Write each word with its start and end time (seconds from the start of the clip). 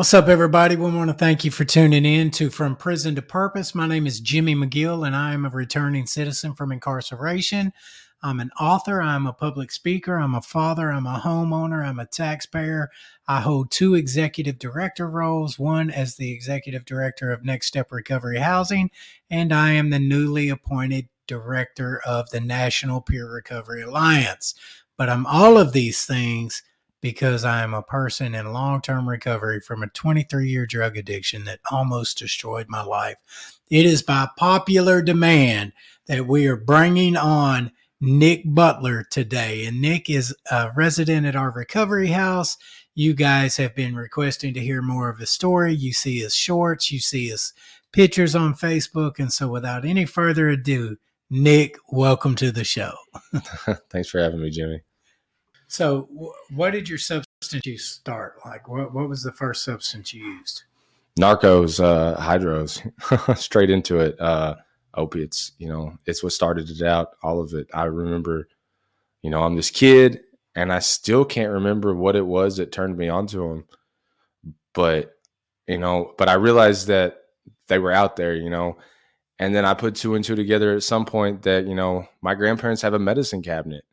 What's 0.00 0.14
up, 0.14 0.28
everybody? 0.28 0.76
We 0.76 0.90
want 0.90 1.10
to 1.10 1.14
thank 1.14 1.44
you 1.44 1.50
for 1.50 1.66
tuning 1.66 2.06
in 2.06 2.30
to 2.30 2.48
From 2.48 2.74
Prison 2.74 3.14
to 3.16 3.20
Purpose. 3.20 3.74
My 3.74 3.86
name 3.86 4.06
is 4.06 4.18
Jimmy 4.18 4.54
McGill, 4.54 5.06
and 5.06 5.14
I 5.14 5.34
am 5.34 5.44
a 5.44 5.50
returning 5.50 6.06
citizen 6.06 6.54
from 6.54 6.72
incarceration. 6.72 7.70
I'm 8.22 8.40
an 8.40 8.50
author, 8.58 9.02
I'm 9.02 9.26
a 9.26 9.34
public 9.34 9.70
speaker, 9.70 10.16
I'm 10.16 10.34
a 10.34 10.40
father, 10.40 10.90
I'm 10.90 11.06
a 11.06 11.20
homeowner, 11.22 11.86
I'm 11.86 11.98
a 11.98 12.06
taxpayer. 12.06 12.88
I 13.28 13.42
hold 13.42 13.70
two 13.70 13.94
executive 13.94 14.58
director 14.58 15.06
roles 15.06 15.58
one 15.58 15.90
as 15.90 16.16
the 16.16 16.32
executive 16.32 16.86
director 16.86 17.30
of 17.30 17.44
Next 17.44 17.66
Step 17.66 17.92
Recovery 17.92 18.38
Housing, 18.38 18.90
and 19.28 19.52
I 19.52 19.72
am 19.72 19.90
the 19.90 19.98
newly 19.98 20.48
appointed 20.48 21.10
director 21.26 22.00
of 22.06 22.30
the 22.30 22.40
National 22.40 23.02
Peer 23.02 23.30
Recovery 23.30 23.82
Alliance. 23.82 24.54
But 24.96 25.10
I'm 25.10 25.26
all 25.26 25.58
of 25.58 25.74
these 25.74 26.06
things 26.06 26.62
because 27.00 27.44
I 27.44 27.62
am 27.62 27.74
a 27.74 27.82
person 27.82 28.34
in 28.34 28.52
long 28.52 28.80
term 28.80 29.08
recovery 29.08 29.60
from 29.60 29.82
a 29.82 29.88
23 29.88 30.48
year 30.48 30.66
drug 30.66 30.96
addiction 30.96 31.44
that 31.44 31.60
almost 31.70 32.18
destroyed 32.18 32.66
my 32.68 32.82
life. 32.82 33.16
It 33.70 33.86
is 33.86 34.02
by 34.02 34.28
popular 34.36 35.00
demand 35.02 35.72
that 36.06 36.26
we 36.26 36.46
are 36.46 36.56
bringing 36.56 37.16
on 37.16 37.72
Nick 38.00 38.42
Butler 38.44 39.04
today. 39.10 39.66
And 39.66 39.80
Nick 39.80 40.08
is 40.10 40.34
a 40.50 40.70
resident 40.74 41.26
at 41.26 41.36
our 41.36 41.50
recovery 41.50 42.08
house. 42.08 42.56
You 42.94 43.14
guys 43.14 43.56
have 43.58 43.74
been 43.74 43.94
requesting 43.94 44.54
to 44.54 44.60
hear 44.60 44.82
more 44.82 45.08
of 45.08 45.18
his 45.18 45.30
story. 45.30 45.74
You 45.74 45.92
see 45.92 46.18
his 46.18 46.34
shorts, 46.34 46.90
you 46.90 46.98
see 46.98 47.28
his 47.28 47.52
pictures 47.92 48.34
on 48.34 48.54
Facebook. 48.54 49.18
And 49.18 49.32
so, 49.32 49.48
without 49.48 49.84
any 49.84 50.04
further 50.06 50.48
ado, 50.48 50.96
Nick, 51.30 51.76
welcome 51.88 52.34
to 52.36 52.50
the 52.50 52.64
show. 52.64 52.92
Thanks 53.90 54.08
for 54.08 54.18
having 54.18 54.42
me, 54.42 54.50
Jimmy. 54.50 54.82
So, 55.70 56.08
what 56.50 56.72
did 56.72 56.88
your 56.88 56.98
substance 56.98 57.64
use 57.64 57.84
start? 57.84 58.40
Like, 58.44 58.66
what, 58.66 58.92
what 58.92 59.08
was 59.08 59.22
the 59.22 59.30
first 59.30 59.64
substance 59.64 60.12
you 60.12 60.26
used? 60.26 60.64
Norcos, 61.16 61.78
uh, 61.78 62.20
hydros, 62.20 63.38
straight 63.38 63.70
into 63.70 64.00
it. 64.00 64.20
Uh, 64.20 64.56
opiates. 64.94 65.52
You 65.58 65.68
know, 65.68 65.96
it's 66.06 66.24
what 66.24 66.32
started 66.32 66.68
it 66.68 66.82
out. 66.82 67.10
All 67.22 67.40
of 67.40 67.54
it. 67.54 67.68
I 67.72 67.84
remember. 67.84 68.48
You 69.22 69.30
know, 69.30 69.44
I'm 69.44 69.54
this 69.54 69.70
kid, 69.70 70.22
and 70.56 70.72
I 70.72 70.80
still 70.80 71.24
can't 71.24 71.52
remember 71.52 71.94
what 71.94 72.16
it 72.16 72.26
was 72.26 72.56
that 72.56 72.72
turned 72.72 72.98
me 72.98 73.08
onto 73.08 73.48
them. 73.48 73.64
But 74.74 75.12
you 75.68 75.78
know, 75.78 76.14
but 76.18 76.28
I 76.28 76.34
realized 76.34 76.88
that 76.88 77.18
they 77.68 77.78
were 77.78 77.92
out 77.92 78.16
there. 78.16 78.34
You 78.34 78.50
know, 78.50 78.76
and 79.38 79.54
then 79.54 79.64
I 79.64 79.74
put 79.74 79.94
two 79.94 80.16
and 80.16 80.24
two 80.24 80.34
together 80.34 80.74
at 80.74 80.82
some 80.82 81.04
point 81.04 81.42
that 81.42 81.68
you 81.68 81.76
know 81.76 82.08
my 82.22 82.34
grandparents 82.34 82.82
have 82.82 82.94
a 82.94 82.98
medicine 82.98 83.40
cabinet 83.40 83.84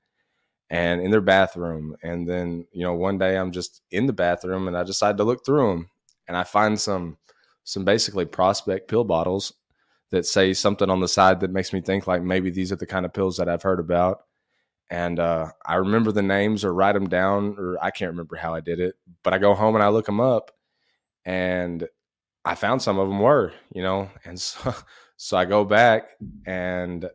and 0.69 1.01
in 1.01 1.11
their 1.11 1.21
bathroom. 1.21 1.95
And 2.03 2.27
then, 2.27 2.67
you 2.71 2.83
know, 2.83 2.93
one 2.93 3.17
day 3.17 3.37
I'm 3.37 3.51
just 3.51 3.81
in 3.91 4.05
the 4.05 4.13
bathroom 4.13 4.67
and 4.67 4.77
I 4.77 4.83
decide 4.83 5.17
to 5.17 5.23
look 5.23 5.45
through 5.45 5.67
them 5.67 5.89
and 6.27 6.35
I 6.35 6.43
find 6.43 6.79
some 6.79 7.17
some 7.63 7.83
basically 7.83 8.25
prospect 8.25 8.87
pill 8.87 9.03
bottles 9.03 9.53
that 10.11 10.25
say 10.25 10.53
something 10.53 10.89
on 10.89 11.01
the 11.01 11.07
side 11.07 11.41
that 11.41 11.51
makes 11.51 11.73
me 11.73 11.81
think 11.81 12.07
like 12.07 12.21
maybe 12.21 12.49
these 12.49 12.71
are 12.71 12.77
the 12.77 12.85
kind 12.85 13.05
of 13.05 13.13
pills 13.13 13.37
that 13.37 13.49
I've 13.49 13.63
heard 13.63 13.79
about. 13.79 14.23
And 14.89 15.19
uh, 15.19 15.49
I 15.65 15.75
remember 15.75 16.13
the 16.13 16.21
names 16.21 16.63
or 16.63 16.73
write 16.73 16.93
them 16.93 17.09
down, 17.09 17.57
or 17.57 17.77
I 17.83 17.91
can't 17.91 18.11
remember 18.11 18.37
how 18.37 18.53
I 18.53 18.61
did 18.61 18.79
it, 18.79 18.95
but 19.21 19.33
I 19.33 19.37
go 19.37 19.53
home 19.53 19.75
and 19.75 19.83
I 19.83 19.89
look 19.89 20.05
them 20.05 20.21
up, 20.21 20.51
and 21.25 21.85
I 22.45 22.55
found 22.55 22.81
some 22.81 22.97
of 22.97 23.09
them 23.09 23.19
were, 23.19 23.51
you 23.73 23.81
know, 23.81 24.09
and 24.23 24.39
so 24.39 24.73
so 25.17 25.35
I 25.35 25.43
go 25.43 25.65
back 25.65 26.11
and 26.45 27.09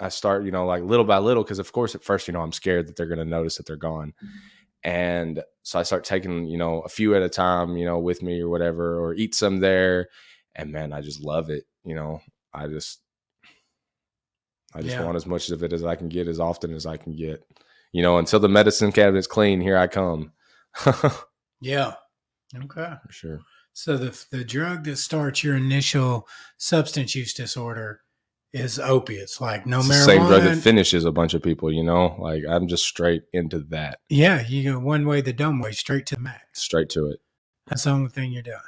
I 0.00 0.08
start, 0.08 0.44
you 0.44 0.50
know, 0.50 0.66
like 0.66 0.82
little 0.82 1.04
by 1.04 1.18
little, 1.18 1.42
because 1.42 1.58
of 1.58 1.72
course 1.72 1.94
at 1.94 2.04
first, 2.04 2.26
you 2.26 2.32
know, 2.34 2.40
I'm 2.40 2.52
scared 2.52 2.88
that 2.88 2.96
they're 2.96 3.06
going 3.06 3.18
to 3.18 3.24
notice 3.24 3.56
that 3.56 3.66
they're 3.66 3.76
gone. 3.76 4.14
Mm-hmm. 4.22 4.38
And 4.84 5.42
so 5.62 5.78
I 5.78 5.82
start 5.82 6.04
taking, 6.04 6.46
you 6.46 6.58
know, 6.58 6.80
a 6.80 6.88
few 6.88 7.14
at 7.14 7.22
a 7.22 7.28
time, 7.28 7.76
you 7.76 7.86
know, 7.86 7.98
with 7.98 8.22
me 8.22 8.40
or 8.40 8.48
whatever, 8.48 9.00
or 9.00 9.14
eat 9.14 9.34
some 9.34 9.60
there. 9.60 10.08
And 10.54 10.72
man, 10.72 10.92
I 10.92 11.00
just 11.00 11.22
love 11.22 11.48
it. 11.48 11.64
You 11.84 11.94
know, 11.94 12.20
I 12.52 12.66
just, 12.66 13.00
I 14.74 14.82
just 14.82 14.96
yeah. 14.96 15.04
want 15.04 15.16
as 15.16 15.26
much 15.26 15.50
of 15.50 15.62
it 15.62 15.72
as 15.72 15.84
I 15.84 15.94
can 15.94 16.08
get 16.08 16.28
as 16.28 16.40
often 16.40 16.74
as 16.74 16.84
I 16.84 16.96
can 16.96 17.16
get. 17.16 17.42
You 17.92 18.02
know, 18.02 18.18
until 18.18 18.40
the 18.40 18.48
medicine 18.48 18.92
cabinet's 18.92 19.26
clean, 19.26 19.60
here 19.60 19.76
I 19.76 19.86
come. 19.86 20.32
yeah. 21.60 21.94
Okay. 22.54 22.94
For 23.06 23.12
sure. 23.12 23.40
So 23.72 23.96
the 23.96 24.26
the 24.30 24.44
drug 24.44 24.84
that 24.84 24.98
starts 24.98 25.42
your 25.42 25.56
initial 25.56 26.28
substance 26.58 27.14
use 27.14 27.34
disorder 27.34 28.00
is 28.54 28.78
opiates, 28.78 29.40
like 29.40 29.66
no 29.66 29.80
it's 29.80 29.88
marijuana. 29.88 30.04
same 30.04 30.26
drug 30.26 30.42
that 30.44 30.56
finishes 30.58 31.04
a 31.04 31.10
bunch 31.10 31.34
of 31.34 31.42
people, 31.42 31.72
you 31.72 31.82
know. 31.82 32.14
Like 32.20 32.44
I'm 32.48 32.68
just 32.68 32.84
straight 32.84 33.24
into 33.32 33.58
that. 33.70 33.98
Yeah, 34.08 34.46
you 34.46 34.72
go 34.72 34.78
one 34.78 35.06
way, 35.06 35.20
the 35.20 35.32
dumb 35.32 35.60
way, 35.60 35.72
straight 35.72 36.06
to 36.06 36.14
the 36.14 36.20
max. 36.20 36.62
Straight 36.62 36.88
to 36.90 37.10
it. 37.10 37.20
That's 37.66 37.82
the 37.82 37.90
only 37.90 38.10
thing 38.10 38.30
you're 38.32 38.42
doing. 38.42 38.58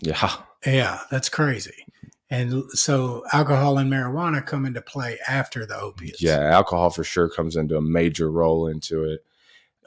Yeah. 0.00 0.30
Yeah, 0.64 1.00
that's 1.10 1.28
crazy. 1.28 1.84
And 2.30 2.62
so 2.70 3.24
alcohol 3.32 3.78
and 3.78 3.90
marijuana 3.90 4.46
come 4.46 4.64
into 4.64 4.80
play 4.80 5.18
after 5.26 5.66
the 5.66 5.76
opiates. 5.76 6.22
Yeah, 6.22 6.38
alcohol 6.38 6.90
for 6.90 7.02
sure 7.02 7.28
comes 7.28 7.56
into 7.56 7.76
a 7.76 7.82
major 7.82 8.30
role 8.30 8.68
into 8.68 9.04
it. 9.04 9.24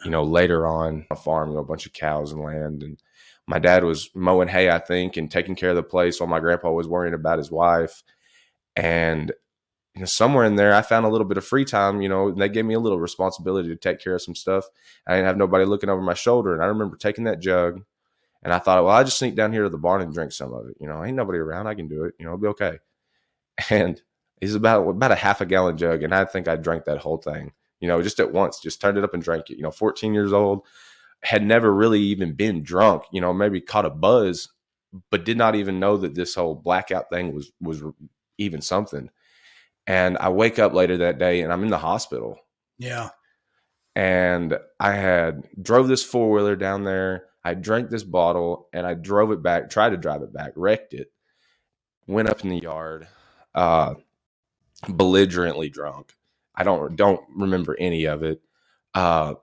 You 0.03 0.11
know, 0.11 0.23
later 0.23 0.67
on 0.67 1.05
a 1.09 1.15
farm, 1.15 1.49
you 1.49 1.55
know, 1.55 1.61
a 1.61 1.65
bunch 1.65 1.85
of 1.85 1.93
cows 1.93 2.33
and 2.33 2.41
land 2.41 2.83
and 2.83 3.01
my 3.47 3.59
dad 3.59 3.83
was 3.83 4.09
mowing 4.13 4.47
hay, 4.47 4.69
I 4.69 4.79
think, 4.79 5.15
and 5.15 5.29
taking 5.29 5.55
care 5.55 5.69
of 5.69 5.75
the 5.75 5.83
place 5.83 6.19
while 6.19 6.29
my 6.29 6.39
grandpa 6.39 6.71
was 6.71 6.87
worrying 6.87 7.13
about 7.13 7.37
his 7.37 7.51
wife 7.51 8.03
and 8.75 9.31
you 9.95 10.01
know, 10.01 10.05
somewhere 10.05 10.45
in 10.45 10.55
there, 10.55 10.73
I 10.73 10.81
found 10.81 11.05
a 11.05 11.09
little 11.09 11.27
bit 11.27 11.37
of 11.37 11.45
free 11.45 11.65
time. 11.65 12.01
You 12.01 12.09
know, 12.09 12.31
they 12.31 12.49
gave 12.49 12.65
me 12.65 12.73
a 12.73 12.79
little 12.79 12.99
responsibility 12.99 13.69
to 13.69 13.75
take 13.75 13.99
care 13.99 14.15
of 14.15 14.21
some 14.21 14.35
stuff. 14.35 14.65
I 15.07 15.13
didn't 15.15 15.27
have 15.27 15.37
nobody 15.37 15.65
looking 15.65 15.89
over 15.89 16.01
my 16.01 16.15
shoulder, 16.15 16.53
and 16.53 16.63
I 16.63 16.67
remember 16.67 16.97
taking 16.97 17.25
that 17.25 17.39
jug, 17.39 17.81
and 18.41 18.51
I 18.51 18.59
thought, 18.59 18.83
well, 18.83 18.95
I 18.95 19.03
just 19.03 19.19
sneak 19.19 19.35
down 19.35 19.53
here 19.53 19.63
to 19.63 19.69
the 19.69 19.77
barn 19.77 20.01
and 20.01 20.13
drink 20.13 20.31
some 20.31 20.53
of 20.53 20.67
it. 20.67 20.77
You 20.79 20.87
know, 20.87 21.03
ain't 21.03 21.15
nobody 21.15 21.39
around. 21.39 21.67
I 21.67 21.75
can 21.75 21.87
do 21.87 22.05
it. 22.05 22.15
You 22.17 22.25
know, 22.25 22.31
it'll 22.31 22.41
be 22.41 22.47
okay. 22.49 22.79
And 23.69 24.01
it's 24.41 24.55
about 24.55 24.87
about 24.89 25.11
a 25.11 25.15
half 25.15 25.41
a 25.41 25.45
gallon 25.45 25.77
jug, 25.77 26.03
and 26.03 26.13
I 26.13 26.25
think 26.25 26.47
I 26.47 26.55
drank 26.55 26.85
that 26.85 26.97
whole 26.97 27.17
thing. 27.17 27.53
You 27.79 27.87
know, 27.87 28.01
just 28.01 28.19
at 28.19 28.31
once, 28.31 28.59
just 28.59 28.81
turned 28.81 28.97
it 28.97 29.03
up 29.03 29.13
and 29.13 29.21
drank 29.21 29.49
it. 29.49 29.57
You 29.57 29.63
know, 29.63 29.71
14 29.71 30.13
years 30.13 30.33
old, 30.33 30.65
had 31.21 31.45
never 31.45 31.73
really 31.73 31.99
even 31.99 32.33
been 32.33 32.63
drunk. 32.63 33.03
You 33.11 33.21
know, 33.21 33.31
maybe 33.31 33.61
caught 33.61 33.85
a 33.85 33.89
buzz, 33.89 34.49
but 35.11 35.23
did 35.23 35.37
not 35.37 35.55
even 35.55 35.79
know 35.79 35.97
that 35.97 36.15
this 36.15 36.35
whole 36.35 36.55
blackout 36.55 37.09
thing 37.11 37.33
was 37.33 37.51
was 37.61 37.83
even 38.37 38.61
something. 38.61 39.09
And 39.85 40.17
I 40.17 40.29
wake 40.29 40.59
up 40.59 40.73
later 40.73 40.97
that 40.97 41.19
day 41.19 41.41
and 41.41 41.51
I'm 41.51 41.63
in 41.63 41.69
the 41.69 41.77
hospital. 41.77 42.39
Yeah. 42.77 43.09
And 43.95 44.57
I 44.79 44.93
had 44.93 45.43
drove 45.61 45.87
this 45.87 46.03
four 46.03 46.31
wheeler 46.31 46.55
down 46.55 46.83
there. 46.83 47.25
I 47.43 47.53
drank 47.53 47.89
this 47.89 48.03
bottle 48.03 48.69
and 48.73 48.87
I 48.87 48.93
drove 48.93 49.31
it 49.31 49.43
back, 49.43 49.69
tried 49.69 49.89
to 49.89 49.97
drive 49.97 50.21
it 50.21 50.33
back, 50.33 50.53
wrecked 50.55 50.93
it, 50.93 51.11
went 52.07 52.29
up 52.29 52.43
in 52.43 52.49
the 52.49 52.59
yard, 52.59 53.07
uh, 53.53 53.95
belligerently 54.87 55.69
drunk. 55.69 56.13
I 56.55 56.63
don't 56.63 56.95
don't 56.95 57.21
remember 57.35 57.75
any 57.79 58.05
of 58.05 58.23
it. 58.23 58.41
Uh, 58.93 59.35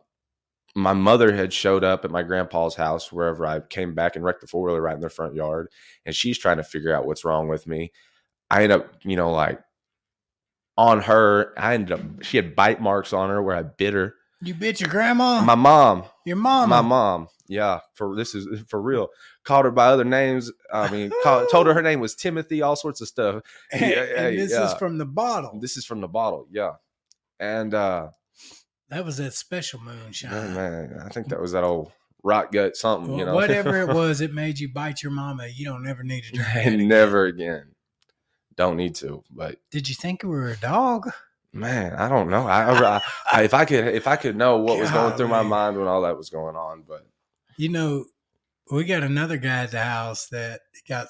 my 0.75 0.93
mother 0.93 1.35
had 1.35 1.53
showed 1.53 1.83
up 1.83 2.05
at 2.05 2.11
my 2.11 2.23
grandpa's 2.23 2.77
house 2.77 3.11
wherever 3.11 3.45
I 3.45 3.61
came 3.61 3.95
back 3.95 4.15
and 4.15 4.25
wrecked 4.25 4.41
the 4.41 4.47
four 4.47 4.65
wheeler 4.65 4.81
right 4.81 4.95
in 4.95 5.01
their 5.01 5.11
front 5.11 5.35
yard, 5.35 5.69
and 6.07 6.15
she's 6.15 6.39
trying 6.39 6.59
to 6.59 6.65
figure 6.65 6.95
out 6.95 7.07
what's 7.07 7.25
wrong 7.25 7.49
with 7.49 7.67
me. 7.67 7.93
I 8.51 8.65
ended 8.65 8.81
up, 8.81 8.95
you 9.03 9.17
know, 9.17 9.31
like 9.31 9.61
on 10.77 11.03
her. 11.03 11.55
I 11.57 11.75
ended 11.75 11.93
up, 11.93 12.23
she 12.23 12.37
had 12.37 12.57
bite 12.57 12.81
marks 12.81 13.13
on 13.13 13.31
her 13.31 13.43
where 13.43 13.57
I 13.57 13.63
bit 13.63 13.95
her. 13.95 14.15
You 14.43 14.55
bit 14.55 14.81
your 14.81 14.89
grandma? 14.89 15.43
My 15.43 15.55
mom. 15.55 16.05
Your 16.25 16.37
mom? 16.37 16.71
My 16.71 16.81
mom. 16.81 17.29
Yeah, 17.47 17.81
for 17.95 18.17
this 18.17 18.35
is 18.35 18.63
for 18.69 18.81
real. 18.81 19.09
Called 19.45 19.65
her 19.65 19.71
by 19.71 19.87
other 19.87 20.05
names. 20.05 20.51
I 20.73 20.91
mean, 20.91 21.11
called, 21.23 21.49
told 21.51 21.67
her 21.67 21.75
her 21.75 21.83
name 21.83 22.01
was 22.01 22.15
Timothy. 22.15 22.63
All 22.63 22.77
sorts 22.77 23.01
of 23.01 23.09
stuff. 23.09 23.43
And, 23.73 23.81
yeah, 23.83 24.03
and 24.17 24.39
this 24.39 24.53
yeah. 24.53 24.67
is 24.67 24.75
from 24.75 24.99
the 24.99 25.05
bottle. 25.05 25.59
This 25.61 25.77
is 25.77 25.85
from 25.85 26.01
the 26.01 26.09
bottle. 26.09 26.47
Yeah, 26.51 26.75
and 27.39 27.75
uh 27.75 28.11
that 28.89 29.05
was 29.05 29.19
that 29.19 29.35
special 29.35 29.81
moonshine. 29.81 30.31
Man, 30.31 30.55
man 30.55 31.03
I 31.05 31.09
think 31.09 31.29
that 31.29 31.41
was 31.41 31.53
that 31.53 31.65
old 31.65 31.93
rock 32.23 32.53
gut 32.53 32.77
something. 32.77 33.11
Well, 33.11 33.19
you 33.19 33.27
know, 33.27 33.35
whatever 33.35 33.81
it 33.81 33.89
was, 33.95 34.21
it 34.21 34.33
made 34.33 34.59
you 34.59 34.73
bite 34.73 35.03
your 35.03 35.13
mama. 35.13 35.49
You 35.49 35.65
don't 35.67 35.87
ever 35.89 36.03
need 36.03 36.25
to 36.25 36.33
drink. 36.33 36.81
never 36.89 37.27
again 37.27 37.70
don't 38.57 38.77
need 38.77 38.95
to. 38.97 39.23
But 39.31 39.57
did 39.71 39.89
you 39.89 39.95
think 39.95 40.23
we 40.23 40.31
were 40.31 40.51
a 40.51 40.57
dog? 40.57 41.11
Man, 41.53 41.95
I 41.95 42.09
don't 42.09 42.31
know. 42.31 42.47
I, 42.47 42.71
I, 42.71 43.01
I 43.33 43.43
if 43.43 43.55
I 43.55 43.65
could 43.65 43.87
if 43.87 44.07
I 44.07 44.17
could 44.17 44.37
know 44.37 44.59
what 44.59 44.79
was 44.79 44.91
going 44.91 45.17
through 45.17 45.29
my 45.29 45.43
mind 45.43 45.77
when 45.77 45.89
all 45.89 46.03
that 46.03 46.17
was 46.17 46.31
going 46.31 46.55
on, 46.57 46.85
but 46.87 47.07
you 47.57 47.69
know, 47.69 48.05
we 48.71 48.85
got 48.85 49.03
another 49.03 49.37
guy 49.37 49.65
at 49.65 49.73
the 49.73 49.83
house 49.83 50.27
that 50.29 50.61
got 50.89 51.09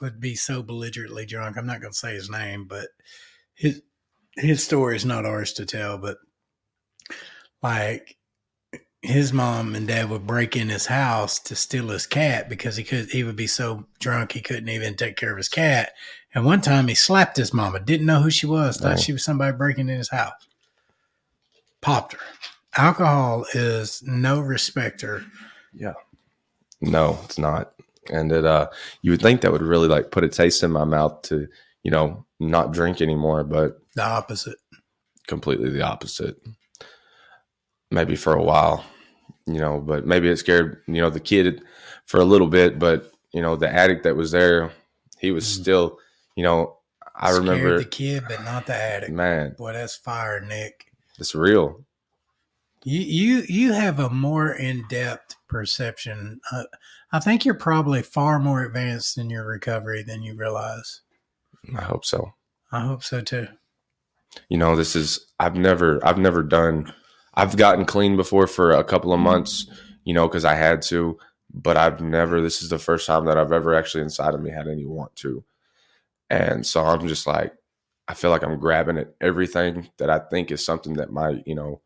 would 0.00 0.20
be 0.20 0.34
so 0.34 0.62
belligerently 0.62 1.24
drunk. 1.24 1.56
I'm 1.56 1.66
not 1.66 1.80
going 1.80 1.92
to 1.92 1.98
say 1.98 2.14
his 2.14 2.28
name, 2.28 2.66
but 2.68 2.88
his 3.54 3.80
his 4.34 4.62
story 4.64 4.96
is 4.96 5.04
not 5.04 5.24
ours 5.24 5.52
to 5.54 5.66
tell. 5.66 5.98
But 5.98 6.18
like 7.62 8.16
his 9.06 9.32
mom 9.32 9.74
and 9.74 9.88
dad 9.88 10.10
would 10.10 10.26
break 10.26 10.56
in 10.56 10.68
his 10.68 10.86
house 10.86 11.38
to 11.38 11.54
steal 11.54 11.88
his 11.88 12.06
cat 12.06 12.48
because 12.48 12.76
he 12.76 12.84
could 12.84 13.10
he 13.10 13.24
would 13.24 13.36
be 13.36 13.46
so 13.46 13.86
drunk 14.00 14.32
he 14.32 14.40
couldn't 14.40 14.68
even 14.68 14.94
take 14.94 15.16
care 15.16 15.30
of 15.30 15.36
his 15.36 15.48
cat 15.48 15.92
and 16.34 16.44
one 16.44 16.60
time 16.60 16.88
he 16.88 16.94
slapped 16.94 17.38
his 17.38 17.54
mama, 17.54 17.80
didn't 17.80 18.04
know 18.04 18.20
who 18.20 18.28
she 18.30 18.44
was, 18.46 18.76
thought 18.76 18.98
oh. 18.98 19.00
she 19.00 19.12
was 19.12 19.24
somebody 19.24 19.56
breaking 19.56 19.88
in 19.88 19.96
his 19.96 20.10
house. 20.10 20.34
Popped 21.80 22.12
her. 22.12 22.18
Alcohol 22.76 23.46
is 23.54 24.02
no 24.02 24.40
respecter. 24.40 25.24
Yeah. 25.72 25.94
No, 26.82 27.18
it's 27.24 27.38
not. 27.38 27.72
and 28.10 28.30
it 28.32 28.44
uh 28.44 28.68
you 29.02 29.10
would 29.12 29.22
think 29.22 29.40
that 29.40 29.52
would 29.52 29.62
really 29.62 29.88
like 29.88 30.10
put 30.10 30.24
a 30.24 30.28
taste 30.28 30.62
in 30.62 30.70
my 30.70 30.84
mouth 30.84 31.22
to 31.22 31.46
you 31.82 31.90
know 31.90 32.24
not 32.38 32.72
drink 32.72 33.00
anymore 33.00 33.42
but 33.44 33.78
The 33.94 34.04
opposite. 34.04 34.58
completely 35.26 35.70
the 35.70 35.82
opposite 35.82 36.36
maybe 37.90 38.14
for 38.14 38.34
a 38.34 38.42
while 38.42 38.84
you 39.46 39.58
know 39.58 39.80
but 39.80 40.06
maybe 40.06 40.28
it 40.28 40.36
scared 40.36 40.82
you 40.86 41.00
know 41.00 41.10
the 41.10 41.20
kid 41.20 41.62
for 42.06 42.18
a 42.20 42.24
little 42.24 42.46
bit 42.48 42.78
but 42.78 43.12
you 43.32 43.40
know 43.40 43.56
the 43.56 43.68
addict 43.68 44.02
that 44.04 44.16
was 44.16 44.30
there 44.30 44.70
he 45.20 45.30
was 45.30 45.44
Mhm. 45.44 45.60
still 45.62 45.98
you 46.36 46.42
know 46.42 46.76
i 47.14 47.30
Scared 47.30 47.42
remember 47.48 47.78
the 47.78 47.84
kid, 47.84 48.24
but 48.28 48.42
not 48.44 48.66
the 48.66 48.74
addict. 48.74 49.12
man 49.12 49.54
Boy, 49.56 49.72
that's 49.72 49.96
fire, 49.96 50.40
Nick. 50.40 50.86
it's 51.18 51.34
real 51.34 51.84
You 52.84 53.00
you 53.00 53.44
you 53.48 53.72
have 53.72 53.98
a 53.98 54.10
more 54.10 54.52
in 54.52 54.84
depth 54.88 55.34
perception. 55.48 56.40
Uh, 56.52 56.64
I 57.12 57.20
think 57.20 57.44
you're 57.44 57.54
probably 57.54 58.02
far 58.02 58.38
more 58.38 58.62
advanced 58.64 59.16
in 59.16 59.30
your 59.30 59.46
recovery 59.46 60.02
than 60.02 60.22
you 60.22 60.34
realize. 60.36 61.00
i 61.76 61.82
hope 61.82 62.04
so 62.04 62.32
I 62.72 62.80
hope 62.80 63.02
so 63.02 63.20
too. 63.22 63.48
you 64.48 64.58
know 64.58 64.76
this 64.76 64.94
is 64.96 65.26
i've 65.40 65.54
never 65.56 66.04
i've 66.06 66.18
never 66.18 66.42
done 66.42 66.92
i've 67.36 67.56
gotten 67.56 67.84
clean 67.84 68.16
before 68.16 68.46
for 68.46 68.72
a 68.72 68.84
couple 68.84 69.12
of 69.12 69.18
mm-hmm. 69.18 69.24
months 69.24 69.66
you 70.04 70.14
know 70.14 70.26
because 70.26 70.44
i 70.44 70.54
had 70.54 70.82
to 70.82 71.18
but 71.52 71.76
i've 71.76 72.00
never 72.00 72.40
this 72.40 72.62
is 72.62 72.68
the 72.68 72.78
first 72.78 73.06
time 73.06 73.24
that 73.24 73.38
i've 73.38 73.52
ever 73.52 73.74
actually 73.74 74.02
inside 74.02 74.34
of 74.34 74.40
me 74.40 74.50
had 74.50 74.68
any 74.68 74.84
want 74.84 75.14
to. 75.16 75.42
And 76.28 76.66
so 76.66 76.84
i'm 76.84 77.08
just 77.08 77.26
like 77.26 77.54
i 78.08 78.14
feel 78.14 78.30
like 78.30 78.42
i'm 78.42 78.58
grabbing 78.58 78.98
at 78.98 79.14
everything 79.20 79.88
that 79.98 80.10
i 80.10 80.18
think 80.18 80.50
is 80.50 80.64
something 80.64 80.94
that 80.94 81.12
might 81.12 81.46
you 81.46 81.54
know 81.54 81.80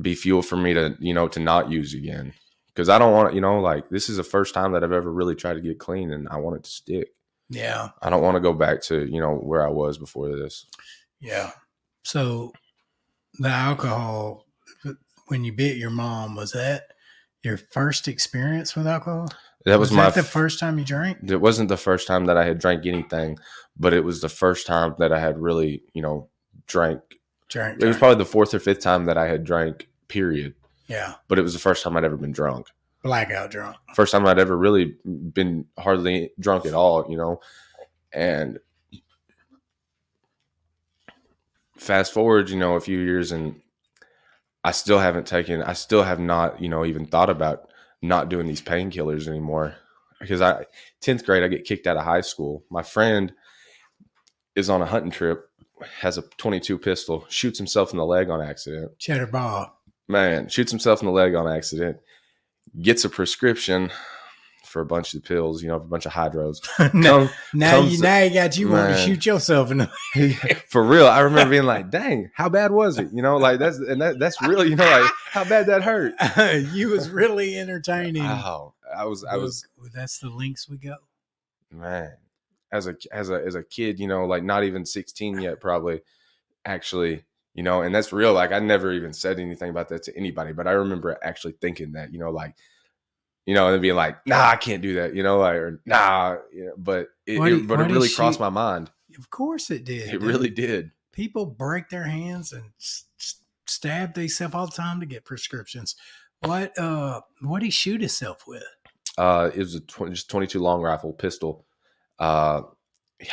be 0.00 0.14
fuel 0.14 0.42
for 0.42 0.56
me 0.56 0.74
to 0.74 0.96
you 0.98 1.14
know 1.14 1.28
to 1.28 1.40
not 1.40 1.70
use 1.70 1.94
again. 1.94 2.34
Because 2.68 2.88
i 2.88 2.98
don't 2.98 3.12
want 3.12 3.34
you 3.34 3.40
know 3.40 3.60
like 3.60 3.88
this 3.90 4.08
is 4.08 4.16
the 4.16 4.24
first 4.24 4.54
time 4.54 4.72
that 4.72 4.82
i've 4.82 4.92
ever 4.92 5.12
really 5.12 5.34
tried 5.34 5.54
to 5.54 5.60
get 5.60 5.78
clean 5.78 6.12
and 6.12 6.28
i 6.28 6.36
want 6.36 6.56
it 6.56 6.64
to 6.64 6.70
stick. 6.70 7.08
Yeah, 7.50 7.90
i 8.02 8.10
don't 8.10 8.22
want 8.22 8.36
to 8.36 8.40
go 8.40 8.52
back 8.52 8.82
to 8.84 9.06
you 9.06 9.20
know 9.20 9.34
where 9.34 9.64
i 9.64 9.70
was 9.70 9.98
before 9.98 10.28
this. 10.28 10.66
Yeah. 11.20 11.50
So 12.04 12.52
the 13.38 13.48
alcohol 13.48 14.46
when 15.28 15.44
you 15.44 15.52
bit 15.52 15.76
your 15.76 15.90
mom 15.90 16.34
was 16.34 16.52
that 16.52 16.84
your 17.42 17.56
first 17.56 18.08
experience 18.08 18.74
with 18.74 18.86
alcohol? 18.86 19.28
that 19.64 19.78
was, 19.78 19.92
my 19.92 20.04
that 20.04 20.14
the 20.14 20.22
first 20.22 20.58
time 20.58 20.78
you 20.78 20.84
drank? 20.84 21.18
it 21.30 21.40
wasn't 21.40 21.68
the 21.68 21.76
first 21.76 22.06
time 22.06 22.24
that 22.26 22.36
I 22.36 22.44
had 22.44 22.58
drank 22.58 22.86
anything, 22.86 23.38
but 23.78 23.92
it 23.92 24.02
was 24.04 24.20
the 24.20 24.28
first 24.28 24.66
time 24.66 24.94
that 24.98 25.12
I 25.12 25.18
had 25.20 25.38
really, 25.38 25.82
you 25.92 26.02
know, 26.02 26.28
drank. 26.66 27.00
Drank. 27.48 27.82
It 27.82 27.86
was 27.86 27.96
probably 27.96 28.18
the 28.18 28.24
fourth 28.30 28.52
or 28.54 28.58
fifth 28.58 28.80
time 28.80 29.06
that 29.06 29.16
I 29.18 29.26
had 29.26 29.44
drank, 29.44 29.88
period. 30.08 30.54
yeah, 30.86 31.14
But 31.28 31.38
it 31.38 31.42
was 31.42 31.52
the 31.54 31.58
first 31.58 31.82
time 31.82 31.96
I'd 31.96 32.04
ever 32.04 32.16
been 32.16 32.32
drunk. 32.32 32.66
blackout 33.02 33.50
drunk. 33.50 33.76
First 33.94 34.12
time 34.12 34.26
I'd 34.26 34.38
ever 34.38 34.56
really 34.56 34.96
been 35.04 35.64
hardly 35.78 36.30
drunk 36.40 36.66
at 36.66 36.74
all, 36.74 37.06
you 37.10 37.16
know. 37.16 37.40
And 38.12 38.58
fast 41.78 42.12
forward, 42.12 42.50
you 42.50 42.58
know, 42.58 42.74
a 42.74 42.80
few 42.80 42.98
years 42.98 43.32
and 43.32 43.60
I 44.64 44.72
still 44.72 44.98
haven't 44.98 45.26
taken 45.26 45.62
I 45.62 45.72
still 45.72 46.02
have 46.02 46.20
not, 46.20 46.60
you 46.60 46.68
know, 46.68 46.84
even 46.84 47.06
thought 47.06 47.30
about 47.30 47.68
not 48.02 48.28
doing 48.28 48.46
these 48.46 48.62
painkillers 48.62 49.26
anymore. 49.26 49.76
Because 50.20 50.40
I 50.40 50.66
10th 51.02 51.24
grade 51.24 51.42
I 51.42 51.48
get 51.48 51.64
kicked 51.64 51.86
out 51.86 51.96
of 51.96 52.04
high 52.04 52.22
school. 52.22 52.64
My 52.70 52.82
friend 52.82 53.32
is 54.56 54.68
on 54.68 54.82
a 54.82 54.86
hunting 54.86 55.12
trip, 55.12 55.48
has 56.00 56.18
a 56.18 56.22
22 56.22 56.78
pistol, 56.78 57.24
shoots 57.28 57.58
himself 57.58 57.92
in 57.92 57.98
the 57.98 58.04
leg 58.04 58.28
on 58.28 58.42
accident. 58.42 58.98
Cheddar 58.98 59.28
Bob. 59.28 59.70
Man, 60.08 60.48
shoots 60.48 60.72
himself 60.72 61.00
in 61.00 61.06
the 61.06 61.12
leg 61.12 61.34
on 61.34 61.46
accident, 61.46 61.98
gets 62.80 63.04
a 63.04 63.08
prescription 63.08 63.90
for 64.68 64.80
a 64.80 64.86
bunch 64.86 65.14
of 65.14 65.24
pills, 65.24 65.62
you 65.62 65.68
know, 65.68 65.76
a 65.76 65.80
bunch 65.80 66.06
of 66.06 66.12
hydros. 66.12 66.58
now, 66.94 67.26
Come- 67.26 67.30
now 67.54 67.80
you 67.80 68.00
now 68.00 68.18
you 68.18 68.34
got 68.34 68.56
you 68.56 68.68
want 68.68 68.94
to 68.94 69.02
shoot 69.02 69.24
yourself 69.26 69.70
in 69.70 69.78
the 69.78 69.90
for 70.68 70.82
real, 70.82 71.06
I 71.06 71.20
remember 71.20 71.50
being 71.50 71.64
like, 71.64 71.90
"Dang, 71.90 72.30
how 72.34 72.48
bad 72.48 72.70
was 72.70 72.98
it?" 72.98 73.08
You 73.12 73.22
know, 73.22 73.36
like 73.36 73.58
that's 73.58 73.78
and 73.78 74.00
that, 74.00 74.18
that's 74.18 74.40
really, 74.42 74.68
you 74.70 74.76
know, 74.76 74.84
like 74.84 75.10
how 75.30 75.44
bad 75.44 75.66
that 75.66 75.82
hurt. 75.82 76.14
you 76.72 76.90
was 76.90 77.10
really 77.10 77.58
entertaining. 77.58 78.22
Wow, 78.22 78.74
I 78.94 79.04
was, 79.04 79.24
I 79.24 79.36
was, 79.36 79.66
Well, 79.78 79.90
that's 79.94 80.18
the 80.18 80.28
links 80.28 80.68
we 80.68 80.76
go. 80.76 80.96
man, 81.70 82.12
as 82.72 82.86
a 82.86 82.94
as 83.10 83.30
a 83.30 83.34
as 83.34 83.54
a 83.54 83.62
kid, 83.62 83.98
you 83.98 84.06
know, 84.08 84.24
like 84.26 84.42
not 84.42 84.64
even 84.64 84.84
sixteen 84.84 85.40
yet, 85.40 85.60
probably, 85.60 86.02
actually, 86.64 87.24
you 87.54 87.62
know, 87.62 87.82
and 87.82 87.94
that's 87.94 88.12
real. 88.12 88.32
Like 88.32 88.52
I 88.52 88.58
never 88.58 88.92
even 88.92 89.12
said 89.12 89.40
anything 89.40 89.70
about 89.70 89.88
that 89.88 90.02
to 90.04 90.16
anybody, 90.16 90.52
but 90.52 90.66
I 90.66 90.72
remember 90.72 91.18
actually 91.22 91.54
thinking 91.60 91.92
that, 91.92 92.12
you 92.12 92.18
know, 92.18 92.30
like, 92.30 92.54
you 93.48 93.54
know, 93.54 93.72
and 93.72 93.80
being 93.80 93.94
like, 93.96 94.18
"Nah, 94.26 94.50
I 94.50 94.56
can't 94.56 94.82
do 94.82 94.94
that," 94.96 95.14
you 95.14 95.22
know, 95.22 95.38
like 95.38 95.54
or 95.56 95.80
"Nah," 95.86 96.36
you 96.52 96.66
know, 96.66 96.72
but 96.76 97.08
it, 97.26 97.38
Why 97.38 97.48
it- 97.52 97.66
but 97.66 97.80
it 97.80 97.84
really 97.90 98.08
she- 98.08 98.14
crossed 98.16 98.38
my 98.38 98.50
mind. 98.50 98.90
Of 99.18 99.30
course 99.30 99.70
it 99.70 99.84
did. 99.84 100.08
It 100.08 100.12
dude. 100.12 100.22
really 100.22 100.50
did. 100.50 100.90
People 101.12 101.46
break 101.46 101.88
their 101.88 102.04
hands 102.04 102.52
and 102.52 102.64
s- 102.78 103.06
s- 103.18 103.42
stab 103.66 104.12
themselves 104.12 104.54
all 104.54 104.66
the 104.66 104.72
time 104.76 105.00
to 105.00 105.06
get 105.06 105.24
prescriptions. 105.24 105.96
What 106.40 106.78
uh 106.78 107.22
what 107.40 107.62
he 107.62 107.70
shoot 107.70 108.00
himself 108.02 108.46
with? 108.46 108.62
Uh, 109.16 109.50
it 109.54 109.58
was 109.58 109.74
a 109.76 109.80
tw- 109.80 110.10
just 110.10 110.28
22 110.28 110.60
long 110.60 110.82
rifle 110.82 111.12
pistol. 111.14 111.64
Uh, 112.18 112.62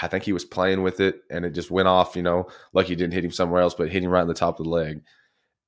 I 0.01 0.07
think 0.07 0.23
he 0.23 0.33
was 0.33 0.45
playing 0.45 0.81
with 0.81 0.99
it 1.01 1.21
and 1.29 1.43
it 1.45 1.51
just 1.51 1.69
went 1.69 1.87
off, 1.89 2.15
you 2.15 2.23
know, 2.23 2.47
lucky 2.73 2.89
he 2.89 2.95
didn't 2.95 3.13
hit 3.13 3.23
him 3.25 3.31
somewhere 3.31 3.61
else, 3.61 3.75
but 3.75 3.91
hit 3.91 4.01
him 4.01 4.09
right 4.09 4.21
in 4.23 4.27
the 4.27 4.33
top 4.33 4.59
of 4.59 4.63
the 4.63 4.69
leg. 4.71 5.01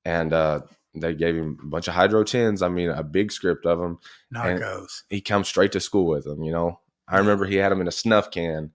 And 0.04 0.32
uh, 0.32 0.62
they 1.00 1.14
gave 1.14 1.36
him 1.36 1.58
a 1.62 1.66
bunch 1.66 1.88
of 1.88 1.94
hydro 1.94 2.24
tens. 2.24 2.62
I 2.62 2.68
mean, 2.68 2.90
a 2.90 3.02
big 3.02 3.32
script 3.32 3.66
of 3.66 3.78
them. 3.78 3.98
Norcos. 4.34 5.02
He 5.08 5.20
comes 5.20 5.48
straight 5.48 5.72
to 5.72 5.80
school 5.80 6.06
with 6.06 6.24
them, 6.24 6.42
you 6.42 6.52
know. 6.52 6.80
I 7.06 7.18
remember 7.18 7.46
he 7.46 7.56
had 7.56 7.72
them 7.72 7.80
in 7.80 7.88
a 7.88 7.92
snuff 7.92 8.30
can 8.30 8.72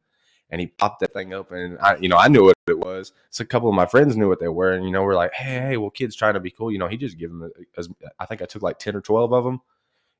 and 0.49 0.61
he 0.61 0.67
popped 0.67 0.99
that 0.99 1.13
thing 1.13 1.33
open. 1.33 1.57
And 1.57 1.79
I, 1.79 1.95
you 1.97 2.07
know, 2.07 2.17
I 2.17 2.27
knew 2.27 2.43
what 2.43 2.55
it 2.67 2.77
was. 2.77 3.11
So 3.31 3.41
a 3.41 3.45
couple 3.45 3.69
of 3.69 3.75
my 3.75 3.87
friends 3.87 4.15
knew 4.15 4.29
what 4.29 4.39
they 4.39 4.47
were. 4.47 4.73
And, 4.73 4.85
you 4.85 4.91
know, 4.91 5.01
we're 5.03 5.15
like, 5.15 5.33
hey, 5.33 5.59
hey, 5.59 5.77
well, 5.77 5.89
kid's 5.89 6.15
trying 6.15 6.35
to 6.35 6.39
be 6.39 6.51
cool. 6.51 6.71
You 6.71 6.77
know, 6.77 6.87
he 6.87 6.95
just 6.95 7.17
gave 7.17 7.29
them, 7.29 7.49
as 7.75 7.89
I 8.19 8.25
think 8.27 8.41
I 8.41 8.45
took 8.45 8.61
like 8.61 8.77
10 8.77 8.95
or 8.95 9.01
12 9.01 9.33
of 9.33 9.43
them, 9.43 9.61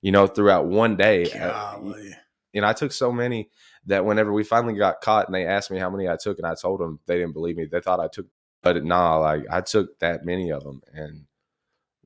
you 0.02 0.12
know, 0.12 0.26
throughout 0.26 0.66
one 0.66 0.96
day. 0.96 1.32
Uh, 1.32 1.78
Golly. 1.78 2.16
and 2.56 2.66
I 2.66 2.74
took 2.74 2.92
so 2.92 3.12
many 3.12 3.52
that 3.86 4.06
whenever 4.06 4.34
we 4.34 4.44
finally 4.44 4.74
got 4.74 5.02
caught 5.02 5.28
and 5.28 5.36
they 5.36 5.46
asked 5.46 5.70
me 5.70 5.78
how 5.78 5.92
many 5.92 6.10
I 6.10 6.18
took, 6.18 6.40
and 6.40 6.48
I 6.48 6.56
told 6.56 6.80
them 6.80 7.00
they 7.06 7.18
didn't 7.18 7.34
believe 7.34 7.58
me. 7.58 7.66
They 7.66 7.82
thought 7.82 8.00
I 8.00 8.08
took, 8.08 8.26
but 8.62 8.84
nah, 8.84 9.18
like 9.18 9.44
I 9.52 9.62
took 9.62 10.00
that 10.00 10.26
many 10.26 10.52
of 10.52 10.64
them, 10.64 10.82
and 10.94 11.26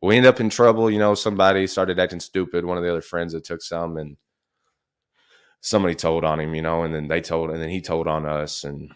we 0.02 0.18
end 0.18 0.26
up 0.26 0.40
in 0.40 0.50
trouble. 0.50 0.90
You 0.90 1.00
know, 1.00 1.16
somebody 1.16 1.68
started 1.68 2.00
acting 2.00 2.20
stupid. 2.20 2.66
One 2.66 2.78
of 2.78 2.84
the 2.84 2.90
other 2.90 3.02
friends 3.02 3.34
that 3.34 3.44
took 3.44 3.62
some, 3.62 3.98
and 3.98 4.18
somebody 5.62 5.96
told 5.96 6.24
on 6.24 6.40
him. 6.40 6.54
You 6.56 6.62
know, 6.62 6.84
and 6.84 6.94
then 6.94 7.08
they 7.08 7.22
told, 7.22 7.50
and 7.52 7.62
then 7.62 7.70
he 7.70 7.82
told 7.82 8.08
on 8.08 8.26
us, 8.26 8.64
and 8.64 8.92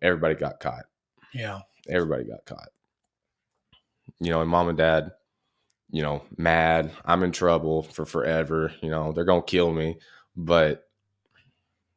everybody 0.00 0.34
got 0.34 0.60
caught. 0.60 0.84
Yeah. 1.32 1.60
Everybody 1.88 2.24
got 2.24 2.44
caught. 2.44 2.68
You 4.20 4.30
know, 4.30 4.40
and 4.40 4.50
mom 4.50 4.68
and 4.68 4.78
dad, 4.78 5.12
you 5.90 6.02
know, 6.02 6.22
mad. 6.36 6.92
I'm 7.04 7.22
in 7.22 7.32
trouble 7.32 7.82
for 7.82 8.04
forever. 8.04 8.72
You 8.82 8.90
know, 8.90 9.12
they're 9.12 9.24
gonna 9.24 9.42
kill 9.42 9.72
me, 9.72 9.98
but 10.36 10.88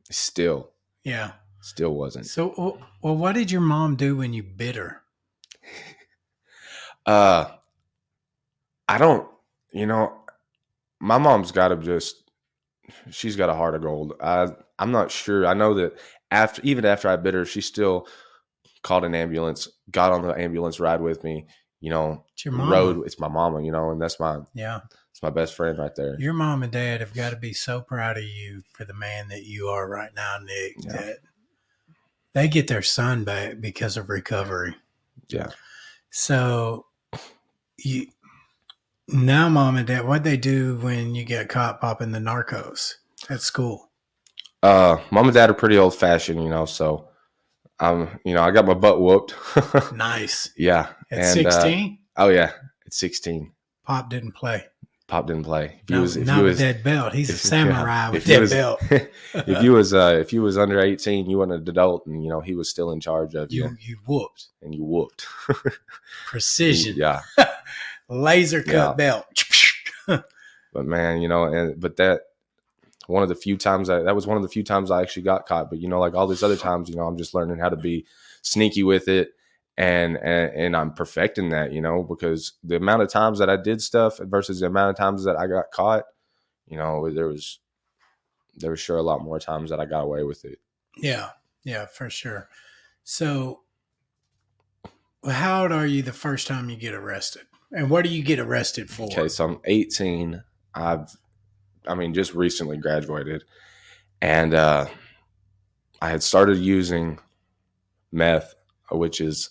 still, 0.09 0.71
Yeah. 1.03 1.33
still 1.61 1.93
wasn't. 1.95 2.25
So 2.27 2.53
well, 2.57 2.77
well 3.01 3.15
what 3.17 3.33
did 3.33 3.51
your 3.51 3.61
mom 3.61 3.95
do 3.95 4.17
when 4.17 4.33
you 4.33 4.43
bit 4.43 4.75
her? 4.75 5.01
Uh, 7.05 7.51
I 8.87 8.97
don't. 8.97 9.27
You 9.71 9.85
know, 9.85 10.13
my 10.99 11.17
mom's 11.17 11.51
got 11.51 11.69
to 11.69 11.77
just. 11.77 12.15
She's 13.11 13.35
got 13.37 13.49
a 13.49 13.53
heart 13.53 13.75
of 13.75 13.81
gold. 13.81 14.13
I 14.21 14.47
I'm 14.77 14.91
not 14.91 15.09
sure. 15.11 15.45
I 15.45 15.53
know 15.53 15.73
that 15.75 15.97
after 16.31 16.61
even 16.63 16.85
after 16.85 17.07
I 17.07 17.15
bit 17.15 17.33
her, 17.33 17.45
she 17.45 17.61
still 17.61 18.07
called 18.81 19.05
an 19.05 19.15
ambulance, 19.15 19.69
got 19.89 20.11
on 20.11 20.21
the 20.21 20.33
ambulance 20.37 20.79
ride 20.79 21.01
with 21.01 21.23
me. 21.23 21.47
You 21.79 21.89
know, 21.89 22.23
It's 22.33 22.45
your 22.45 22.53
road. 22.53 23.05
It's 23.05 23.19
my 23.19 23.29
mama. 23.29 23.61
You 23.63 23.71
know, 23.71 23.91
and 23.91 24.01
that's 24.01 24.19
my 24.19 24.39
Yeah. 24.53 24.81
it's 25.11 25.23
my 25.23 25.29
best 25.29 25.53
friend 25.55 25.77
right 25.77 25.95
there. 25.95 26.19
Your 26.19 26.33
mom 26.33 26.63
and 26.63 26.71
dad 26.71 26.99
have 26.99 27.13
got 27.13 27.29
to 27.29 27.37
be 27.37 27.53
so 27.53 27.79
proud 27.81 28.17
of 28.17 28.23
you 28.25 28.63
for 28.73 28.83
the 28.85 28.93
man 28.93 29.29
that 29.29 29.43
you 29.43 29.67
are 29.67 29.87
right 29.87 30.13
now, 30.13 30.37
Nick. 30.43 30.75
Yeah. 30.79 30.91
That 30.91 31.17
they 32.33 32.47
get 32.49 32.67
their 32.67 32.81
son 32.81 33.23
back 33.23 33.61
because 33.61 33.95
of 33.95 34.09
recovery. 34.09 34.75
Yeah. 35.29 35.51
So 36.09 36.85
you 37.77 38.07
now, 39.07 39.49
mom 39.49 39.77
and 39.77 39.87
dad, 39.87 40.05
what 40.07 40.23
they 40.23 40.37
do 40.37 40.77
when 40.77 41.15
you 41.15 41.23
get 41.25 41.49
caught 41.49 41.81
popping 41.81 42.11
the 42.11 42.19
Norcos 42.19 42.93
at 43.29 43.41
school? 43.41 43.91
Uh, 44.61 44.97
mom 45.11 45.25
and 45.25 45.33
dad 45.33 45.49
are 45.49 45.53
pretty 45.53 45.77
old 45.77 45.95
fashioned, 45.95 46.41
you 46.41 46.49
know. 46.49 46.65
So, 46.65 47.09
um, 47.79 48.19
you 48.23 48.33
know, 48.33 48.41
I 48.43 48.51
got 48.51 48.65
my 48.65 48.73
butt 48.73 49.01
whooped. 49.01 49.35
Nice. 49.95 50.51
yeah. 50.57 50.89
At 51.11 51.25
sixteen. 51.25 51.47
uh, 51.47 51.51
sixteen, 51.51 51.99
oh 52.17 52.29
yeah, 52.29 52.51
at 52.85 52.93
16, 52.93 53.51
Pop 53.85 54.09
didn't 54.09 54.31
play. 54.31 54.63
Pop 55.07 55.27
didn't 55.27 55.43
play. 55.43 55.81
If 55.83 55.89
No, 55.89 56.01
was, 56.01 56.15
if 56.15 56.25
not 56.25 56.41
was, 56.41 56.59
that 56.59 56.81
belt. 56.83 57.13
He's 57.13 57.29
a 57.31 57.37
samurai 57.37 57.83
yeah, 58.05 58.09
with 58.11 58.27
if 58.29 58.33
he 58.35 58.39
was- 58.39 58.51
belt. 58.51 58.79
if 58.89 59.61
you 59.63 59.73
was 59.73 59.93
uh 59.93 60.17
if 60.19 60.31
you 60.31 60.41
was 60.41 60.57
under 60.57 60.79
18 60.79 61.29
you 61.29 61.37
weren't 61.39 61.51
an 61.51 61.67
adult 61.67 62.05
and 62.07 62.23
you 62.23 62.29
know 62.29 62.39
he 62.39 62.55
was 62.55 62.69
still 62.69 62.91
in 62.91 63.01
charge 63.01 63.35
of 63.35 63.51
you, 63.51 63.63
you 63.65 63.77
you 63.81 63.97
whooped 64.07 64.47
and 64.61 64.73
you 64.73 64.83
whooped 64.85 65.25
precision 66.25 66.95
yeah 66.95 67.19
laser 68.09 68.61
cut 68.63 68.73
Yeah. 68.73 68.93
belt. 68.93 69.25
but 70.73 70.85
man 70.85 71.21
you 71.21 71.27
know 71.27 71.43
and 71.45 71.79
but 71.79 71.97
that 71.97 72.21
one 73.07 73.23
of 73.23 73.29
the 73.29 73.35
few 73.35 73.57
times 73.57 73.89
I, 73.89 74.01
that 74.03 74.15
was 74.15 74.27
one 74.27 74.37
of 74.37 74.43
the 74.43 74.49
few 74.49 74.63
times 74.63 74.89
I 74.91 75.01
actually 75.01 75.23
got 75.23 75.45
caught. 75.45 75.69
But 75.69 75.79
you 75.79 75.87
know, 75.87 75.99
like 75.99 76.13
all 76.13 76.27
these 76.27 76.43
other 76.43 76.55
times, 76.55 76.89
you 76.89 76.95
know, 76.95 77.05
I'm 77.05 77.17
just 77.17 77.33
learning 77.33 77.59
how 77.59 77.69
to 77.69 77.75
be 77.75 78.05
sneaky 78.41 78.83
with 78.83 79.07
it, 79.07 79.33
and 79.77 80.17
and 80.17 80.53
and 80.55 80.75
I'm 80.77 80.93
perfecting 80.93 81.49
that, 81.49 81.73
you 81.73 81.81
know, 81.81 82.03
because 82.03 82.53
the 82.63 82.77
amount 82.77 83.01
of 83.01 83.09
times 83.09 83.39
that 83.39 83.49
I 83.49 83.57
did 83.57 83.81
stuff 83.81 84.19
versus 84.19 84.59
the 84.61 84.67
amount 84.67 84.91
of 84.91 84.95
times 84.95 85.25
that 85.25 85.35
I 85.37 85.47
got 85.47 85.71
caught, 85.71 86.05
you 86.67 86.77
know, 86.77 87.11
there 87.11 87.27
was 87.27 87.59
there 88.55 88.71
was 88.71 88.79
sure 88.79 88.97
a 88.97 89.01
lot 89.03 89.21
more 89.23 89.39
times 89.39 89.69
that 89.69 89.79
I 89.79 89.85
got 89.85 90.03
away 90.03 90.23
with 90.23 90.45
it. 90.45 90.59
Yeah, 90.97 91.31
yeah, 91.63 91.85
for 91.87 92.09
sure. 92.09 92.47
So, 93.03 93.63
how 95.27 95.63
old 95.63 95.71
are 95.71 95.85
you 95.85 96.01
the 96.03 96.13
first 96.13 96.47
time 96.47 96.69
you 96.69 96.77
get 96.77 96.93
arrested, 96.93 97.47
and 97.73 97.89
what 97.89 98.03
do 98.03 98.09
you 98.09 98.23
get 98.23 98.39
arrested 98.39 98.89
for? 98.89 99.03
Okay, 99.03 99.27
so 99.27 99.45
I'm 99.45 99.59
18. 99.65 100.43
I've, 100.75 101.15
I 101.87 101.95
mean, 101.95 102.13
just 102.13 102.33
recently 102.33 102.77
graduated, 102.77 103.43
and 104.21 104.53
uh, 104.53 104.85
I 106.01 106.09
had 106.09 106.23
started 106.23 106.57
using 106.57 107.19
meth, 108.11 108.53
which 108.91 109.19
is 109.19 109.49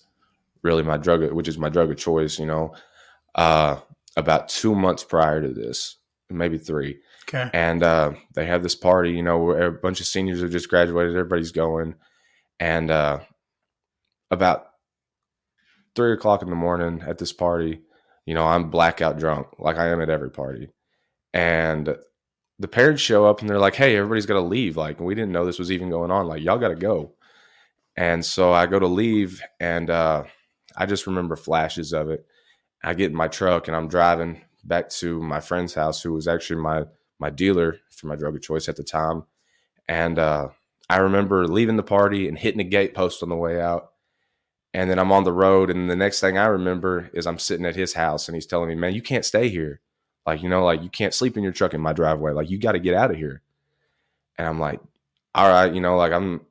really 0.62 0.82
my 0.82 0.96
drug, 0.96 1.30
which 1.32 1.48
is 1.48 1.58
my 1.58 1.68
drug 1.68 1.90
of 1.90 1.96
choice. 1.96 2.38
You 2.38 2.46
know, 2.46 2.74
uh, 3.34 3.80
about 4.16 4.48
two 4.48 4.74
months 4.74 5.04
prior 5.04 5.42
to 5.42 5.48
this, 5.48 5.96
maybe 6.30 6.58
three. 6.58 7.00
Okay. 7.28 7.50
And 7.52 7.82
uh, 7.82 8.12
they 8.34 8.46
have 8.46 8.62
this 8.62 8.74
party, 8.74 9.12
you 9.12 9.22
know, 9.22 9.38
where 9.38 9.66
a 9.66 9.72
bunch 9.72 10.00
of 10.00 10.06
seniors 10.06 10.42
have 10.42 10.50
just 10.50 10.68
graduated. 10.68 11.16
Everybody's 11.16 11.52
going, 11.52 11.94
and 12.60 12.90
uh, 12.90 13.20
about 14.30 14.66
three 15.94 16.12
o'clock 16.12 16.42
in 16.42 16.50
the 16.50 16.56
morning 16.56 17.02
at 17.06 17.18
this 17.18 17.32
party, 17.32 17.82
you 18.26 18.34
know, 18.34 18.46
I'm 18.46 18.70
blackout 18.70 19.18
drunk, 19.18 19.48
like 19.58 19.78
I 19.78 19.88
am 19.88 20.00
at 20.00 20.10
every 20.10 20.30
party, 20.30 20.70
and 21.34 21.96
the 22.58 22.68
parents 22.68 23.02
show 23.02 23.26
up 23.26 23.40
and 23.40 23.50
they're 23.50 23.58
like, 23.58 23.74
"Hey, 23.74 23.96
everybody's 23.96 24.26
got 24.26 24.34
to 24.34 24.40
leave. 24.40 24.76
Like, 24.76 25.00
we 25.00 25.14
didn't 25.14 25.32
know 25.32 25.44
this 25.44 25.58
was 25.58 25.72
even 25.72 25.90
going 25.90 26.10
on. 26.10 26.26
Like, 26.26 26.42
y'all 26.42 26.58
got 26.58 26.68
to 26.68 26.76
go." 26.76 27.14
And 27.96 28.24
so 28.24 28.52
I 28.52 28.66
go 28.66 28.78
to 28.78 28.86
leave, 28.86 29.42
and 29.60 29.90
uh, 29.90 30.24
I 30.76 30.86
just 30.86 31.06
remember 31.06 31.36
flashes 31.36 31.92
of 31.92 32.10
it. 32.10 32.26
I 32.82 32.94
get 32.94 33.10
in 33.10 33.16
my 33.16 33.28
truck 33.28 33.68
and 33.68 33.76
I'm 33.76 33.88
driving 33.88 34.42
back 34.64 34.88
to 34.90 35.20
my 35.20 35.40
friend's 35.40 35.74
house, 35.74 36.02
who 36.02 36.12
was 36.12 36.28
actually 36.28 36.60
my 36.62 36.84
my 37.18 37.30
dealer 37.30 37.78
for 37.90 38.08
my 38.08 38.16
drug 38.16 38.34
of 38.34 38.42
choice 38.42 38.68
at 38.68 38.76
the 38.76 38.82
time. 38.82 39.24
And 39.88 40.18
uh, 40.18 40.48
I 40.90 40.98
remember 40.98 41.46
leaving 41.46 41.76
the 41.76 41.82
party 41.84 42.28
and 42.28 42.36
hitting 42.36 42.60
a 42.60 42.64
gate 42.64 42.94
post 42.94 43.22
on 43.22 43.28
the 43.28 43.36
way 43.36 43.60
out. 43.60 43.91
And 44.74 44.88
then 44.90 44.98
I'm 44.98 45.12
on 45.12 45.24
the 45.24 45.32
road, 45.32 45.70
and 45.70 45.90
the 45.90 45.96
next 45.96 46.20
thing 46.20 46.38
I 46.38 46.46
remember 46.46 47.10
is 47.12 47.26
I'm 47.26 47.38
sitting 47.38 47.66
at 47.66 47.76
his 47.76 47.92
house, 47.94 48.28
and 48.28 48.34
he's 48.34 48.46
telling 48.46 48.68
me, 48.68 48.74
"Man, 48.74 48.94
you 48.94 49.02
can't 49.02 49.24
stay 49.24 49.48
here. 49.48 49.80
Like, 50.26 50.42
you 50.42 50.48
know, 50.48 50.64
like 50.64 50.82
you 50.82 50.88
can't 50.90 51.14
sleep 51.14 51.36
in 51.36 51.42
your 51.42 51.52
truck 51.52 51.74
in 51.74 51.80
my 51.80 51.92
driveway. 51.92 52.32
Like, 52.32 52.50
you 52.50 52.58
got 52.58 52.72
to 52.72 52.78
get 52.80 52.94
out 52.94 53.10
of 53.10 53.16
here." 53.18 53.42
And 54.38 54.48
I'm 54.48 54.60
like, 54.60 54.80
"All 55.34 55.48
right, 55.48 55.72
you 55.74 55.80
know, 55.80 55.96
like 55.96 56.12
I'm 56.12 56.42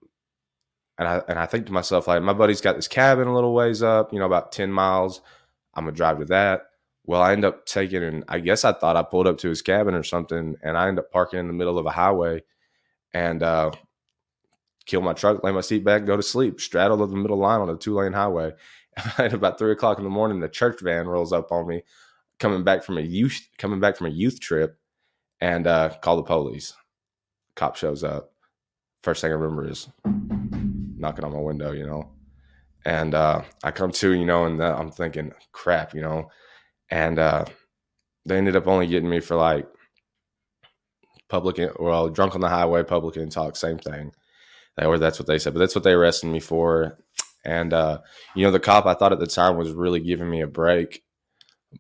and 0.97 1.07
I 1.07 1.21
and 1.27 1.39
I 1.39 1.45
think 1.45 1.65
to 1.67 1.71
myself, 1.71 2.07
like, 2.07 2.21
my 2.21 2.33
buddy's 2.33 2.61
got 2.61 2.75
this 2.75 2.87
cabin 2.87 3.27
a 3.27 3.33
little 3.33 3.53
ways 3.53 3.81
up, 3.83 4.13
you 4.13 4.19
know, 4.19 4.25
about 4.25 4.51
10 4.51 4.71
miles. 4.71 5.21
I'm 5.73 5.85
gonna 5.85 5.95
drive 5.95 6.19
to 6.19 6.25
that. 6.25 6.63
Well, 7.05 7.21
I 7.21 7.33
end 7.33 7.45
up 7.45 7.65
taking 7.65 8.03
and 8.03 8.23
I 8.27 8.39
guess 8.39 8.63
I 8.65 8.73
thought 8.73 8.95
I 8.97 9.03
pulled 9.03 9.27
up 9.27 9.37
to 9.39 9.49
his 9.49 9.61
cabin 9.61 9.95
or 9.95 10.03
something, 10.03 10.55
and 10.63 10.77
I 10.77 10.87
end 10.87 10.99
up 10.99 11.11
parking 11.11 11.39
in 11.39 11.47
the 11.47 11.53
middle 11.53 11.77
of 11.79 11.85
a 11.85 11.91
highway 11.91 12.43
and 13.13 13.43
uh 13.43 13.71
kill 14.85 15.01
my 15.01 15.13
truck, 15.13 15.43
lay 15.43 15.51
my 15.51 15.61
seat 15.61 15.83
back, 15.83 16.05
go 16.05 16.17
to 16.17 16.23
sleep, 16.23 16.59
straddle 16.59 16.97
the 16.97 17.15
middle 17.15 17.37
line 17.37 17.61
on 17.61 17.69
a 17.69 17.75
two 17.75 17.95
lane 17.95 18.13
highway. 18.13 18.51
At 19.17 19.33
about 19.33 19.57
three 19.57 19.71
o'clock 19.71 19.97
in 19.97 20.03
the 20.03 20.09
morning, 20.09 20.39
the 20.39 20.49
church 20.49 20.81
van 20.81 21.07
rolls 21.07 21.31
up 21.31 21.51
on 21.51 21.67
me, 21.67 21.83
coming 22.39 22.63
back 22.63 22.83
from 22.83 22.97
a 22.97 23.01
youth 23.01 23.47
coming 23.57 23.79
back 23.79 23.95
from 23.95 24.07
a 24.07 24.11
youth 24.11 24.39
trip, 24.39 24.77
and 25.39 25.67
uh, 25.67 25.89
call 26.01 26.17
the 26.17 26.23
police. 26.23 26.73
Cop 27.55 27.75
shows 27.75 28.03
up. 28.03 28.33
First 29.03 29.21
thing 29.21 29.31
I 29.31 29.35
remember 29.35 29.67
is 29.67 29.89
knocking 30.03 31.25
on 31.25 31.33
my 31.33 31.39
window, 31.39 31.71
you 31.71 31.85
know. 31.85 32.11
And 32.85 33.13
uh, 33.13 33.43
I 33.63 33.71
come 33.71 33.91
to, 33.91 34.13
you 34.13 34.25
know, 34.25 34.45
and 34.45 34.61
I'm 34.61 34.91
thinking, 34.91 35.33
crap, 35.51 35.93
you 35.93 36.01
know. 36.01 36.29
And 36.89 37.19
uh, 37.19 37.45
they 38.25 38.37
ended 38.37 38.55
up 38.55 38.67
only 38.67 38.87
getting 38.87 39.09
me 39.09 39.19
for 39.19 39.35
like 39.35 39.67
public, 41.29 41.59
well, 41.79 42.09
drunk 42.09 42.35
on 42.35 42.41
the 42.41 42.49
highway, 42.49 42.83
public 42.83 43.29
talk, 43.29 43.55
same 43.55 43.77
thing. 43.77 44.11
Or 44.77 44.97
that's 44.97 45.19
what 45.19 45.27
they 45.27 45.37
said, 45.37 45.53
but 45.53 45.59
that's 45.59 45.75
what 45.75 45.83
they 45.83 45.91
arrested 45.91 46.27
me 46.27 46.39
for. 46.39 46.97
And 47.43 47.73
uh, 47.73 47.99
you 48.35 48.45
know, 48.45 48.51
the 48.51 48.59
cop 48.59 48.85
I 48.85 48.93
thought 48.93 49.13
at 49.13 49.19
the 49.19 49.27
time 49.27 49.57
was 49.57 49.71
really 49.71 49.99
giving 49.99 50.29
me 50.29 50.41
a 50.41 50.47
break, 50.47 51.03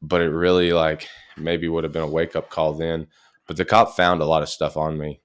but 0.01 0.21
it 0.21 0.29
really 0.29 0.73
like 0.73 1.07
maybe 1.37 1.67
would 1.67 1.83
have 1.83 1.93
been 1.93 2.03
a 2.03 2.07
wake 2.07 2.35
up 2.35 2.49
call 2.49 2.73
then. 2.73 3.07
But 3.47 3.57
the 3.57 3.65
cop 3.65 3.95
found 3.95 4.21
a 4.21 4.25
lot 4.25 4.43
of 4.43 4.49
stuff 4.49 4.77
on 4.77 4.97
me 4.97 5.21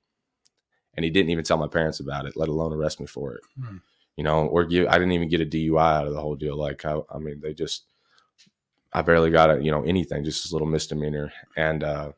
and 0.96 1.04
he 1.04 1.10
didn't 1.10 1.30
even 1.30 1.44
tell 1.44 1.58
my 1.58 1.68
parents 1.68 2.00
about 2.00 2.26
it, 2.26 2.36
let 2.36 2.48
alone 2.48 2.72
arrest 2.72 3.00
me 3.00 3.06
for 3.06 3.34
it. 3.34 3.40
Hmm. 3.60 3.76
You 4.16 4.24
know, 4.24 4.46
or 4.46 4.64
give 4.64 4.88
I 4.88 4.94
didn't 4.94 5.12
even 5.12 5.28
get 5.28 5.42
a 5.42 5.46
DUI 5.46 5.78
out 5.78 6.06
of 6.06 6.14
the 6.14 6.20
whole 6.20 6.36
deal. 6.36 6.56
Like 6.56 6.84
I, 6.86 6.98
I 7.10 7.18
mean, 7.18 7.40
they 7.40 7.52
just 7.52 7.84
I 8.92 9.02
barely 9.02 9.30
got 9.30 9.50
a 9.50 9.62
you 9.62 9.70
know 9.70 9.82
anything, 9.82 10.24
just 10.24 10.42
this 10.42 10.52
little 10.52 10.66
misdemeanor, 10.66 11.32
and 11.54 11.84
uh, 11.84 12.12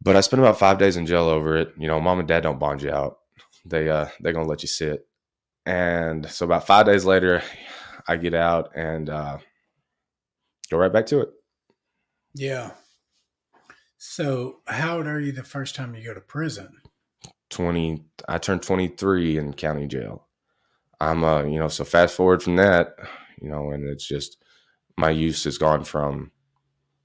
but 0.00 0.14
I 0.14 0.20
spent 0.20 0.40
about 0.40 0.58
five 0.58 0.78
days 0.78 0.96
in 0.96 1.06
jail 1.06 1.24
over 1.24 1.56
it. 1.56 1.74
You 1.76 1.88
know, 1.88 2.00
mom 2.00 2.20
and 2.20 2.28
dad 2.28 2.44
don't 2.44 2.60
bond 2.60 2.82
you 2.82 2.92
out; 2.92 3.18
they 3.64 3.88
uh 3.88 4.06
they're 4.20 4.32
gonna 4.32 4.48
let 4.48 4.62
you 4.62 4.68
sit. 4.68 5.06
And 5.66 6.28
so 6.28 6.44
about 6.44 6.66
five 6.66 6.86
days 6.86 7.04
later, 7.04 7.42
I 8.06 8.16
get 8.16 8.34
out 8.34 8.70
and 8.74 9.08
uh, 9.08 9.38
go 10.70 10.76
right 10.76 10.92
back 10.92 11.06
to 11.06 11.20
it. 11.20 11.30
Yeah. 12.34 12.72
So, 13.96 14.60
how 14.66 14.98
old 14.98 15.06
are 15.06 15.20
you 15.20 15.32
the 15.32 15.42
first 15.42 15.74
time 15.74 15.94
you 15.94 16.04
go 16.04 16.12
to 16.12 16.20
prison? 16.20 16.68
20 17.50 18.04
I 18.28 18.38
turned 18.38 18.62
23 18.62 19.38
in 19.38 19.54
county 19.54 19.86
jail. 19.86 20.26
I'm 21.00 21.24
uh, 21.24 21.44
you 21.44 21.58
know, 21.58 21.68
so 21.68 21.84
fast 21.84 22.14
forward 22.14 22.42
from 22.42 22.56
that, 22.56 22.96
you 23.40 23.48
know, 23.48 23.70
and 23.70 23.84
it's 23.88 24.06
just 24.06 24.42
my 24.96 25.10
use 25.10 25.44
has 25.44 25.58
gone 25.58 25.84
from 25.84 26.30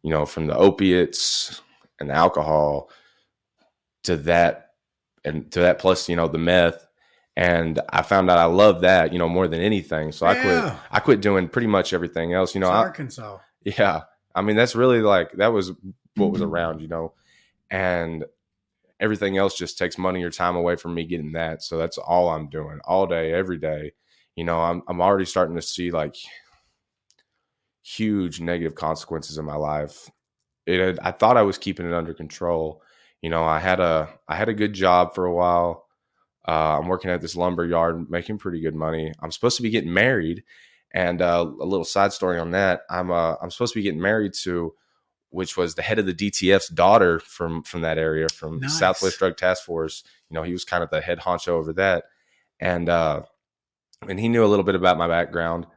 you 0.03 0.11
know, 0.11 0.25
from 0.25 0.47
the 0.47 0.55
opiates 0.55 1.61
and 1.99 2.09
the 2.09 2.13
alcohol 2.13 2.89
to 4.03 4.15
that 4.15 4.68
and 5.29 5.51
to 5.51 5.61
that 5.61 5.79
plus, 5.79 6.09
you 6.09 6.15
know, 6.15 6.27
the 6.27 6.37
meth 6.37 6.85
and 7.39 7.79
I 7.89 8.01
found 8.01 8.29
out 8.29 8.37
I 8.37 8.45
love 8.45 8.81
that, 8.81 9.13
you 9.13 9.19
know, 9.19 9.29
more 9.29 9.47
than 9.47 9.61
anything. 9.61 10.11
So 10.11 10.25
yeah. 10.25 10.31
I 10.31 10.41
quit 10.41 10.79
I 10.91 10.99
quit 10.99 11.21
doing 11.21 11.47
pretty 11.47 11.67
much 11.67 11.93
everything 11.93 12.33
else, 12.33 12.53
you 12.53 12.59
know. 12.59 12.69
I, 12.69 12.79
Arkansas. 12.79 13.37
Yeah. 13.63 14.01
I 14.35 14.41
mean, 14.41 14.57
that's 14.57 14.75
really 14.75 14.99
like 15.01 15.31
that 15.33 15.53
was 15.53 15.71
what 16.15 16.31
was 16.31 16.41
mm-hmm. 16.41 16.51
around, 16.51 16.81
you 16.81 16.89
know. 16.89 17.13
And 17.71 18.25
everything 18.99 19.37
else 19.37 19.57
just 19.57 19.77
takes 19.77 19.97
money 19.97 20.21
or 20.21 20.29
time 20.29 20.57
away 20.57 20.75
from 20.75 20.93
me 20.93 21.05
getting 21.05 21.31
that. 21.31 21.63
So 21.63 21.77
that's 21.77 21.97
all 21.97 22.29
I'm 22.29 22.49
doing 22.49 22.81
all 22.83 23.07
day, 23.07 23.31
every 23.31 23.57
day. 23.57 23.93
You 24.35 24.43
know, 24.43 24.59
I'm 24.59 24.83
I'm 24.89 25.01
already 25.01 25.25
starting 25.25 25.55
to 25.55 25.61
see 25.61 25.91
like 25.91 26.17
huge 27.83 28.41
negative 28.41 28.75
consequences 28.75 29.37
in 29.37 29.45
my 29.45 29.55
life. 29.55 30.09
It 30.65 30.79
had, 30.79 30.99
I 30.99 31.11
thought 31.11 31.37
I 31.37 31.43
was 31.43 31.57
keeping 31.57 31.87
it 31.87 31.93
under 31.93 32.13
control. 32.13 32.83
You 33.21 33.29
know, 33.29 33.43
I 33.43 33.59
had 33.59 33.79
a 33.79 34.09
I 34.27 34.35
had 34.35 34.49
a 34.49 34.53
good 34.53 34.73
job 34.73 35.13
for 35.13 35.25
a 35.25 35.33
while. 35.33 35.85
Uh, 36.47 36.79
I'm 36.79 36.87
working 36.87 37.11
at 37.11 37.21
this 37.21 37.35
lumber 37.35 37.65
yard, 37.65 38.09
making 38.09 38.37
pretty 38.37 38.61
good 38.61 38.75
money. 38.75 39.13
I'm 39.21 39.31
supposed 39.31 39.57
to 39.57 39.63
be 39.63 39.69
getting 39.69 39.93
married, 39.93 40.43
and 40.91 41.21
uh, 41.21 41.45
a 41.59 41.65
little 41.65 41.85
side 41.85 42.13
story 42.13 42.39
on 42.39 42.51
that. 42.51 42.81
I'm 42.89 43.11
uh, 43.11 43.35
I'm 43.41 43.51
supposed 43.51 43.73
to 43.73 43.79
be 43.79 43.83
getting 43.83 44.01
married 44.01 44.33
to 44.43 44.73
which 45.31 45.55
was 45.55 45.75
the 45.75 45.81
head 45.81 45.99
of 45.99 46.05
the 46.05 46.13
DTF's 46.13 46.69
daughter 46.69 47.19
from 47.19 47.63
from 47.63 47.81
that 47.81 47.97
area, 47.97 48.27
from 48.29 48.59
nice. 48.59 48.79
Southwest 48.79 49.19
Drug 49.19 49.37
Task 49.37 49.63
Force. 49.63 50.03
You 50.29 50.35
know, 50.35 50.43
he 50.43 50.51
was 50.51 50.65
kind 50.65 50.83
of 50.83 50.89
the 50.89 51.01
head 51.01 51.19
honcho 51.19 51.49
over 51.49 51.73
that, 51.73 52.05
and 52.59 52.89
uh, 52.89 53.21
and 54.07 54.19
he 54.19 54.27
knew 54.27 54.43
a 54.43 54.47
little 54.47 54.65
bit 54.65 54.75
about 54.75 54.97
my 54.97 55.07
background. 55.07 55.67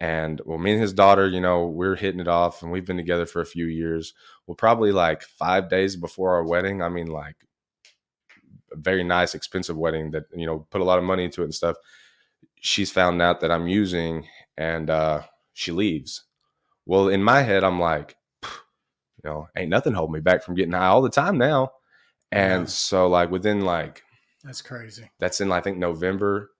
And 0.00 0.40
well, 0.44 0.58
me 0.58 0.72
and 0.72 0.80
his 0.80 0.92
daughter, 0.92 1.26
you 1.28 1.40
know, 1.40 1.66
we're 1.66 1.96
hitting 1.96 2.20
it 2.20 2.28
off, 2.28 2.62
and 2.62 2.70
we've 2.70 2.86
been 2.86 2.96
together 2.96 3.26
for 3.26 3.40
a 3.40 3.46
few 3.46 3.66
years. 3.66 4.14
Well, 4.46 4.54
probably 4.54 4.92
like 4.92 5.22
five 5.22 5.68
days 5.68 5.96
before 5.96 6.34
our 6.34 6.44
wedding. 6.44 6.82
I 6.82 6.88
mean, 6.88 7.08
like 7.08 7.36
a 8.72 8.76
very 8.76 9.02
nice, 9.02 9.34
expensive 9.34 9.76
wedding 9.76 10.12
that 10.12 10.24
you 10.32 10.46
know 10.46 10.66
put 10.70 10.80
a 10.80 10.84
lot 10.84 10.98
of 10.98 11.04
money 11.04 11.24
into 11.24 11.42
it 11.42 11.46
and 11.46 11.54
stuff. 11.54 11.76
She's 12.60 12.92
found 12.92 13.20
out 13.20 13.40
that 13.40 13.50
I'm 13.50 13.66
using, 13.66 14.26
and 14.56 14.88
uh, 14.88 15.22
she 15.52 15.72
leaves. 15.72 16.24
Well, 16.86 17.08
in 17.08 17.22
my 17.22 17.42
head, 17.42 17.64
I'm 17.64 17.80
like, 17.80 18.16
you 18.42 18.48
know, 19.24 19.48
ain't 19.56 19.70
nothing 19.70 19.94
holding 19.94 20.14
me 20.14 20.20
back 20.20 20.44
from 20.44 20.54
getting 20.54 20.72
high 20.72 20.86
all 20.86 21.02
the 21.02 21.10
time 21.10 21.38
now. 21.38 21.72
And 22.30 22.62
yeah. 22.62 22.66
so 22.66 23.08
like 23.08 23.30
within 23.30 23.62
like 23.62 24.02
that's 24.44 24.62
crazy. 24.62 25.10
That's 25.18 25.40
in 25.40 25.50
I 25.50 25.60
think 25.60 25.78
November, 25.78 26.50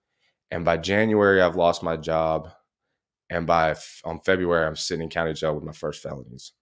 and 0.51 0.65
by 0.65 0.77
January 0.77 1.41
I've 1.41 1.55
lost 1.55 1.83
my 1.83 1.95
job, 1.95 2.51
and 3.29 3.45
by 3.45 3.75
on 4.03 4.19
February 4.21 4.65
I'm 4.65 4.75
sitting 4.75 5.03
in 5.03 5.09
county 5.09 5.33
jail 5.33 5.55
with 5.55 5.63
my 5.63 5.71
first 5.71 6.01
felonies. 6.01 6.53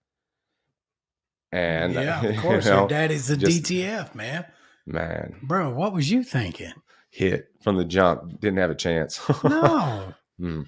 And 1.51 1.93
yeah, 1.93 2.23
of 2.23 2.37
course, 2.37 2.65
you 2.65 2.71
know, 2.71 2.79
your 2.79 2.87
daddy's 2.87 3.29
a 3.29 3.37
just, 3.37 3.63
DTF 3.63 4.15
man. 4.15 4.45
Man, 4.85 5.35
bro, 5.43 5.69
what 5.69 5.93
was 5.93 6.09
you 6.09 6.23
thinking? 6.23 6.73
Hit 7.09 7.49
from 7.61 7.77
the 7.77 7.85
jump, 7.85 8.39
didn't 8.39 8.59
have 8.59 8.69
a 8.69 8.75
chance. 8.75 9.19
no, 9.43 10.13
mm. 10.39 10.65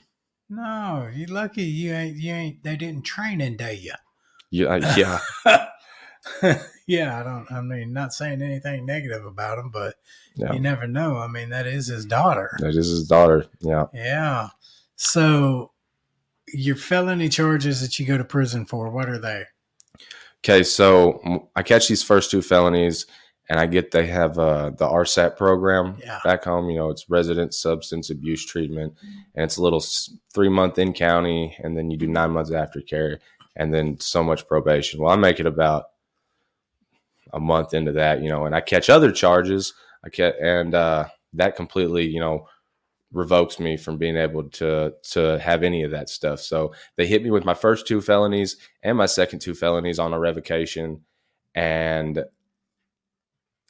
no, 0.50 1.10
you 1.14 1.26
lucky 1.28 1.64
you 1.64 1.94
ain't 1.94 2.18
you 2.18 2.34
ain't. 2.34 2.64
They 2.64 2.76
didn't 2.76 3.04
train 3.04 3.42
in 3.42 3.58
day 3.58 3.76
you. 3.76 3.94
Yeah, 4.52 4.96
yeah. 4.98 5.68
yeah, 6.88 7.20
I 7.20 7.24
don't. 7.24 7.52
I 7.52 7.62
mean, 7.62 7.94
not 7.94 8.14
saying 8.14 8.42
anything 8.42 8.86
negative 8.86 9.26
about 9.26 9.60
him, 9.60 9.70
but 9.70 9.96
Yeah. 10.36 10.54
you 10.54 10.60
never 10.60 10.88
know. 10.88 11.18
I 11.18 11.28
mean, 11.28 11.50
that 11.50 11.68
is 11.68 11.88
his 11.88 12.06
daughter. 12.06 12.58
That 12.60 12.70
is 12.70 12.88
his 12.88 13.08
daughter. 13.08 13.46
Yeah. 13.60 13.86
Yeah. 13.94 14.50
So 14.96 15.72
your 16.54 16.76
felony 16.76 17.30
charges 17.30 17.82
that 17.82 18.00
you 18.00 18.06
go 18.06 18.18
to 18.18 18.24
prison 18.24 18.66
for, 18.66 18.90
what 18.90 19.10
are 19.10 19.18
they? 19.20 19.44
Okay, 20.44 20.64
so 20.64 21.50
I 21.56 21.64
catch 21.64 21.88
these 21.88 22.02
first 22.04 22.32
two 22.32 22.42
felonies, 22.42 23.06
and 23.50 23.60
I 23.60 23.66
get 23.66 23.92
they 23.92 24.08
have 24.08 24.38
uh, 24.40 24.70
the 24.70 24.88
RSAT 24.88 25.36
program 25.36 25.98
Yeah. 26.02 26.20
back 26.24 26.46
home. 26.46 26.70
You 26.70 26.78
know, 26.78 26.90
it's 26.90 27.10
resident 27.10 27.54
substance 27.54 28.10
abuse 28.10 28.46
treatment, 28.46 28.94
and 29.36 29.44
it's 29.44 29.58
a 29.58 29.62
little 29.62 29.84
three 30.34 30.50
month 30.50 30.78
in 30.80 30.94
county, 30.94 31.56
and 31.64 31.76
then 31.78 31.92
you 31.92 31.98
do 31.98 32.08
nine 32.08 32.32
months 32.32 32.52
aftercare, 32.52 33.20
and 33.56 33.74
then 33.74 34.00
so 34.00 34.24
much 34.24 34.48
probation. 34.48 35.02
Well, 35.02 35.12
I 35.12 35.18
make 35.18 35.40
it 35.40 35.46
about 35.46 35.86
a 37.34 37.40
month 37.40 37.74
into 37.74 37.92
that, 37.92 38.22
you 38.22 38.30
know, 38.30 38.46
and 38.46 38.56
I 38.56 38.62
catch 38.62 38.90
other 38.90 39.12
charges. 39.12 39.74
I 40.06 40.10
catch, 40.10 40.36
and 40.42 40.74
uh, 40.74 41.06
that 41.34 41.56
completely, 41.56 42.08
you 42.08 42.20
know, 42.22 42.48
revokes 43.12 43.60
me 43.60 43.76
from 43.78 43.98
being 43.98 44.18
able 44.18 44.44
to 44.44 44.94
to 45.02 45.40
have 45.40 45.64
any 45.64 45.84
of 45.84 45.92
that 45.92 46.10
stuff. 46.10 46.40
So 46.40 46.74
they 46.96 47.08
hit 47.08 47.24
me 47.24 47.32
with 47.32 47.46
my 47.46 47.54
first 47.54 47.88
two 47.88 48.02
felonies 48.02 48.58
and 48.84 48.98
my 48.98 49.08
second 49.08 49.40
two 49.40 49.56
felonies 49.56 50.00
on 50.00 50.14
a 50.14 50.20
revocation, 50.20 51.02
and 51.56 52.24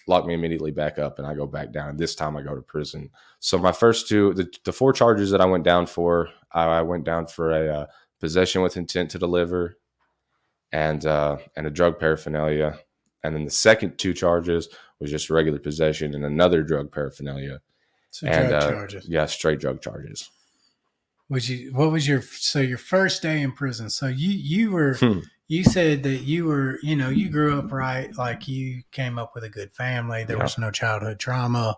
lock 0.08 0.26
me 0.26 0.34
immediately 0.34 0.72
back 0.72 0.98
up, 1.00 1.20
and 1.20 1.28
I 1.28 1.36
go 1.36 1.46
back 1.46 1.72
down. 1.72 1.98
This 1.98 2.16
time 2.16 2.36
I 2.36 2.42
go 2.42 2.56
to 2.56 2.62
prison. 2.62 3.12
So 3.40 3.58
my 3.58 3.72
first 3.72 4.10
two, 4.10 4.34
the, 4.34 4.52
the 4.66 4.74
four 4.74 4.92
charges 4.92 5.32
that 5.32 5.42
I 5.42 5.46
went 5.46 5.64
down 5.64 5.86
for, 5.86 6.30
I, 6.52 6.64
I 6.64 6.82
went 6.82 7.04
down 7.06 7.28
for 7.28 7.52
a 7.52 7.82
uh, 7.82 7.86
possession 8.20 8.62
with 8.62 8.76
intent 8.76 9.12
to 9.12 9.20
deliver, 9.20 9.78
and 10.72 11.06
uh, 11.06 11.38
and 11.56 11.66
a 11.66 11.72
drug 11.72 12.00
paraphernalia, 12.00 12.80
and 13.24 13.36
then 13.36 13.46
the 13.46 13.52
second 13.52 13.98
two 13.98 14.14
charges 14.14 14.68
was 15.00 15.12
just 15.12 15.30
regular 15.30 15.60
possession 15.60 16.14
and 16.14 16.26
another 16.26 16.62
drug 16.64 16.92
paraphernalia. 16.92 17.62
So 18.12 18.28
and 18.28 18.50
drug 18.50 18.64
uh, 18.64 18.70
charges. 18.72 19.06
yeah, 19.08 19.26
straight 19.26 19.60
drug 19.60 19.82
charges. 19.82 20.30
Was 21.30 21.50
you 21.50 21.72
what 21.74 21.92
was 21.92 22.08
your 22.08 22.22
so 22.22 22.60
your 22.60 22.78
first 22.80 23.22
day 23.22 23.42
in 23.42 23.52
prison? 23.52 23.90
So 23.90 24.08
you 24.08 24.30
you 24.30 24.72
were 24.72 24.96
Hmm. 24.96 25.20
you 25.48 25.64
said 25.64 26.02
that 26.04 26.22
you 26.24 26.46
were 26.46 26.80
you 26.82 26.96
know 26.96 27.10
you 27.10 27.30
grew 27.30 27.58
up 27.60 27.72
right 27.72 28.16
like 28.18 28.48
you 28.48 28.82
came 28.92 29.20
up 29.20 29.36
with 29.36 29.44
a 29.44 29.50
good 29.50 29.72
family. 29.74 30.24
There 30.24 30.38
Yeah. 30.38 30.44
was 30.44 30.58
no 30.58 30.72
childhood 30.72 31.20
trauma. 31.20 31.78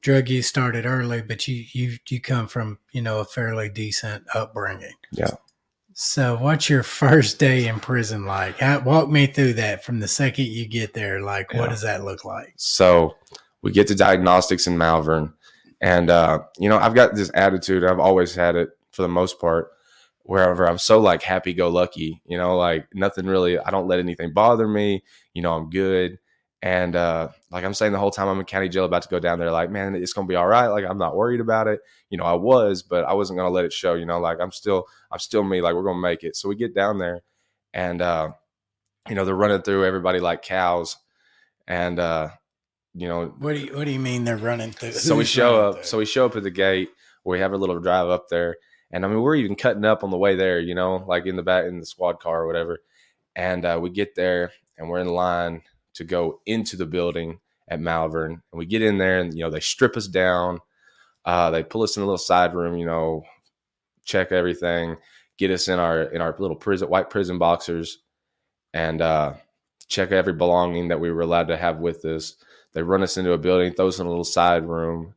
Drug 0.00 0.28
use 0.28 0.46
started 0.46 0.86
early, 0.86 1.20
but 1.20 1.46
you 1.48 1.64
you 1.72 1.98
you 2.08 2.20
come 2.20 2.46
from 2.48 2.78
you 2.92 3.02
know 3.02 3.18
a 3.18 3.24
fairly 3.26 3.68
decent 3.68 4.24
upbringing. 4.34 4.94
Yeah. 5.12 5.32
So 5.92 6.36
what's 6.36 6.70
your 6.70 6.82
first 6.82 7.38
day 7.38 7.66
in 7.68 7.80
prison 7.80 8.24
like? 8.24 8.58
How, 8.60 8.80
walk 8.80 9.08
me 9.10 9.26
through 9.26 9.54
that 9.54 9.84
from 9.84 10.00
the 10.00 10.08
second 10.08 10.46
you 10.46 10.66
get 10.68 10.94
there. 10.94 11.20
Like 11.20 11.52
what 11.52 11.68
does 11.70 11.82
that 11.82 12.04
look 12.04 12.24
like? 12.24 12.54
So 12.56 13.16
we 13.66 13.72
get 13.72 13.88
to 13.88 13.96
diagnostics 13.96 14.68
in 14.68 14.78
Malvern, 14.78 15.34
and 15.80 16.08
uh, 16.08 16.38
you 16.56 16.68
know 16.68 16.78
I've 16.78 16.94
got 16.94 17.16
this 17.16 17.32
attitude. 17.34 17.82
I've 17.82 17.98
always 17.98 18.32
had 18.32 18.54
it 18.54 18.70
for 18.92 19.02
the 19.02 19.08
most 19.08 19.40
part. 19.40 19.72
Wherever 20.22 20.68
I'm 20.68 20.78
so 20.78 21.00
like 21.00 21.22
happy 21.22 21.52
go 21.52 21.68
lucky, 21.68 22.22
you 22.26 22.38
know, 22.38 22.56
like 22.56 22.86
nothing 22.94 23.26
really. 23.26 23.58
I 23.58 23.72
don't 23.72 23.88
let 23.88 23.98
anything 23.98 24.32
bother 24.32 24.68
me. 24.68 25.02
You 25.34 25.42
know, 25.42 25.52
I'm 25.52 25.68
good. 25.68 26.20
And 26.62 26.94
uh, 26.94 27.30
like 27.50 27.64
I'm 27.64 27.74
saying 27.74 27.90
the 27.90 27.98
whole 27.98 28.12
time 28.12 28.28
I'm 28.28 28.38
in 28.38 28.44
county 28.44 28.68
jail 28.68 28.84
about 28.84 29.02
to 29.02 29.08
go 29.08 29.18
down 29.18 29.40
there, 29.40 29.50
like, 29.50 29.72
man, 29.72 29.96
it's 29.96 30.12
gonna 30.12 30.28
be 30.28 30.36
all 30.36 30.46
right. 30.46 30.68
Like 30.68 30.84
I'm 30.88 30.98
not 30.98 31.16
worried 31.16 31.40
about 31.40 31.66
it. 31.66 31.80
You 32.08 32.18
know, 32.18 32.24
I 32.24 32.34
was, 32.34 32.84
but 32.84 33.04
I 33.04 33.14
wasn't 33.14 33.36
gonna 33.36 33.50
let 33.50 33.64
it 33.64 33.72
show, 33.72 33.94
you 33.94 34.06
know, 34.06 34.20
like 34.20 34.38
I'm 34.40 34.52
still 34.52 34.86
I'm 35.10 35.18
still 35.18 35.42
me, 35.42 35.60
like 35.60 35.74
we're 35.74 35.82
gonna 35.82 35.98
make 35.98 36.22
it. 36.22 36.36
So 36.36 36.48
we 36.48 36.54
get 36.54 36.72
down 36.72 36.98
there 36.98 37.22
and 37.74 38.00
uh, 38.00 38.30
you 39.08 39.16
know, 39.16 39.24
they're 39.24 39.34
running 39.34 39.62
through 39.62 39.84
everybody 39.84 40.20
like 40.20 40.42
cows. 40.42 40.96
And 41.66 41.98
uh, 41.98 42.28
you 42.96 43.08
know, 43.08 43.34
What 43.38 43.54
do 43.54 43.58
you 43.60 43.76
what 43.76 43.84
do 43.84 43.90
you 43.90 44.00
mean 44.00 44.24
they're 44.24 44.36
running 44.36 44.72
through? 44.72 44.92
so 44.92 45.14
we 45.16 45.24
show 45.24 45.68
up 45.68 45.74
through? 45.76 45.84
so 45.84 45.98
we 45.98 46.06
show 46.06 46.26
up 46.26 46.36
at 46.36 46.42
the 46.42 46.50
gate 46.50 46.88
we 47.24 47.38
have 47.40 47.52
a 47.52 47.56
little 47.56 47.78
drive 47.80 48.08
up 48.08 48.28
there 48.30 48.56
and 48.90 49.04
i 49.04 49.08
mean 49.08 49.20
we're 49.20 49.34
even 49.34 49.56
cutting 49.56 49.84
up 49.84 50.02
on 50.04 50.10
the 50.10 50.16
way 50.16 50.34
there 50.36 50.60
you 50.60 50.74
know 50.74 51.04
like 51.06 51.26
in 51.26 51.36
the 51.36 51.42
back 51.42 51.64
in 51.66 51.78
the 51.78 51.86
squad 51.86 52.20
car 52.20 52.42
or 52.42 52.46
whatever 52.46 52.78
and 53.34 53.64
uh, 53.66 53.78
we 53.80 53.90
get 53.90 54.14
there 54.14 54.50
and 54.78 54.88
we're 54.88 55.00
in 55.00 55.08
line 55.08 55.60
to 55.94 56.04
go 56.04 56.40
into 56.46 56.76
the 56.76 56.86
building 56.86 57.38
at 57.68 57.80
malvern 57.80 58.32
and 58.32 58.58
we 58.58 58.64
get 58.64 58.80
in 58.82 58.96
there 58.96 59.20
and 59.20 59.34
you 59.34 59.42
know 59.42 59.50
they 59.50 59.60
strip 59.60 59.96
us 59.96 60.06
down 60.06 60.58
uh, 61.24 61.50
they 61.50 61.62
pull 61.64 61.82
us 61.82 61.96
in 61.96 62.02
a 62.02 62.06
little 62.06 62.16
side 62.16 62.54
room 62.54 62.76
you 62.78 62.86
know 62.86 63.22
check 64.04 64.30
everything 64.32 64.96
get 65.36 65.50
us 65.50 65.68
in 65.68 65.78
our 65.78 66.02
in 66.02 66.20
our 66.22 66.34
little 66.38 66.56
prison 66.56 66.88
white 66.88 67.10
prison 67.10 67.38
boxers 67.38 67.98
and 68.72 69.02
uh, 69.02 69.34
check 69.88 70.12
every 70.12 70.32
belonging 70.32 70.88
that 70.88 71.00
we 71.00 71.10
were 71.10 71.22
allowed 71.22 71.48
to 71.48 71.56
have 71.56 71.78
with 71.78 72.04
us 72.04 72.36
they 72.76 72.82
run 72.82 73.02
us 73.02 73.16
into 73.16 73.32
a 73.32 73.38
building, 73.38 73.72
throw 73.72 73.88
us 73.88 73.98
in 73.98 74.04
a 74.06 74.08
little 74.08 74.22
side 74.22 74.64
room. 74.68 75.14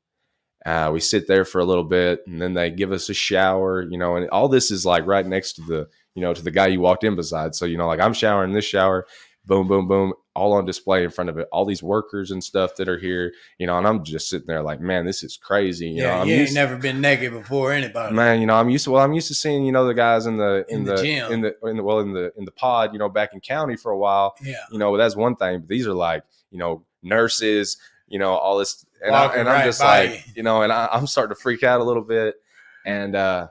Uh, 0.66 0.90
we 0.94 1.00
sit 1.00 1.28
there 1.28 1.46
for 1.46 1.60
a 1.60 1.66
little 1.66 1.84
bit, 1.84 2.22
and 2.26 2.42
then 2.42 2.54
they 2.54 2.70
give 2.70 2.92
us 2.92 3.10
a 3.10 3.14
shower. 3.14 3.82
You 3.82 3.98
know, 3.98 4.16
and 4.16 4.30
all 4.30 4.48
this 4.48 4.72
is 4.72 4.86
like 4.86 5.06
right 5.06 5.26
next 5.26 5.54
to 5.54 5.62
the, 5.64 5.88
you 6.16 6.22
know, 6.22 6.34
to 6.34 6.42
the 6.42 6.52
guy 6.52 6.68
you 6.68 6.82
walked 6.82 7.04
in 7.04 7.16
beside. 7.16 7.54
So 7.56 7.66
you 7.66 7.78
know, 7.78 7.88
like 7.88 8.00
I'm 8.00 8.14
showering 8.14 8.54
this 8.54 8.66
shower, 8.66 9.06
boom, 9.46 9.68
boom, 9.68 9.88
boom, 9.88 10.14
all 10.36 10.52
on 10.54 10.66
display 10.66 11.04
in 11.06 11.12
front 11.12 11.30
of 11.30 11.38
it. 11.38 11.48
All 11.54 11.66
these 11.66 11.82
workers 11.82 12.32
and 12.32 12.44
stuff 12.44 12.76
that 12.76 12.90
are 12.90 12.98
here. 13.00 13.32
You 13.58 13.68
know, 13.68 13.78
and 13.78 13.88
I'm 13.88 14.04
just 14.04 14.30
sitting 14.30 14.48
there 14.48 14.62
like, 14.62 14.82
man, 14.82 15.06
this 15.06 15.24
is 15.24 15.38
crazy. 15.38 15.90
You 15.90 16.02
know, 16.04 16.08
yeah, 16.10 16.22
I'm 16.22 16.28
you 16.28 16.34
ain't 16.34 16.42
used- 16.42 16.56
never 16.56 16.76
been 16.76 17.00
naked 17.00 17.32
before 17.32 17.72
anybody. 17.72 18.14
man 18.16 18.42
you 18.42 18.46
know 18.48 18.56
i'm 18.56 18.70
used 18.70 18.84
to 18.86 18.92
well 18.92 19.04
i'm 19.04 19.14
used 19.14 19.28
to 19.30 19.34
seeing 19.36 19.66
you 19.66 19.72
know 19.72 19.86
the 19.86 19.94
guys 19.94 20.26
in 20.26 20.36
the 20.38 20.66
in, 20.70 20.80
In 20.80 20.84
the 20.86 20.96
the, 20.96 21.04
gym. 21.04 21.32
in 21.32 21.42
the 21.42 21.56
in 21.68 21.78
the 21.78 21.84
well 21.84 22.00
in 22.00 22.12
the 22.14 22.32
in 22.38 22.44
the 22.46 22.52
pod 22.52 22.92
you 22.94 23.00
know 23.00 23.08
back 23.10 23.34
in 23.34 23.40
county 23.40 23.76
for 23.78 23.92
a 23.92 23.98
while 23.98 24.36
Yeah. 24.44 24.56
you 24.72 24.78
know 24.80 24.96
that's 24.98 25.16
one 25.16 25.36
thing 25.38 25.60
but 25.60 25.70
these 25.70 25.88
are 25.88 25.94
like 25.94 26.24
you 26.52 26.58
know 26.60 26.84
nurses 27.02 27.78
you 28.08 28.20
know 28.20 28.34
all 28.34 28.58
this 28.58 28.86
and, 29.04 29.16
I, 29.16 29.26
Walking 29.26 29.40
and 29.42 29.50
i'm 29.50 29.56
right 29.56 29.66
just 29.66 29.80
by 29.80 30.08
like 30.08 30.26
you 30.36 30.44
know 30.44 30.64
and 30.64 30.74
I, 30.74 30.90
i'm 30.92 31.08
starting 31.08 31.36
to 31.36 31.42
freak 31.42 31.64
out 31.64 31.80
a 31.80 31.84
little 31.84 32.04
bit 32.04 32.36
and 32.86 33.16
uh 33.16 33.48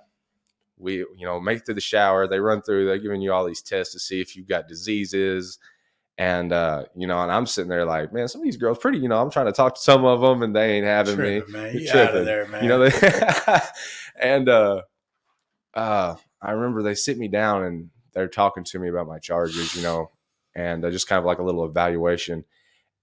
we 0.79 0.97
you 0.99 1.25
know 1.27 1.41
make 1.41 1.59
it 1.59 1.67
through 1.67 1.77
the 1.77 1.81
shower 1.81 2.27
they 2.27 2.41
run 2.41 2.63
through 2.63 2.87
they're 2.87 2.99
giving 2.99 3.21
you 3.21 3.33
all 3.33 3.47
these 3.47 3.63
tests 3.63 3.93
to 3.95 3.99
see 3.99 4.21
if 4.21 4.37
you've 4.37 4.49
got 4.49 4.69
diseases 4.69 5.59
and 6.19 6.53
uh 6.53 6.85
you 6.97 7.07
know 7.07 7.23
and 7.23 7.33
i'm 7.33 7.47
sitting 7.47 7.69
there 7.69 7.85
like 7.85 8.13
man 8.13 8.29
some 8.29 8.41
of 8.41 8.45
these 8.45 8.57
girls 8.57 8.79
pretty 8.79 8.99
you 8.99 9.09
know 9.09 9.21
i'm 9.21 9.31
trying 9.31 9.47
to 9.47 9.53
talk 9.53 9.75
to 9.75 9.81
some 9.81 10.05
of 10.05 10.21
them 10.21 10.43
and 10.43 10.55
they 10.55 10.73
ain't 10.73 10.87
having 10.87 11.17
me 11.17 11.41
Tripping, 11.41 11.53
man. 11.53 11.79
You're 11.79 11.89
out 11.97 12.11
tripping. 12.11 12.25
there, 12.25 12.49
man. 12.49 12.63
you 12.63 12.69
know 12.69 12.89
they, 12.89 13.61
and 14.21 14.49
uh 14.49 14.83
uh 15.75 16.17
i 16.43 16.51
remember 16.51 16.83
they 16.83 16.95
sit 16.95 17.19
me 17.19 17.29
down 17.29 17.65
and 17.65 17.91
they're 18.13 18.29
talking 18.29 18.65
to 18.65 18.79
me 18.79 18.89
about 18.89 19.07
my 19.07 19.19
charges 19.19 19.75
you 19.77 19.83
know 19.83 20.11
and 20.55 20.85
uh, 20.85 20.91
just 20.91 21.09
kind 21.09 21.21
of 21.21 21.25
like 21.25 21.39
a 21.39 21.43
little 21.45 21.65
evaluation 21.65 22.45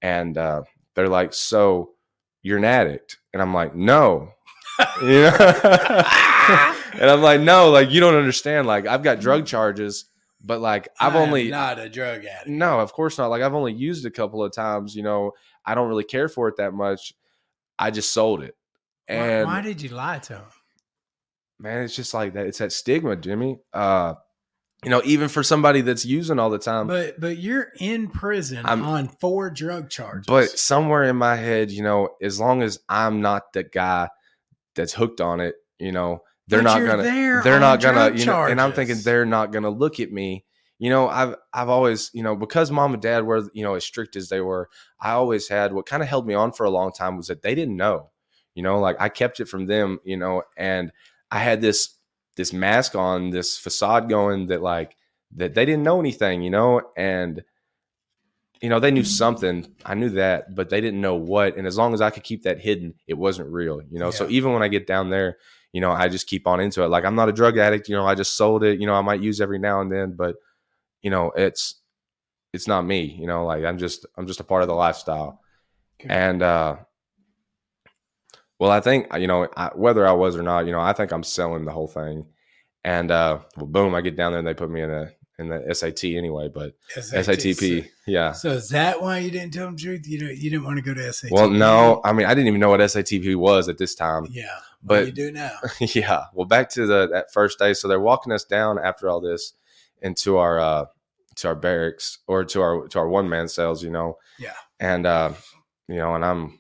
and 0.02 0.38
uh 0.38 0.62
they're 0.96 1.10
like 1.10 1.34
so 1.34 1.92
you're 2.42 2.58
an 2.58 2.66
addict 2.66 3.18
and 3.34 3.42
i'm 3.42 3.54
like 3.54 3.76
no 3.76 4.30
you 5.02 5.22
know 5.22 5.36
and 6.94 7.10
i'm 7.10 7.22
like 7.22 7.42
no 7.42 7.70
like 7.70 7.90
you 7.92 8.00
don't 8.00 8.16
understand 8.16 8.68
like 8.68 8.88
i've 8.88 9.04
got 9.04 9.20
drug 9.20 9.46
charges 9.46 10.06
but 10.44 10.62
like 10.62 10.88
i've 11.00 11.16
only 11.16 11.50
not 11.50 11.80
a 11.80 11.90
drug 11.90 12.26
addict. 12.26 12.48
no, 12.48 12.80
of 12.80 12.94
course 12.94 13.18
not. 13.18 13.28
Like 13.28 13.42
I've 13.42 13.56
only 13.56 13.74
used 13.74 14.06
a 14.06 14.12
couple 14.12 14.44
of 14.44 14.52
times. 14.54 14.96
You 14.96 15.02
know, 15.02 15.32
I 15.66 15.74
don't 15.74 15.90
really 15.90 16.04
care 16.04 16.30
for 16.30 16.48
it 16.48 16.58
that 16.58 16.72
much. 16.72 17.14
I 17.80 17.90
just 17.90 18.14
sold 18.14 18.44
it, 18.44 18.56
Why, 19.08 19.16
and 19.16 19.48
why 19.48 19.62
did 19.62 19.82
you 19.82 19.90
lie 19.90 20.20
to 20.20 20.36
him? 20.36 20.46
man, 21.60 21.84
it's 21.84 21.96
just 21.96 22.14
like 22.14 22.34
that. 22.34 22.46
It's 22.46 22.60
that 22.60 22.72
stigma, 22.72 23.16
Jimmy. 23.16 23.60
Uh, 23.74 24.16
you 24.86 24.90
know, 24.92 25.02
even 25.04 25.28
for 25.28 25.44
somebody 25.44 25.82
that's 25.82 26.06
using 26.06 26.40
all 26.40 26.50
the 26.50 26.60
time. 26.60 26.88
But, 26.88 27.20
But 27.20 27.38
you're 27.38 27.68
in 27.80 28.08
prison 28.08 28.66
I'm- 28.66 28.84
on 28.84 29.08
four 29.10 29.50
drug 29.50 29.90
charges. 29.90 30.26
But 30.28 30.50
somewhere 30.52 31.04
in 31.04 31.18
my 31.18 31.36
head, 31.36 31.72
you 31.72 31.84
know, 31.84 32.10
as 32.22 32.40
long 32.40 32.62
as 32.62 32.80
I'm 32.88 33.22
not 33.22 33.52
the 33.54 33.64
guy 33.64 34.10
that's 34.76 34.94
hooked 34.94 35.20
on 35.22 35.40
it, 35.42 35.56
you 35.80 35.92
know, 35.92 36.22
they're 36.48 36.60
But 36.62 36.80
not 36.80 36.86
gonna. 36.86 37.42
they're 37.44 37.60
not 37.60 37.82
gonna. 37.82 38.16
You 38.16 38.26
know, 38.28 38.44
and 38.46 38.62
I'm 38.62 38.72
thinking 38.72 38.98
they're 39.04 39.26
not 39.26 39.52
gonna 39.52 39.70
look 39.72 40.00
at 40.00 40.12
me. 40.12 40.46
You 40.78 40.90
know, 40.92 41.08
I've 41.10 41.36
I've 41.54 41.70
always, 41.70 42.12
you 42.14 42.22
know, 42.22 42.36
because 42.36 42.70
mom 42.70 42.94
and 42.94 43.02
dad 43.02 43.26
were, 43.26 43.50
you 43.54 43.64
know, 43.64 43.74
as 43.76 43.84
strict 43.84 44.16
as 44.16 44.30
they 44.30 44.42
were, 44.42 44.70
I 45.02 45.12
always 45.14 45.48
had 45.48 45.74
what 45.74 45.86
kind 45.88 46.04
of 46.04 46.10
held 46.10 46.28
me 46.28 46.34
on 46.36 46.52
for 46.52 46.66
a 46.66 46.70
long 46.70 46.92
time 46.92 47.18
was 47.18 47.28
that 47.28 47.42
they 47.42 47.56
didn't 47.56 47.78
know. 47.78 48.12
You 48.54 48.62
know, 48.62 48.80
like 48.80 48.98
I 49.00 49.10
kept 49.10 49.40
it 49.40 49.48
from 49.50 49.66
them, 49.66 50.00
you 50.04 50.18
know, 50.18 50.44
and 50.56 50.92
I 51.32 51.40
had 51.40 51.62
this 51.62 51.95
this 52.36 52.54
mask 52.54 52.96
on, 52.96 53.30
this 53.30 53.58
facade 53.58 54.10
going 54.10 54.48
that 54.48 54.62
like 54.62 54.96
that 55.36 55.54
they 55.54 55.66
didn't 55.66 55.84
know 55.84 56.00
anything, 56.00 56.42
you 56.42 56.50
know, 56.50 56.82
and 56.96 57.44
you 58.62 58.70
know, 58.70 58.80
they 58.80 58.92
knew 58.92 59.04
something. 59.04 59.68
I 59.86 59.96
knew 59.96 60.10
that, 60.12 60.56
but 60.56 60.70
they 60.70 60.80
didn't 60.82 61.02
know 61.02 61.16
what. 61.16 61.58
And 61.58 61.68
as 61.68 61.78
long 61.78 61.94
as 61.94 62.02
I 62.02 62.10
could 62.10 62.24
keep 62.24 62.44
that 62.44 62.60
hidden, 62.60 62.96
it 63.06 63.14
wasn't 63.14 63.52
real, 63.52 63.82
you 63.92 64.00
know. 64.00 64.12
So 64.12 64.30
even 64.30 64.54
when 64.54 64.64
I 64.64 64.70
get 64.70 64.88
down 64.88 65.10
there, 65.10 65.38
you 65.74 65.82
know, 65.82 65.92
I 65.92 66.08
just 66.08 66.28
keep 66.28 66.48
on 66.48 66.62
into 66.62 66.84
it. 66.84 66.88
Like 66.88 67.04
I'm 67.04 67.16
not 67.16 67.30
a 67.30 67.34
drug 67.34 67.58
addict, 67.58 67.90
you 67.90 67.96
know, 67.96 68.08
I 68.08 68.16
just 68.16 68.36
sold 68.36 68.64
it, 68.64 68.80
you 68.80 68.88
know, 68.88 68.94
I 68.94 69.02
might 69.02 69.22
use 69.22 69.42
every 69.42 69.60
now 69.60 69.82
and 69.82 69.92
then, 69.92 70.14
but 70.14 70.38
you 71.02 71.10
know, 71.10 71.32
it's 71.36 71.76
it's 72.54 72.68
not 72.68 72.84
me, 72.84 73.02
you 73.02 73.28
know, 73.28 73.46
like 73.46 73.66
I'm 73.66 73.78
just 73.78 74.06
I'm 74.18 74.26
just 74.26 74.40
a 74.40 74.46
part 74.46 74.62
of 74.62 74.70
the 74.70 74.74
lifestyle. 74.74 75.42
Okay. 76.00 76.14
And 76.14 76.42
uh 76.42 76.78
well, 78.60 78.72
I 78.72 78.80
think 78.80 79.08
you 79.18 79.28
know 79.28 79.48
I, 79.56 79.70
whether 79.76 80.06
I 80.08 80.14
was 80.14 80.36
or 80.36 80.44
not, 80.44 80.66
you 80.66 80.72
know, 80.72 80.80
I 80.80 80.94
think 80.94 81.12
I'm 81.12 81.24
selling 81.24 81.66
the 81.66 81.72
whole 81.72 81.88
thing. 81.88 82.26
And 82.84 83.12
uh 83.12 83.40
well, 83.58 83.66
boom, 83.66 83.96
I 83.96 84.02
get 84.02 84.16
down 84.16 84.32
there 84.32 84.40
and 84.40 84.48
they 84.48 84.54
put 84.54 84.70
me 84.70 84.82
in 84.82 84.92
a 84.92 85.12
in 85.38 85.50
the 85.50 85.74
SAT 85.74 86.06
anyway, 86.06 86.48
but 86.48 86.76
SATP, 86.96 87.90
yeah. 88.08 88.32
So 88.32 88.52
is 88.52 88.70
that 88.70 89.02
why 89.02 89.18
you 89.18 89.30
didn't 89.32 89.54
tell 89.54 89.66
them 89.66 89.76
the 89.76 89.82
truth? 89.82 90.08
You 90.08 90.20
don't, 90.20 90.38
you 90.38 90.50
didn't 90.50 90.64
want 90.64 90.78
to 90.78 90.82
go 90.82 90.94
to 90.94 91.12
SAT. 91.12 91.32
Well, 91.32 91.50
no, 91.50 92.02
I 92.04 92.14
mean 92.14 92.26
I 92.26 92.34
didn't 92.34 92.48
even 92.48 92.60
know 92.60 92.70
what 92.70 92.80
SATP 92.80 93.36
was 93.36 93.68
at 93.68 93.78
this 93.78 93.96
time. 93.96 94.28
Yeah, 94.30 94.46
but 94.82 94.94
well, 94.94 95.06
you 95.06 95.12
do 95.12 95.32
now. 95.32 95.52
yeah. 95.80 96.26
Well, 96.34 96.46
back 96.46 96.70
to 96.72 96.86
the 96.86 97.08
that 97.12 97.34
first 97.34 97.60
day. 97.60 97.74
So 97.74 97.88
they're 97.88 98.00
walking 98.00 98.32
us 98.32 98.46
down 98.46 98.80
after 98.80 99.10
all 99.10 99.20
this 99.20 99.54
into 100.02 100.38
our 100.38 100.60
uh 100.60 100.86
to 101.36 101.48
our 101.50 101.56
barracks 101.56 102.20
or 102.28 102.46
to 102.46 102.62
our 102.62 102.88
to 102.88 103.00
our 103.00 103.08
one 103.08 103.30
man 103.30 103.48
cells, 103.48 103.84
you 103.84 103.90
know. 103.90 104.18
Yeah. 104.40 104.54
And 104.80 105.06
uh, 105.06 105.34
you 105.88 105.96
know, 105.96 106.16
and 106.16 106.26
I'm 106.26 106.60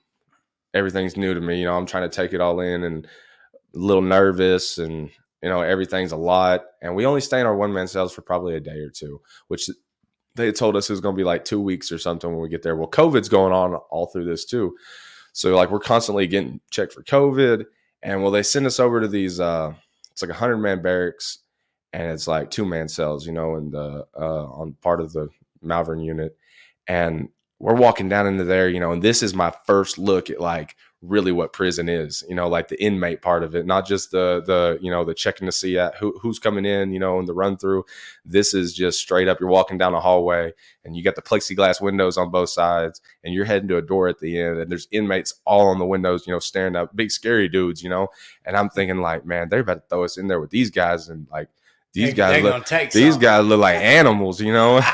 everything's 0.76 1.18
new 1.18 1.34
to 1.34 1.42
me. 1.42 1.60
You 1.60 1.66
know, 1.66 1.76
I'm 1.76 1.88
trying 1.88 2.08
to 2.08 2.16
take 2.16 2.34
it 2.34 2.42
all 2.42 2.60
in 2.60 2.84
and 2.84 3.06
a 3.06 3.78
little 3.78 4.04
nervous 4.04 4.78
and 4.78 5.10
you 5.42 5.50
know 5.50 5.62
everything's 5.62 6.12
a 6.12 6.18
lot. 6.18 6.66
And 6.82 6.96
we 6.96 7.06
only 7.06 7.22
stay 7.22 7.40
in 7.40 7.48
our 7.48 7.56
one 7.56 7.74
man 7.74 7.88
cells 7.88 8.14
for 8.14 8.22
probably 8.22 8.56
a 8.56 8.60
day 8.60 8.78
or 8.78 8.90
two 8.90 9.22
which 9.48 9.70
they 10.36 10.52
told 10.52 10.76
us 10.76 10.90
it 10.90 10.94
was 10.94 11.00
going 11.00 11.16
to 11.16 11.20
be 11.20 11.24
like 11.24 11.46
two 11.46 11.62
weeks 11.62 11.92
or 11.92 11.98
something 11.98 12.30
when 12.30 12.42
we 12.42 12.50
get 12.50 12.62
there. 12.62 12.76
Well 12.76 12.88
covid's 12.88 13.30
going 13.30 13.54
on 13.54 13.76
all 13.76 14.08
through 14.08 14.26
this 14.26 14.46
too. 14.46 14.76
So 15.34 15.56
like 15.56 15.72
we're 15.72 15.80
constantly 15.80 16.28
getting 16.28 16.60
checked 16.70 16.94
for 16.94 17.04
covid 17.04 17.66
and 18.04 18.22
well 18.22 18.32
they 18.32 18.44
send 18.44 18.68
us 18.68 18.80
over 18.80 19.02
to 19.02 19.08
these 19.08 19.40
uh 19.40 19.74
it's 20.12 20.22
like 20.22 20.32
a 20.32 20.36
hundred 20.36 20.58
man 20.58 20.82
barracks 20.82 21.40
and 21.92 22.12
it's 22.12 22.28
like 22.28 22.52
two 22.52 22.66
man 22.66 22.88
cells 22.88 23.26
you 23.26 23.34
know 23.34 23.56
in 23.56 23.72
the 23.72 24.06
uh 24.18 24.46
on 24.46 24.74
part 24.82 25.02
of 25.02 25.14
the 25.14 25.30
malvern 25.62 26.00
unit. 26.00 26.38
And 26.88 27.30
we're 27.60 27.76
walking 27.76 28.10
down 28.10 28.28
into 28.28 28.44
there, 28.44 28.68
you 28.68 28.80
know, 28.80 28.92
and 28.92 29.02
this 29.02 29.24
is 29.24 29.34
my 29.34 29.54
first 29.66 29.98
look 29.98 30.30
at 30.30 30.42
like 30.42 30.76
really 31.02 31.32
what 31.32 31.54
prison 31.54 31.88
is, 31.88 32.24
you 32.28 32.36
know, 32.36 32.50
like 32.50 32.68
the 32.68 32.82
inmate 32.84 33.22
part 33.22 33.44
of 33.44 33.56
it, 33.56 33.66
not 33.66 33.88
just 33.88 34.12
the 34.12 34.42
the 34.46 34.78
you 34.82 34.92
know 34.92 35.06
the 35.06 35.14
checking 35.14 35.46
to 35.46 35.52
see 35.52 35.78
at 35.78 35.96
who, 35.96 36.18
who's 36.22 36.40
coming 36.40 36.66
in, 36.66 36.92
you 36.92 37.00
know, 37.00 37.18
and 37.18 37.28
the 37.28 37.34
run 37.34 37.56
through. 37.58 37.86
This 38.26 38.54
is 38.54 38.74
just 38.74 39.00
straight 39.00 39.28
up. 39.28 39.40
You're 39.40 39.50
walking 39.50 39.78
down 39.78 39.94
a 39.94 40.02
hallway, 40.02 40.54
and 40.84 40.96
you 40.98 41.04
got 41.04 41.16
the 41.16 41.22
plexiglass 41.22 41.80
windows 41.80 42.18
on 42.18 42.32
both 42.32 42.50
sides, 42.50 43.02
and 43.24 43.34
you're 43.34 43.46
heading 43.46 43.70
to 43.70 43.78
a 43.78 43.82
door 43.82 44.08
at 44.08 44.20
the 44.20 44.40
end, 44.40 44.60
and 44.60 44.70
there's 44.70 44.88
inmates 44.92 45.36
all 45.46 45.68
on 45.70 45.80
the 45.80 45.86
windows, 45.86 46.28
you 46.28 46.34
know, 46.34 46.40
staring 46.40 46.76
up, 46.76 46.96
big 46.96 47.12
scary 47.12 47.48
dudes, 47.48 47.82
you 47.82 47.90
know. 47.90 48.08
And 48.46 48.58
I'm 48.58 48.70
thinking 48.70 48.98
like, 48.98 49.26
man, 49.26 49.50
they're 49.50 49.62
about 49.62 49.84
to 49.84 49.90
throw 49.90 50.04
us 50.04 50.18
in 50.18 50.28
there 50.28 50.42
with 50.42 50.50
these 50.50 50.72
guys, 50.72 51.08
and 51.08 51.28
like 51.32 51.48
these 51.96 52.10
They- 52.10 52.14
guys 52.14 52.34
they 52.34 52.42
look 52.44 52.92
these 52.92 53.18
guys 53.18 53.46
look 53.46 53.60
like 53.62 53.78
animals, 53.78 54.40
you 54.40 54.54
know. 54.54 54.82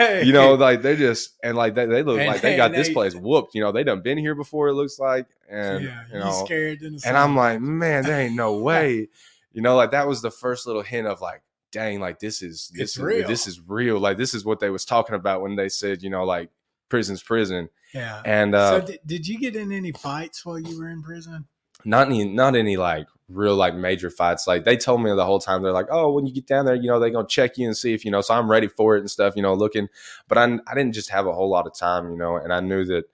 You 0.00 0.32
know, 0.32 0.54
like 0.54 0.82
they 0.82 0.96
just 0.96 1.36
and 1.42 1.56
like 1.56 1.74
they, 1.74 1.86
they 1.86 2.02
look 2.02 2.18
And- 2.18 2.28
like 2.28 2.40
they 2.40 2.56
got 2.56 2.72
this 2.72 2.88
place 2.88 3.14
whooped. 3.14 3.54
You 3.54 3.60
know, 3.62 3.72
they 3.72 3.84
done 3.84 4.00
been 4.00 4.18
here 4.18 4.34
before. 4.34 4.68
It 4.68 4.74
looks 4.74 4.98
like, 4.98 5.26
and 5.48 5.84
yeah, 5.84 6.02
you 6.12 6.18
know, 6.18 6.44
scared 6.44 6.82
in 6.82 6.96
the 6.96 7.02
and 7.06 7.16
I'm 7.16 7.34
like, 7.36 7.60
man, 7.60 8.04
there 8.04 8.20
ain't 8.20 8.34
no 8.36 8.58
way. 8.62 9.08
You 9.52 9.62
know, 9.62 9.76
like 9.76 9.90
that 9.92 10.06
was 10.06 10.22
the 10.22 10.30
first 10.30 10.66
little 10.66 10.82
hint 10.82 11.06
of 11.08 11.20
like, 11.20 11.42
dang, 11.72 12.00
like 12.00 12.20
this 12.20 12.42
is 12.42 12.70
this 12.72 12.82
It's 12.82 12.96
is 12.96 13.02
real. 13.02 13.28
this 13.28 13.46
is 13.46 13.60
real. 13.66 13.98
Like 13.98 14.16
this 14.18 14.34
is 14.34 14.44
what 14.44 14.60
they 14.60 14.70
was 14.70 14.84
talking 14.84 15.14
about 15.16 15.42
when 15.42 15.56
they 15.56 15.68
said, 15.68 16.02
you 16.02 16.10
know, 16.10 16.24
like 16.24 16.50
prison's 16.88 17.22
prison. 17.22 17.68
yeah. 17.92 18.22
And 18.24 18.54
uh 18.54 18.80
so 18.80 18.86
did, 18.86 19.00
did 19.04 19.26
you 19.28 19.38
get 19.38 19.56
in 19.56 19.72
any 19.72 19.92
fights 19.92 20.44
while 20.46 20.58
you 20.58 20.78
were 20.78 20.88
in 20.88 21.02
prison? 21.02 21.46
not 21.84 22.08
any 22.08 22.24
not 22.24 22.54
any 22.56 22.76
like 22.76 23.06
real 23.28 23.54
like 23.56 23.74
major 23.74 24.10
fights. 24.10 24.46
Like 24.46 24.64
they 24.64 24.76
told 24.76 25.02
me 25.02 25.10
the 25.14 25.24
whole 25.24 25.38
time 25.38 25.62
they're 25.62 25.72
like, 25.72 25.88
oh, 25.90 26.12
when 26.12 26.26
you 26.26 26.32
get 26.32 26.46
down 26.46 26.64
there, 26.64 26.74
you 26.74 26.88
know, 26.88 26.98
they 26.98 27.10
gonna 27.10 27.26
check 27.28 27.58
you 27.58 27.66
and 27.66 27.76
see 27.76 27.94
if 27.94 28.04
you 28.04 28.10
know. 28.10 28.20
So 28.20 28.34
I'm 28.34 28.50
ready 28.50 28.68
for 28.68 28.96
it 28.96 29.00
and 29.00 29.10
stuff, 29.10 29.34
you 29.36 29.42
know, 29.42 29.54
looking. 29.54 29.88
But 30.28 30.38
I 30.38 30.44
I 30.66 30.74
didn't 30.74 30.92
just 30.92 31.10
have 31.10 31.26
a 31.26 31.32
whole 31.32 31.50
lot 31.50 31.66
of 31.66 31.74
time, 31.74 32.10
you 32.10 32.16
know, 32.16 32.36
and 32.36 32.52
I 32.52 32.60
knew 32.60 32.84
that 32.86 33.04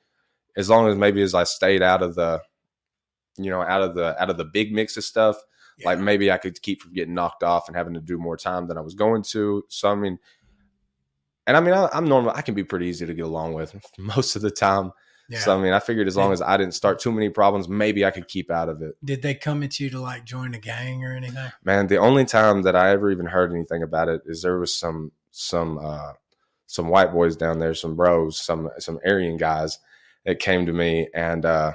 as 0.56 0.70
long 0.70 0.88
as 0.88 0.96
maybe 0.96 1.22
as 1.22 1.34
I 1.34 1.44
stayed 1.44 1.82
out 1.82 2.02
of 2.02 2.14
the, 2.14 2.40
you 3.36 3.50
know, 3.50 3.62
out 3.62 3.82
of 3.82 3.94
the 3.94 4.20
out 4.22 4.30
of 4.30 4.36
the 4.36 4.44
big 4.44 4.72
mix 4.72 4.96
of 4.96 5.04
stuff, 5.04 5.36
Yeah. 5.78 5.88
like 5.88 5.98
maybe 5.98 6.30
I 6.30 6.38
could 6.38 6.60
keep 6.62 6.82
from 6.82 6.92
getting 6.94 7.14
knocked 7.14 7.42
off 7.42 7.68
and 7.68 7.76
having 7.76 7.94
to 7.94 8.00
do 8.00 8.18
more 8.18 8.36
time 8.36 8.68
than 8.68 8.78
I 8.78 8.82
was 8.82 8.94
going 8.94 9.22
to. 9.24 9.64
So 9.68 9.90
I 9.90 9.94
mean. 9.94 10.18
And 11.46 11.56
I 11.56 11.60
mean, 11.60 11.74
I, 11.74 11.88
I'm 11.92 12.06
normal. 12.06 12.32
I 12.34 12.40
can 12.40 12.54
be 12.54 12.64
pretty 12.64 12.86
easy 12.86 13.04
to 13.04 13.12
get 13.14 13.26
along 13.26 13.52
with 13.52 13.74
most 13.98 14.34
of 14.36 14.42
the 14.42 14.50
time. 14.50 14.92
Yeah. 15.28 15.38
So 15.40 15.56
I 15.58 15.62
mean, 15.62 15.72
I 15.72 15.78
figured 15.80 16.06
as 16.06 16.16
long 16.16 16.32
as 16.32 16.42
I 16.42 16.56
didn't 16.56 16.74
start 16.74 16.98
too 16.98 17.10
many 17.10 17.28
problems, 17.30 17.68
maybe 17.68 18.04
I 18.04 18.10
could 18.10 18.28
keep 18.28 18.50
out 18.50 18.68
of 18.68 18.82
it. 18.82 18.94
did 19.04 19.22
they 19.22 19.34
come 19.34 19.62
at 19.62 19.80
you 19.80 19.88
to 19.90 20.00
like 20.00 20.24
join 20.24 20.54
a 20.54 20.58
gang 20.58 21.02
or 21.04 21.14
anything? 21.14 21.50
man 21.64 21.86
the 21.86 21.96
only 21.96 22.24
time 22.24 22.62
that 22.62 22.76
i 22.76 22.90
ever 22.90 23.10
even 23.10 23.26
heard 23.26 23.50
anything 23.52 23.82
about 23.82 24.08
it 24.08 24.20
is 24.26 24.42
there 24.42 24.58
was 24.58 24.76
some 24.76 25.10
some 25.30 25.78
uh 25.78 26.12
some 26.66 26.88
white 26.88 27.12
boys 27.12 27.36
down 27.36 27.58
there 27.58 27.74
some 27.74 27.96
bros 27.96 28.36
some 28.36 28.68
some 28.78 28.98
aryan 29.06 29.36
guys 29.36 29.78
that 30.24 30.38
came 30.38 30.66
to 30.66 30.72
me 30.72 31.08
and 31.14 31.44
uh 31.44 31.72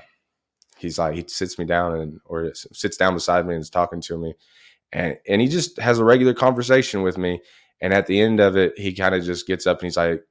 he's 0.77 0.97
like 0.99 1.15
he 1.15 1.23
sits 1.27 1.57
me 1.59 1.65
down 1.65 1.95
and 1.99 2.19
or 2.25 2.51
sits 2.53 2.97
down 2.97 3.13
beside 3.13 3.45
me 3.45 3.53
and 3.53 3.61
is 3.61 3.69
talking 3.69 4.01
to 4.01 4.17
me 4.17 4.33
and 4.91 5.17
and 5.27 5.41
he 5.41 5.47
just 5.47 5.77
has 5.79 5.99
a 5.99 6.03
regular 6.05 6.33
conversation 6.33 7.01
with 7.01 7.17
me 7.17 7.39
and 7.81 7.93
at 7.93 8.07
the 8.07 8.19
end 8.19 8.39
of 8.39 8.55
it 8.55 8.77
he 8.77 8.93
kind 8.93 9.13
of 9.15 9.23
just 9.23 9.47
gets 9.47 9.67
up 9.67 9.79
and 9.79 9.85
he's 9.85 9.97
like 9.97 10.23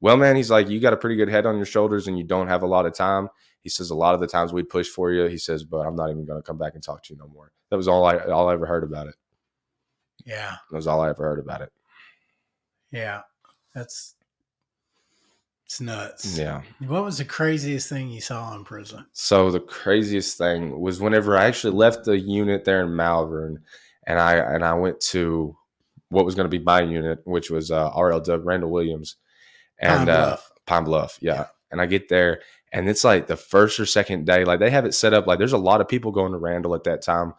well 0.00 0.16
man 0.16 0.36
he's 0.36 0.50
like 0.50 0.68
you 0.68 0.80
got 0.80 0.92
a 0.92 0.96
pretty 0.96 1.16
good 1.16 1.28
head 1.28 1.46
on 1.46 1.56
your 1.56 1.66
shoulders 1.66 2.06
and 2.08 2.16
you 2.18 2.24
don't 2.24 2.48
have 2.48 2.62
a 2.62 2.66
lot 2.66 2.86
of 2.86 2.94
time 2.94 3.28
he 3.62 3.68
says 3.68 3.90
a 3.90 3.94
lot 3.94 4.14
of 4.14 4.20
the 4.20 4.26
times 4.26 4.52
we 4.52 4.62
push 4.62 4.88
for 4.88 5.10
you 5.12 5.26
he 5.26 5.38
says 5.38 5.64
but 5.64 5.80
i'm 5.86 5.96
not 5.96 6.10
even 6.10 6.24
going 6.24 6.38
to 6.40 6.46
come 6.46 6.58
back 6.58 6.74
and 6.74 6.82
talk 6.82 7.02
to 7.02 7.12
you 7.12 7.18
no 7.18 7.28
more 7.28 7.52
that 7.70 7.76
was 7.76 7.88
all 7.88 8.04
i 8.04 8.16
all 8.18 8.48
i 8.48 8.52
ever 8.52 8.66
heard 8.66 8.84
about 8.84 9.06
it 9.06 9.14
Yeah. 10.24 10.56
that 10.70 10.76
was 10.76 10.86
all 10.86 11.00
I 11.00 11.08
ever 11.10 11.22
heard 11.24 11.38
about 11.38 11.62
it. 11.62 11.72
Yeah. 12.92 13.22
That's 13.74 14.14
it's 15.64 15.80
nuts. 15.80 16.36
Yeah. 16.36 16.62
What 16.86 17.04
was 17.04 17.18
the 17.18 17.24
craziest 17.24 17.88
thing 17.88 18.10
you 18.10 18.20
saw 18.20 18.54
in 18.56 18.64
prison? 18.64 19.06
So 19.12 19.50
the 19.52 19.60
craziest 19.60 20.36
thing 20.36 20.78
was 20.80 21.00
whenever 21.00 21.36
I 21.38 21.44
actually 21.44 21.74
left 21.76 22.04
the 22.04 22.18
unit 22.18 22.64
there 22.64 22.82
in 22.82 22.96
Malvern, 22.96 23.62
and 24.06 24.18
I 24.18 24.34
and 24.36 24.64
I 24.64 24.74
went 24.74 25.00
to 25.12 25.56
what 26.08 26.24
was 26.24 26.34
going 26.34 26.50
to 26.50 26.58
be 26.58 26.64
my 26.64 26.82
unit, 26.82 27.20
which 27.24 27.50
was 27.50 27.70
uh, 27.70 27.90
RLW 27.92 28.44
Randall 28.44 28.70
Williams, 28.72 29.16
and 29.80 30.06
Pine 30.06 30.08
uh, 30.08 30.26
Bluff. 30.26 30.52
Pine 30.66 30.84
Bluff. 30.84 31.18
Yeah. 31.20 31.34
Yeah. 31.34 31.46
And 31.72 31.80
I 31.80 31.86
get 31.86 32.08
there, 32.08 32.40
and 32.72 32.88
it's 32.88 33.04
like 33.04 33.26
the 33.26 33.36
first 33.36 33.78
or 33.78 33.86
second 33.86 34.26
day. 34.26 34.44
Like 34.44 34.60
they 34.60 34.70
have 34.70 34.84
it 34.84 34.94
set 34.94 35.14
up. 35.14 35.26
Like 35.26 35.38
there's 35.38 35.52
a 35.52 35.58
lot 35.58 35.80
of 35.80 35.88
people 35.88 36.12
going 36.12 36.32
to 36.32 36.38
Randall 36.38 36.74
at 36.74 36.84
that 36.84 37.02
time, 37.02 37.34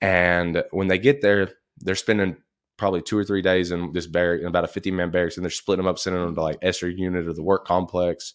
and 0.00 0.62
when 0.70 0.88
they 0.88 0.98
get 0.98 1.22
there, 1.22 1.50
they're 1.78 1.94
spending 1.94 2.36
probably 2.76 3.00
two 3.02 3.16
or 3.16 3.24
three 3.24 3.42
days 3.42 3.70
in 3.70 3.92
this 3.92 4.06
barrack, 4.06 4.40
in 4.40 4.46
about 4.46 4.64
a 4.64 4.68
50 4.68 4.90
man 4.90 5.10
barracks, 5.10 5.36
and 5.36 5.44
they're 5.44 5.50
splitting 5.50 5.84
them 5.84 5.90
up, 5.90 5.98
sending 5.98 6.22
them 6.22 6.34
to 6.34 6.42
like 6.42 6.58
Ester 6.62 6.88
unit 6.88 7.26
or 7.26 7.32
the 7.32 7.42
work 7.42 7.66
complex, 7.66 8.34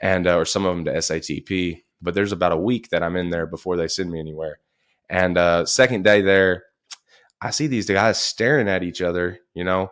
and 0.00 0.26
uh, 0.26 0.36
or 0.36 0.44
some 0.44 0.64
of 0.64 0.76
them 0.76 0.84
to 0.84 0.92
SATP. 0.92 1.82
But 2.02 2.14
there's 2.14 2.32
about 2.32 2.52
a 2.52 2.56
week 2.56 2.90
that 2.90 3.02
I'm 3.02 3.16
in 3.16 3.30
there 3.30 3.46
before 3.46 3.76
they 3.76 3.88
send 3.88 4.10
me 4.10 4.20
anywhere. 4.20 4.58
And 5.08 5.36
uh, 5.36 5.66
second 5.66 6.04
day 6.04 6.22
there, 6.22 6.64
I 7.40 7.50
see 7.50 7.66
these 7.66 7.88
guys 7.88 8.20
staring 8.20 8.68
at 8.68 8.82
each 8.82 9.02
other, 9.02 9.40
you 9.54 9.64
know, 9.64 9.90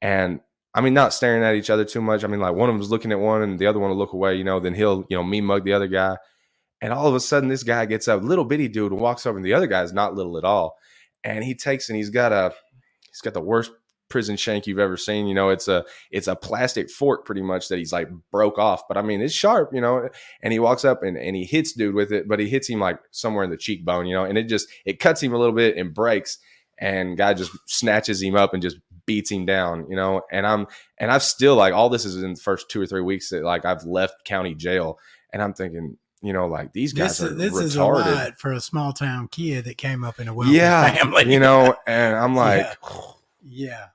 and 0.00 0.40
I 0.72 0.80
mean, 0.80 0.94
not 0.94 1.12
staring 1.12 1.42
at 1.42 1.56
each 1.56 1.70
other 1.70 1.84
too 1.84 2.00
much. 2.00 2.22
I 2.22 2.28
mean, 2.28 2.40
like 2.40 2.54
one 2.54 2.68
of 2.68 2.76
them's 2.76 2.90
looking 2.90 3.10
at 3.10 3.18
one 3.18 3.42
and 3.42 3.58
the 3.58 3.66
other 3.66 3.80
one 3.80 3.90
will 3.90 3.98
look 3.98 4.12
away, 4.12 4.36
you 4.36 4.44
know, 4.44 4.60
then 4.60 4.74
he'll, 4.74 5.04
you 5.08 5.16
know, 5.16 5.24
me 5.24 5.40
mug 5.40 5.64
the 5.64 5.72
other 5.72 5.88
guy. 5.88 6.16
And 6.80 6.92
all 6.92 7.08
of 7.08 7.14
a 7.14 7.20
sudden, 7.20 7.48
this 7.48 7.62
guy 7.62 7.84
gets 7.86 8.08
up, 8.08 8.22
little 8.22 8.44
bitty 8.44 8.68
dude, 8.68 8.92
and 8.92 9.00
walks 9.00 9.26
over, 9.26 9.36
and 9.36 9.44
the 9.44 9.52
other 9.52 9.66
guy's 9.66 9.92
not 9.92 10.14
little 10.14 10.38
at 10.38 10.44
all. 10.44 10.76
And 11.24 11.44
he 11.44 11.54
takes 11.54 11.88
and 11.88 11.96
he's 11.96 12.08
got 12.08 12.32
a, 12.32 12.54
he's 13.08 13.20
got 13.20 13.34
the 13.34 13.40
worst 13.40 13.72
prison 14.08 14.36
shank 14.36 14.66
you've 14.66 14.78
ever 14.78 14.96
seen. 14.96 15.26
You 15.26 15.34
know, 15.34 15.50
it's 15.50 15.68
a, 15.68 15.84
it's 16.10 16.28
a 16.28 16.36
plastic 16.36 16.88
fork 16.88 17.26
pretty 17.26 17.42
much 17.42 17.68
that 17.68 17.78
he's 17.78 17.92
like 17.92 18.08
broke 18.30 18.58
off, 18.58 18.88
but 18.88 18.96
I 18.96 19.02
mean, 19.02 19.20
it's 19.20 19.34
sharp, 19.34 19.74
you 19.74 19.80
know. 19.80 20.08
And 20.42 20.52
he 20.52 20.58
walks 20.58 20.84
up 20.84 21.02
and, 21.02 21.18
and 21.18 21.36
he 21.36 21.44
hits 21.44 21.72
dude 21.72 21.94
with 21.94 22.12
it, 22.12 22.28
but 22.28 22.40
he 22.40 22.48
hits 22.48 22.68
him 22.68 22.80
like 22.80 22.98
somewhere 23.10 23.44
in 23.44 23.50
the 23.50 23.56
cheekbone, 23.56 24.06
you 24.06 24.14
know, 24.14 24.24
and 24.24 24.38
it 24.38 24.44
just, 24.44 24.68
it 24.86 25.00
cuts 25.00 25.22
him 25.22 25.34
a 25.34 25.38
little 25.38 25.54
bit 25.54 25.76
and 25.76 25.92
breaks. 25.92 26.38
And 26.82 27.18
guy 27.18 27.34
just 27.34 27.52
snatches 27.66 28.22
him 28.22 28.36
up 28.36 28.54
and 28.54 28.62
just 28.62 28.78
beats 29.10 29.30
him 29.32 29.44
down, 29.44 29.86
you 29.90 29.96
know. 29.96 30.22
And 30.30 30.46
I'm, 30.46 30.66
and 30.98 31.10
I've 31.10 31.22
still 31.24 31.56
like 31.56 31.74
all 31.74 31.88
this 31.88 32.04
is 32.04 32.22
in 32.22 32.34
the 32.34 32.40
first 32.40 32.68
two 32.68 32.80
or 32.80 32.86
three 32.86 33.00
weeks 33.00 33.30
that 33.30 33.42
like 33.42 33.64
I've 33.64 33.84
left 33.84 34.24
county 34.24 34.54
jail, 34.54 34.98
and 35.32 35.42
I'm 35.42 35.52
thinking, 35.52 35.96
you 36.22 36.32
know, 36.32 36.46
like 36.46 36.72
these 36.72 36.92
guys 36.92 37.18
This 37.18 37.22
are 37.28 37.32
is 37.32 37.36
this 37.36 37.52
retarded. 37.52 37.62
is 37.64 37.76
a 37.76 37.84
lot 37.84 38.38
for 38.38 38.52
a 38.52 38.60
small 38.60 38.92
town 38.92 39.26
kid 39.28 39.64
that 39.64 39.76
came 39.78 40.04
up 40.04 40.20
in 40.20 40.28
a 40.28 40.34
wealthy 40.34 40.54
yeah, 40.54 40.92
family. 40.94 41.32
you 41.32 41.40
know. 41.40 41.74
And 41.86 42.14
I'm 42.14 42.36
like, 42.36 42.66
Yeah. 43.42 43.86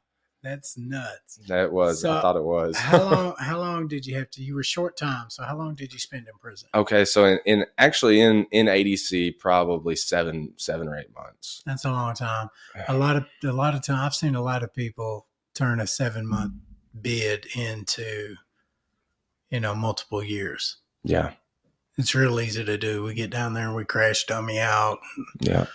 That's 0.45 0.77
nuts. 0.77 1.39
that 1.47 1.71
was. 1.71 2.05
I 2.05 2.21
thought 2.21 2.35
it 2.35 2.43
was. 2.43 2.77
How 2.77 3.03
long 3.11 3.35
how 3.39 3.57
long 3.59 3.87
did 3.87 4.05
you 4.05 4.15
have 4.17 4.29
to 4.31 4.43
you 4.43 4.53
were 4.55 4.63
short 4.63 4.95
time, 4.95 5.29
so 5.29 5.43
how 5.43 5.57
long 5.57 5.73
did 5.75 5.91
you 5.91 5.97
spend 5.99 6.27
in 6.27 6.33
prison? 6.39 6.69
okay, 6.75 7.03
so 7.03 7.25
in, 7.25 7.39
in 7.45 7.65
actually 7.79 8.21
in 8.21 8.45
in 8.51 8.67
ADC 8.67 9.39
probably 9.39 9.95
seven 9.95 10.53
seven 10.57 10.87
or 10.87 10.95
eight 10.97 11.13
months. 11.15 11.63
That's 11.65 11.83
a 11.85 11.91
long 11.91 12.13
time. 12.13 12.49
A 12.87 12.93
lot 12.97 13.15
of 13.15 13.25
a 13.43 13.51
lot 13.51 13.73
of 13.73 13.83
time 13.83 13.97
I've 14.05 14.13
seen 14.15 14.35
a 14.35 14.43
lot 14.43 14.61
of 14.63 14.71
people 14.73 15.25
turn 15.55 15.79
a 15.79 15.87
seven 15.87 16.27
month 16.27 16.53
bid 17.01 17.47
into 17.55 18.35
you 19.49 19.59
know 19.59 19.73
multiple 19.73 20.23
years. 20.23 20.77
Yeah, 21.03 21.31
It's 21.97 22.13
real 22.15 22.39
easy 22.39 22.63
to 22.65 22.77
do. 22.77 23.03
We 23.03 23.13
get 23.13 23.29
down 23.31 23.53
there 23.53 23.65
and 23.67 23.75
we 23.75 23.85
crash 23.85 24.25
dummy 24.25 24.59
out. 24.59 24.99
yeah. 25.39 25.65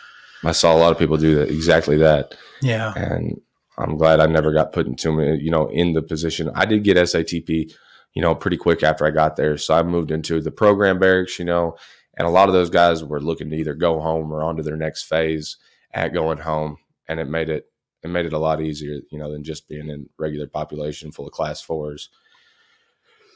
I 0.43 0.53
saw 0.53 0.75
a 0.75 0.79
lot 0.79 0.91
of 0.91 0.99
people 0.99 1.17
do 1.19 1.35
that 1.37 1.51
exactly 1.51 1.99
that, 1.99 2.35
Yeah. 2.63 2.95
and 2.97 3.41
I'm 3.81 3.97
glad 3.97 4.21
I 4.21 4.27
never 4.27 4.53
got 4.53 4.73
put 4.73 4.87
into 4.87 5.37
you 5.41 5.51
know, 5.51 5.69
in 5.69 5.93
the 5.93 6.03
position. 6.03 6.51
I 6.55 6.65
did 6.67 6.85
get 6.85 6.97
SATP, 6.97 7.73
you 8.15 8.23
know, 8.23 8.35
pretty 8.35 8.57
quick 8.57 8.83
after 8.83 9.07
I 9.07 9.11
got 9.11 9.37
there, 9.37 9.57
so 9.57 9.75
I 9.75 9.83
moved 9.83 10.11
into 10.11 10.41
the 10.41 10.51
program 10.51 10.99
barracks, 10.99 11.39
you 11.39 11.45
know, 11.45 11.77
and 12.17 12.27
a 12.27 12.31
lot 12.31 12.49
of 12.49 12.55
those 12.55 12.71
guys 12.71 13.05
were 13.05 13.21
looking 13.21 13.51
to 13.51 13.57
either 13.57 13.75
go 13.75 14.01
home 14.01 14.33
or 14.33 14.43
on 14.43 14.57
to 14.57 14.63
their 14.63 14.77
next 14.77 15.05
phase 15.05 15.57
at 15.93 16.13
going 16.13 16.39
home, 16.39 16.77
and 17.09 17.21
it 17.21 17.29
made 17.29 17.49
it 17.49 17.67
it 18.03 18.09
made 18.09 18.27
it 18.27 18.33
a 18.33 18.39
lot 18.39 18.63
easier, 18.63 19.01
you 19.11 19.19
know, 19.19 19.31
than 19.31 19.45
just 19.45 19.69
being 19.69 19.89
in 19.89 20.09
regular 20.19 20.47
population 20.47 21.13
full 21.13 21.27
of 21.27 21.33
class 21.33 21.61
fours. 21.61 22.09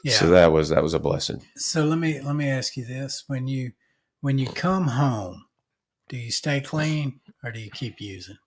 Yeah. 0.03 0.13
So 0.13 0.27
that 0.27 0.51
was 0.51 0.69
that 0.69 0.83
was 0.83 0.93
a 0.93 0.99
blessing. 0.99 1.41
So 1.55 1.85
let 1.85 1.97
me 1.97 2.21
let 2.21 2.35
me 2.35 2.49
ask 2.49 2.77
you 2.77 2.85
this: 2.85 3.23
when 3.27 3.47
you 3.47 3.71
when 4.21 4.37
you 4.37 4.47
come 4.47 4.87
home, 4.87 5.45
do 6.09 6.17
you 6.17 6.31
stay 6.31 6.61
clean 6.61 7.19
or 7.43 7.51
do 7.51 7.59
you 7.59 7.71
keep 7.71 7.99
using 7.99 8.37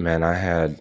Man, 0.00 0.22
I 0.22 0.34
had 0.34 0.80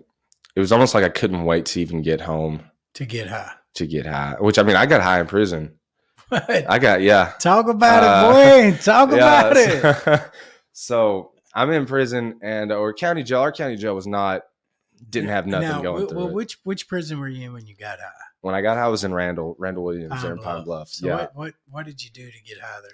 it 0.60 0.62
was 0.62 0.74
almost 0.74 0.94
like 0.94 1.06
I 1.06 1.10
couldn't 1.10 1.46
wait 1.46 1.66
to 1.68 1.80
even 1.80 2.02
get 2.02 2.20
home 2.20 2.62
to 2.96 3.06
get 3.06 3.28
high? 3.28 3.54
to 3.76 3.88
get 3.88 4.06
high. 4.06 4.36
Which 4.40 4.60
I 4.60 4.64
mean, 4.64 4.76
I 4.76 4.86
got 4.86 5.00
high 5.02 5.22
in 5.22 5.28
prison. 5.28 5.76
I 6.32 6.80
got 6.80 7.02
yeah. 7.02 7.32
Talk 7.40 7.70
about 7.70 8.04
Uh, 8.04 8.38
it, 8.38 8.72
boy. 8.74 8.78
Talk 8.84 9.12
about 9.14 9.56
it. 9.56 9.86
it. 10.06 10.22
so 10.74 11.32
I'm 11.56 11.72
in 11.72 11.86
prison 11.86 12.40
and 12.44 12.74
or 12.74 12.94
county 12.94 13.24
jail. 13.24 13.40
Our 13.40 13.54
county 13.54 13.78
jail 13.78 13.96
was 13.96 14.06
not 14.06 14.42
didn't 15.10 15.30
have 15.30 15.48
nothing 15.48 15.70
now, 15.70 15.82
going 15.82 16.08
through 16.08 16.18
well, 16.18 16.28
it. 16.28 16.34
which 16.34 16.58
which 16.66 16.90
prison 16.90 17.22
were 17.22 17.30
you 17.30 17.46
in 17.48 17.54
when 17.54 17.66
you 17.66 17.76
got 17.78 18.00
high? 18.00 18.12
When 18.42 18.54
I 18.54 18.60
got 18.60 18.76
high, 18.76 18.84
I 18.84 18.88
was 18.90 19.06
in 19.06 19.14
Randall, 19.14 19.56
Randall 19.58 19.86
Williams, 19.86 20.22
there 20.22 20.34
in 20.34 20.40
Pine 20.40 20.46
Pine 20.46 20.64
Bluff. 20.66 20.66
Bluff. 20.66 20.90
So 20.90 21.08
yeah. 21.08 21.16
what, 21.16 21.36
what 21.36 21.54
what 21.70 21.86
did 21.86 22.04
you 22.04 22.10
do 22.10 22.30
to 22.30 22.44
get 22.44 22.60
high 22.60 22.82
there? 22.82 22.92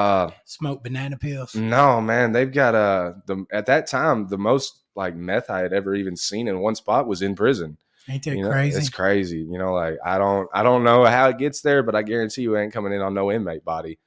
Uh, 0.00 0.30
Smoke 0.46 0.82
banana 0.82 1.18
pills? 1.18 1.54
no, 1.54 2.00
man, 2.00 2.32
they've 2.32 2.50
got 2.50 2.74
uh 2.74 3.12
the 3.26 3.44
at 3.52 3.66
that 3.66 3.88
time 3.88 4.26
the 4.28 4.38
most 4.38 4.80
like 4.98 5.14
meth 5.14 5.48
I 5.48 5.60
had 5.60 5.72
ever 5.72 5.94
even 5.94 6.16
seen 6.16 6.48
in 6.48 6.58
one 6.58 6.74
spot 6.74 7.06
was 7.06 7.22
in 7.22 7.34
prison. 7.34 7.78
Ain't 8.10 8.24
that 8.24 8.36
You 8.36 8.42
know, 8.42 8.50
crazy? 8.50 8.78
It's 8.78 8.88
crazy. 8.90 9.38
You 9.38 9.58
know, 9.58 9.72
like 9.72 9.96
I 10.04 10.18
don't 10.18 10.48
I 10.52 10.62
don't 10.62 10.82
know 10.84 11.04
how 11.04 11.28
it 11.28 11.38
gets 11.38 11.60
there, 11.62 11.82
but 11.82 11.94
I 11.94 12.02
guarantee 12.02 12.42
you 12.42 12.56
ain't 12.58 12.72
coming 12.72 12.92
in 12.92 13.00
on 13.00 13.14
no 13.14 13.30
inmate 13.30 13.64
body. 13.64 13.98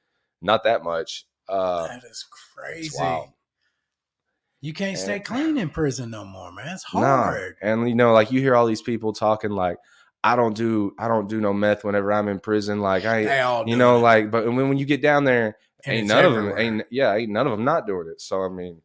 Not 0.42 0.64
that 0.64 0.84
much. 0.84 1.24
Uh 1.48 1.88
that 1.88 2.04
is 2.04 2.24
crazy. 2.54 2.96
wild. 2.96 3.30
You 4.60 4.72
can't 4.72 4.96
stay 4.98 5.18
clean 5.18 5.56
in 5.58 5.70
prison 5.70 6.10
no 6.10 6.24
more, 6.24 6.52
man. 6.52 6.68
It's 6.68 6.84
Nah. 6.94 7.00
hard. 7.00 7.56
And 7.62 7.88
you 7.88 7.94
know, 7.96 8.12
like 8.12 8.30
you 8.30 8.40
hear 8.40 8.54
all 8.54 8.66
these 8.66 8.82
people 8.82 9.12
talking 9.12 9.50
like 9.50 9.78
I 10.22 10.36
don't 10.36 10.54
do 10.56 10.94
I 10.98 11.08
don't 11.08 11.28
do 11.28 11.40
no 11.40 11.52
meth 11.52 11.84
whenever 11.84 12.12
I'm 12.12 12.28
in 12.28 12.38
prison. 12.38 12.80
Like 12.80 13.04
I 13.04 13.62
you 13.66 13.76
know, 13.76 13.96
it. 13.96 14.00
like 14.00 14.30
but 14.30 14.44
when 14.46 14.68
when 14.68 14.78
you 14.78 14.84
get 14.84 15.00
down 15.02 15.24
there, 15.24 15.56
And 15.84 15.98
ain't 15.98 16.08
none 16.08 16.24
everywhere. 16.24 16.50
of 16.50 16.56
them 16.56 16.74
ain't 16.80 16.86
yeah, 16.90 17.14
ain't 17.14 17.32
none 17.32 17.46
of 17.46 17.52
them 17.52 17.64
not 17.64 17.86
doing 17.86 18.08
it. 18.08 18.20
So 18.20 18.42
I 18.42 18.48
mean, 18.48 18.82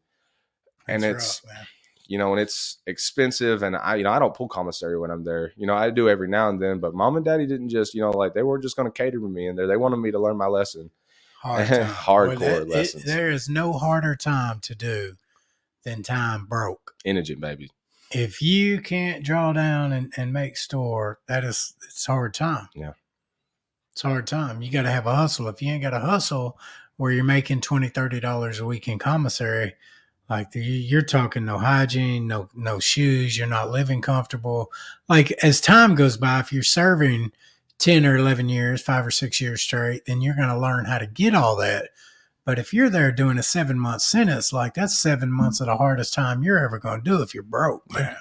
and 0.87 1.03
it's 1.03 1.41
rough. 1.45 1.67
You 2.07 2.17
know, 2.17 2.31
and 2.31 2.41
it's 2.41 2.77
expensive. 2.87 3.63
And 3.63 3.75
I, 3.75 3.95
you 3.95 4.03
know, 4.03 4.11
I 4.11 4.19
don't 4.19 4.33
pull 4.33 4.47
commissary 4.47 4.97
when 4.97 5.11
I'm 5.11 5.23
there. 5.23 5.53
You 5.55 5.67
know, 5.67 5.75
I 5.75 5.89
do 5.89 6.09
every 6.09 6.27
now 6.27 6.49
and 6.49 6.61
then. 6.61 6.79
But 6.79 6.93
mom 6.93 7.15
and 7.15 7.25
daddy 7.25 7.45
didn't 7.45 7.69
just, 7.69 7.93
you 7.93 8.01
know, 8.01 8.11
like 8.11 8.33
they 8.33 8.43
weren't 8.43 8.63
just 8.63 8.75
going 8.75 8.91
to 8.91 8.97
cater 8.97 9.19
to 9.19 9.27
me 9.27 9.47
in 9.47 9.55
there. 9.55 9.67
They 9.67 9.77
wanted 9.77 9.97
me 9.97 10.11
to 10.11 10.19
learn 10.19 10.37
my 10.37 10.47
lesson. 10.47 10.89
Hard. 11.41 11.67
Hardcore 11.67 12.61
it- 12.61 12.69
lessons. 12.69 13.03
there 13.03 13.29
is 13.29 13.47
no 13.49 13.73
harder 13.73 14.15
time 14.15 14.59
to 14.61 14.75
do 14.75 15.15
than 15.83 16.03
time 16.03 16.45
broke. 16.45 16.95
Indigent 17.05 17.41
baby. 17.41 17.71
If 18.11 18.41
you 18.41 18.79
can't 18.81 19.23
draw 19.23 19.51
down 19.51 19.91
and, 19.91 20.13
and 20.15 20.31
make 20.31 20.55
store, 20.55 21.19
that 21.27 21.43
is 21.43 21.75
it's 21.85 22.05
hard 22.05 22.33
time. 22.33 22.69
Yeah. 22.73 22.93
It's 23.91 24.01
hard 24.01 24.27
time. 24.27 24.61
You 24.61 24.71
got 24.71 24.83
to 24.83 24.91
have 24.91 25.07
a 25.07 25.15
hustle. 25.15 25.47
If 25.47 25.61
you 25.61 25.73
ain't 25.73 25.81
got 25.81 25.93
a 25.93 25.99
hustle 25.99 26.57
where 26.95 27.11
you're 27.11 27.23
making 27.23 27.61
20 27.61 27.89
$30 27.89 28.59
a 28.59 28.65
week 28.65 28.87
in 28.87 28.99
commissary, 28.99 29.75
like 30.29 30.51
the, 30.51 30.59
you're 30.59 31.01
talking 31.01 31.45
no 31.45 31.57
hygiene, 31.57 32.27
no 32.27 32.49
no 32.53 32.79
shoes, 32.79 33.37
you're 33.37 33.47
not 33.47 33.71
living 33.71 34.01
comfortable. 34.01 34.71
Like 35.07 35.31
as 35.43 35.61
time 35.61 35.95
goes 35.95 36.17
by, 36.17 36.39
if 36.39 36.51
you're 36.51 36.63
serving 36.63 37.31
10 37.79 38.05
or 38.05 38.17
11 38.17 38.49
years, 38.49 38.81
five 38.81 39.05
or 39.05 39.11
six 39.11 39.39
years 39.39 39.61
straight, 39.61 40.05
then 40.05 40.21
you're 40.21 40.35
going 40.35 40.49
to 40.49 40.59
learn 40.59 40.85
how 40.85 40.97
to 40.97 41.07
get 41.07 41.35
all 41.35 41.55
that. 41.57 41.89
But 42.43 42.59
if 42.59 42.73
you're 42.73 42.89
there 42.89 43.11
doing 43.11 43.37
a 43.37 43.43
seven 43.43 43.77
month 43.77 44.01
sentence, 44.01 44.51
like 44.51 44.73
that's 44.73 44.97
seven 44.97 45.31
months 45.31 45.59
of 45.59 45.67
the 45.67 45.77
hardest 45.77 46.13
time 46.13 46.43
you're 46.43 46.63
ever 46.63 46.79
going 46.79 47.03
to 47.03 47.09
do 47.09 47.21
if 47.21 47.33
you're 47.33 47.43
broke, 47.43 47.83
man. 47.93 48.15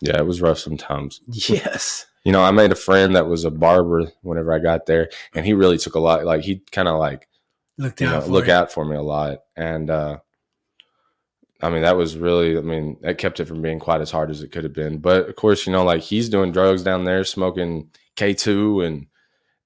Yeah, 0.00 0.18
it 0.18 0.26
was 0.26 0.40
rough 0.40 0.58
sometimes. 0.58 1.20
Yes. 1.28 2.06
You 2.22 2.32
know, 2.32 2.42
I 2.42 2.50
made 2.50 2.70
a 2.70 2.76
friend 2.76 3.16
that 3.16 3.28
was 3.28 3.46
a 3.46 3.50
barber 3.50 4.12
whenever 4.20 4.52
I 4.52 4.58
got 4.58 4.84
there, 4.84 5.08
and 5.34 5.46
he 5.46 5.54
really 5.54 5.78
took 5.78 5.94
a 5.94 5.98
lot. 5.98 6.26
Like 6.26 6.42
he 6.42 6.58
kind 6.70 6.86
of 6.86 6.98
like 6.98 7.26
Look 7.78 7.98
you 7.98 8.06
down 8.06 8.16
know, 8.16 8.20
for 8.20 8.30
look 8.30 8.48
out 8.50 8.70
for 8.70 8.84
me 8.84 8.94
a 8.94 9.02
lot. 9.02 9.38
And 9.56 9.88
uh 9.88 10.18
I 11.62 11.68
mean, 11.70 11.82
that 11.82 11.96
was 11.96 12.16
really, 12.16 12.56
I 12.56 12.62
mean, 12.62 12.96
that 13.02 13.18
kept 13.18 13.38
it 13.40 13.46
from 13.46 13.60
being 13.62 13.78
quite 13.78 14.00
as 14.00 14.10
hard 14.10 14.30
as 14.30 14.42
it 14.42 14.50
could 14.50 14.64
have 14.64 14.72
been. 14.72 14.98
But 14.98 15.28
of 15.28 15.36
course, 15.36 15.66
you 15.66 15.72
know, 15.72 15.84
like 15.84 16.00
he's 16.02 16.28
doing 16.28 16.52
drugs 16.52 16.82
down 16.82 17.04
there, 17.04 17.22
smoking 17.24 17.90
K2 18.16 18.86
and, 18.86 19.06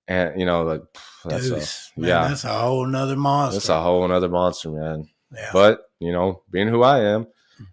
and, 0.08 0.38
you 0.40 0.44
know, 0.44 0.64
like 0.64 0.82
that's 1.24 1.48
Deuce. 1.48 1.92
a, 1.96 2.00
Man, 2.00 2.08
yeah, 2.08 2.28
that's 2.28 2.44
a 2.44 2.52
whole 2.58 2.84
nother 2.86 3.16
monster. 3.16 3.54
that's 3.56 3.68
a 3.68 3.80
whole 3.80 4.06
nother 4.08 4.28
monster, 4.28 4.70
man. 4.70 5.08
yeah. 5.32 5.50
But, 5.52 5.82
you 6.00 6.10
know, 6.12 6.42
being 6.50 6.68
who 6.68 6.82
I 6.82 7.00
am, 7.00 7.26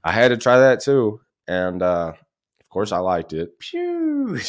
I 0.03 0.12
had 0.12 0.27
to 0.29 0.38
try 0.38 0.60
that 0.60 0.81
too. 0.81 1.19
And, 1.47 1.81
uh, 1.81 2.13
of 2.62 2.69
course 2.69 2.91
I 2.91 2.99
liked 2.99 3.34
it, 3.34 3.49
Phew. 3.60 4.39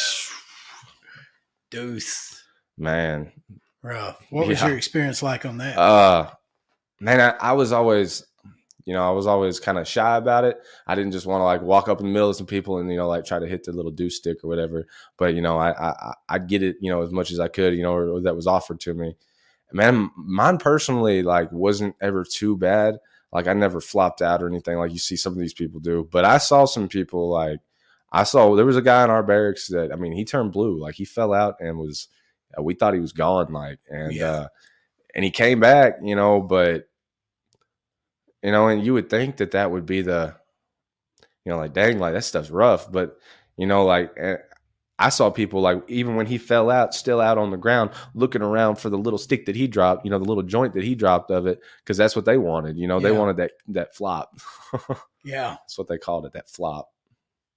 Deuce. 1.70 2.42
man. 2.76 3.32
Rough. 3.82 4.22
What 4.30 4.46
was 4.46 4.60
Yeah. 4.60 4.68
your 4.68 4.76
experience 4.76 5.22
like 5.22 5.44
on 5.44 5.58
that? 5.58 5.76
Uh, 5.76 6.30
man, 7.00 7.20
I, 7.20 7.48
I 7.48 7.52
was 7.52 7.72
always, 7.72 8.24
you 8.84 8.92
know, 8.94 9.06
I 9.06 9.10
was 9.10 9.26
always 9.26 9.60
kind 9.60 9.78
of 9.78 9.86
shy 9.86 10.16
about 10.16 10.44
it. 10.44 10.60
I 10.86 10.94
didn't 10.94 11.12
just 11.12 11.26
want 11.26 11.40
to 11.40 11.44
like 11.44 11.62
walk 11.62 11.88
up 11.88 12.00
in 12.00 12.06
the 12.06 12.12
middle 12.12 12.30
of 12.30 12.36
some 12.36 12.46
people 12.46 12.78
and 12.78 12.90
you 12.90 12.96
know 12.96 13.08
like 13.08 13.24
try 13.24 13.38
to 13.38 13.46
hit 13.46 13.64
the 13.64 13.72
little 13.72 13.90
deuce 13.90 14.16
stick 14.16 14.42
or 14.44 14.48
whatever. 14.48 14.86
But 15.16 15.34
you 15.34 15.40
know, 15.42 15.58
I 15.58 15.70
I 15.90 16.14
I'd 16.28 16.48
get 16.48 16.62
it, 16.62 16.76
you 16.80 16.90
know, 16.90 17.02
as 17.02 17.10
much 17.12 17.30
as 17.30 17.40
I 17.40 17.48
could, 17.48 17.74
you 17.74 17.82
know, 17.82 17.92
or, 17.94 18.08
or 18.10 18.20
that 18.22 18.36
was 18.36 18.46
offered 18.46 18.80
to 18.80 18.94
me. 18.94 19.14
Man, 19.72 20.10
mine 20.16 20.58
personally 20.58 21.22
like 21.22 21.50
wasn't 21.52 21.96
ever 22.00 22.24
too 22.24 22.56
bad. 22.56 22.98
Like 23.32 23.46
I 23.46 23.54
never 23.54 23.80
flopped 23.80 24.20
out 24.20 24.42
or 24.42 24.48
anything 24.48 24.76
like 24.76 24.92
you 24.92 24.98
see 24.98 25.16
some 25.16 25.32
of 25.32 25.38
these 25.38 25.54
people 25.54 25.80
do. 25.80 26.06
But 26.10 26.24
I 26.26 26.38
saw 26.38 26.66
some 26.66 26.88
people 26.88 27.30
like 27.30 27.60
I 28.12 28.24
saw 28.24 28.54
there 28.54 28.66
was 28.66 28.76
a 28.76 28.82
guy 28.82 29.04
in 29.04 29.10
our 29.10 29.22
barracks 29.22 29.68
that 29.68 29.90
I 29.92 29.96
mean 29.96 30.12
he 30.12 30.24
turned 30.26 30.52
blue, 30.52 30.78
like 30.78 30.96
he 30.96 31.04
fell 31.06 31.32
out 31.32 31.54
and 31.60 31.78
was 31.78 32.08
uh, 32.58 32.62
we 32.62 32.74
thought 32.74 32.92
he 32.92 33.00
was 33.00 33.12
gone, 33.12 33.50
like 33.52 33.78
and 33.90 34.12
Yeah. 34.12 34.30
uh 34.30 34.48
and 35.14 35.24
he 35.24 35.30
came 35.30 35.60
back, 35.60 35.98
you 36.02 36.16
know, 36.16 36.40
but 36.40 36.88
you 38.42 38.52
know, 38.52 38.68
and 38.68 38.84
you 38.84 38.94
would 38.94 39.10
think 39.10 39.36
that 39.38 39.52
that 39.52 39.70
would 39.70 39.86
be 39.86 40.02
the, 40.02 40.34
you 41.44 41.52
know, 41.52 41.58
like 41.58 41.72
dang, 41.72 41.98
like 41.98 42.14
that 42.14 42.24
stuff's 42.24 42.50
rough, 42.50 42.90
but 42.90 43.18
you 43.56 43.66
know, 43.66 43.84
like 43.84 44.12
eh, 44.16 44.36
I 44.98 45.08
saw 45.08 45.30
people 45.30 45.60
like 45.60 45.82
even 45.88 46.14
when 46.16 46.26
he 46.26 46.38
fell 46.38 46.70
out, 46.70 46.94
still 46.94 47.20
out 47.20 47.38
on 47.38 47.50
the 47.50 47.56
ground, 47.56 47.90
looking 48.14 48.42
around 48.42 48.76
for 48.76 48.88
the 48.90 48.98
little 48.98 49.18
stick 49.18 49.46
that 49.46 49.56
he 49.56 49.66
dropped, 49.66 50.04
you 50.04 50.10
know, 50.10 50.18
the 50.18 50.24
little 50.24 50.42
joint 50.42 50.74
that 50.74 50.84
he 50.84 50.94
dropped 50.94 51.30
of 51.30 51.46
it, 51.46 51.60
because 51.78 51.96
that's 51.96 52.14
what 52.14 52.24
they 52.24 52.38
wanted, 52.38 52.76
you 52.76 52.86
know, 52.86 53.00
they 53.00 53.12
wanted 53.12 53.36
that 53.36 53.52
that 53.68 53.94
flop. 53.94 54.38
yeah. 55.24 55.56
that's 55.60 55.78
what 55.78 55.88
they 55.88 55.98
called 55.98 56.26
it, 56.26 56.32
that 56.32 56.48
flop. 56.48 56.90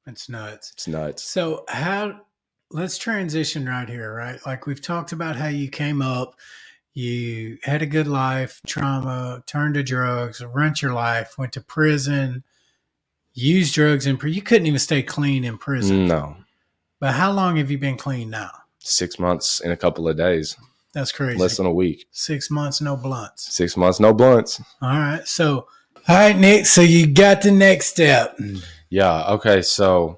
It's 0.07 0.29
nuts. 0.29 0.71
It's 0.71 0.87
nuts. 0.87 1.23
So 1.23 1.65
how 1.67 2.21
let's 2.71 2.97
transition 2.97 3.67
right 3.67 3.87
here, 3.87 4.13
right? 4.13 4.39
Like 4.45 4.65
we've 4.65 4.81
talked 4.81 5.11
about 5.11 5.35
how 5.35 5.47
you 5.47 5.69
came 5.69 6.01
up, 6.01 6.35
you 6.95 7.57
had 7.63 7.81
a 7.81 7.85
good 7.85 8.07
life, 8.07 8.61
trauma, 8.65 9.43
turned 9.45 9.75
to 9.75 9.83
drugs, 9.83 10.41
ruined 10.43 10.81
your 10.81 10.93
life, 10.93 11.37
went 11.37 11.51
to 11.53 11.61
prison, 11.61 12.43
used 13.33 13.75
drugs 13.75 14.07
in 14.07 14.15
prison. 14.17 14.33
You 14.33 14.41
couldn't 14.41 14.65
even 14.65 14.79
stay 14.79 15.03
clean 15.03 15.43
in 15.43 15.57
prison. 15.57 16.07
No, 16.07 16.37
But 17.01 17.13
how 17.13 17.31
long 17.33 17.57
have 17.57 17.69
you 17.69 17.77
been 17.77 17.97
clean 17.97 18.29
now? 18.31 18.49
six 18.79 19.17
months 19.19 19.59
in 19.61 19.71
a 19.71 19.75
couple 19.77 20.07
of 20.07 20.15
days, 20.15 20.55
That's 20.93 21.11
crazy. 21.11 21.37
less 21.39 21.57
than 21.57 21.65
a 21.65 21.71
week. 21.71 22.05
Six 22.11 22.49
months, 22.51 22.79
no 22.81 22.95
blunts. 22.95 23.51
Six 23.53 23.75
months, 23.75 23.99
no 23.99 24.13
blunts. 24.13 24.61
All 24.81 24.89
right. 24.89 25.27
So, 25.27 25.67
all 26.07 26.15
right, 26.15 26.37
Nick. 26.37 26.65
So 26.67 26.81
you 26.81 27.07
got 27.07 27.41
the 27.41 27.51
next 27.51 27.87
step. 27.87 28.39
Yeah. 28.89 29.25
Okay. 29.31 29.63
So 29.63 30.17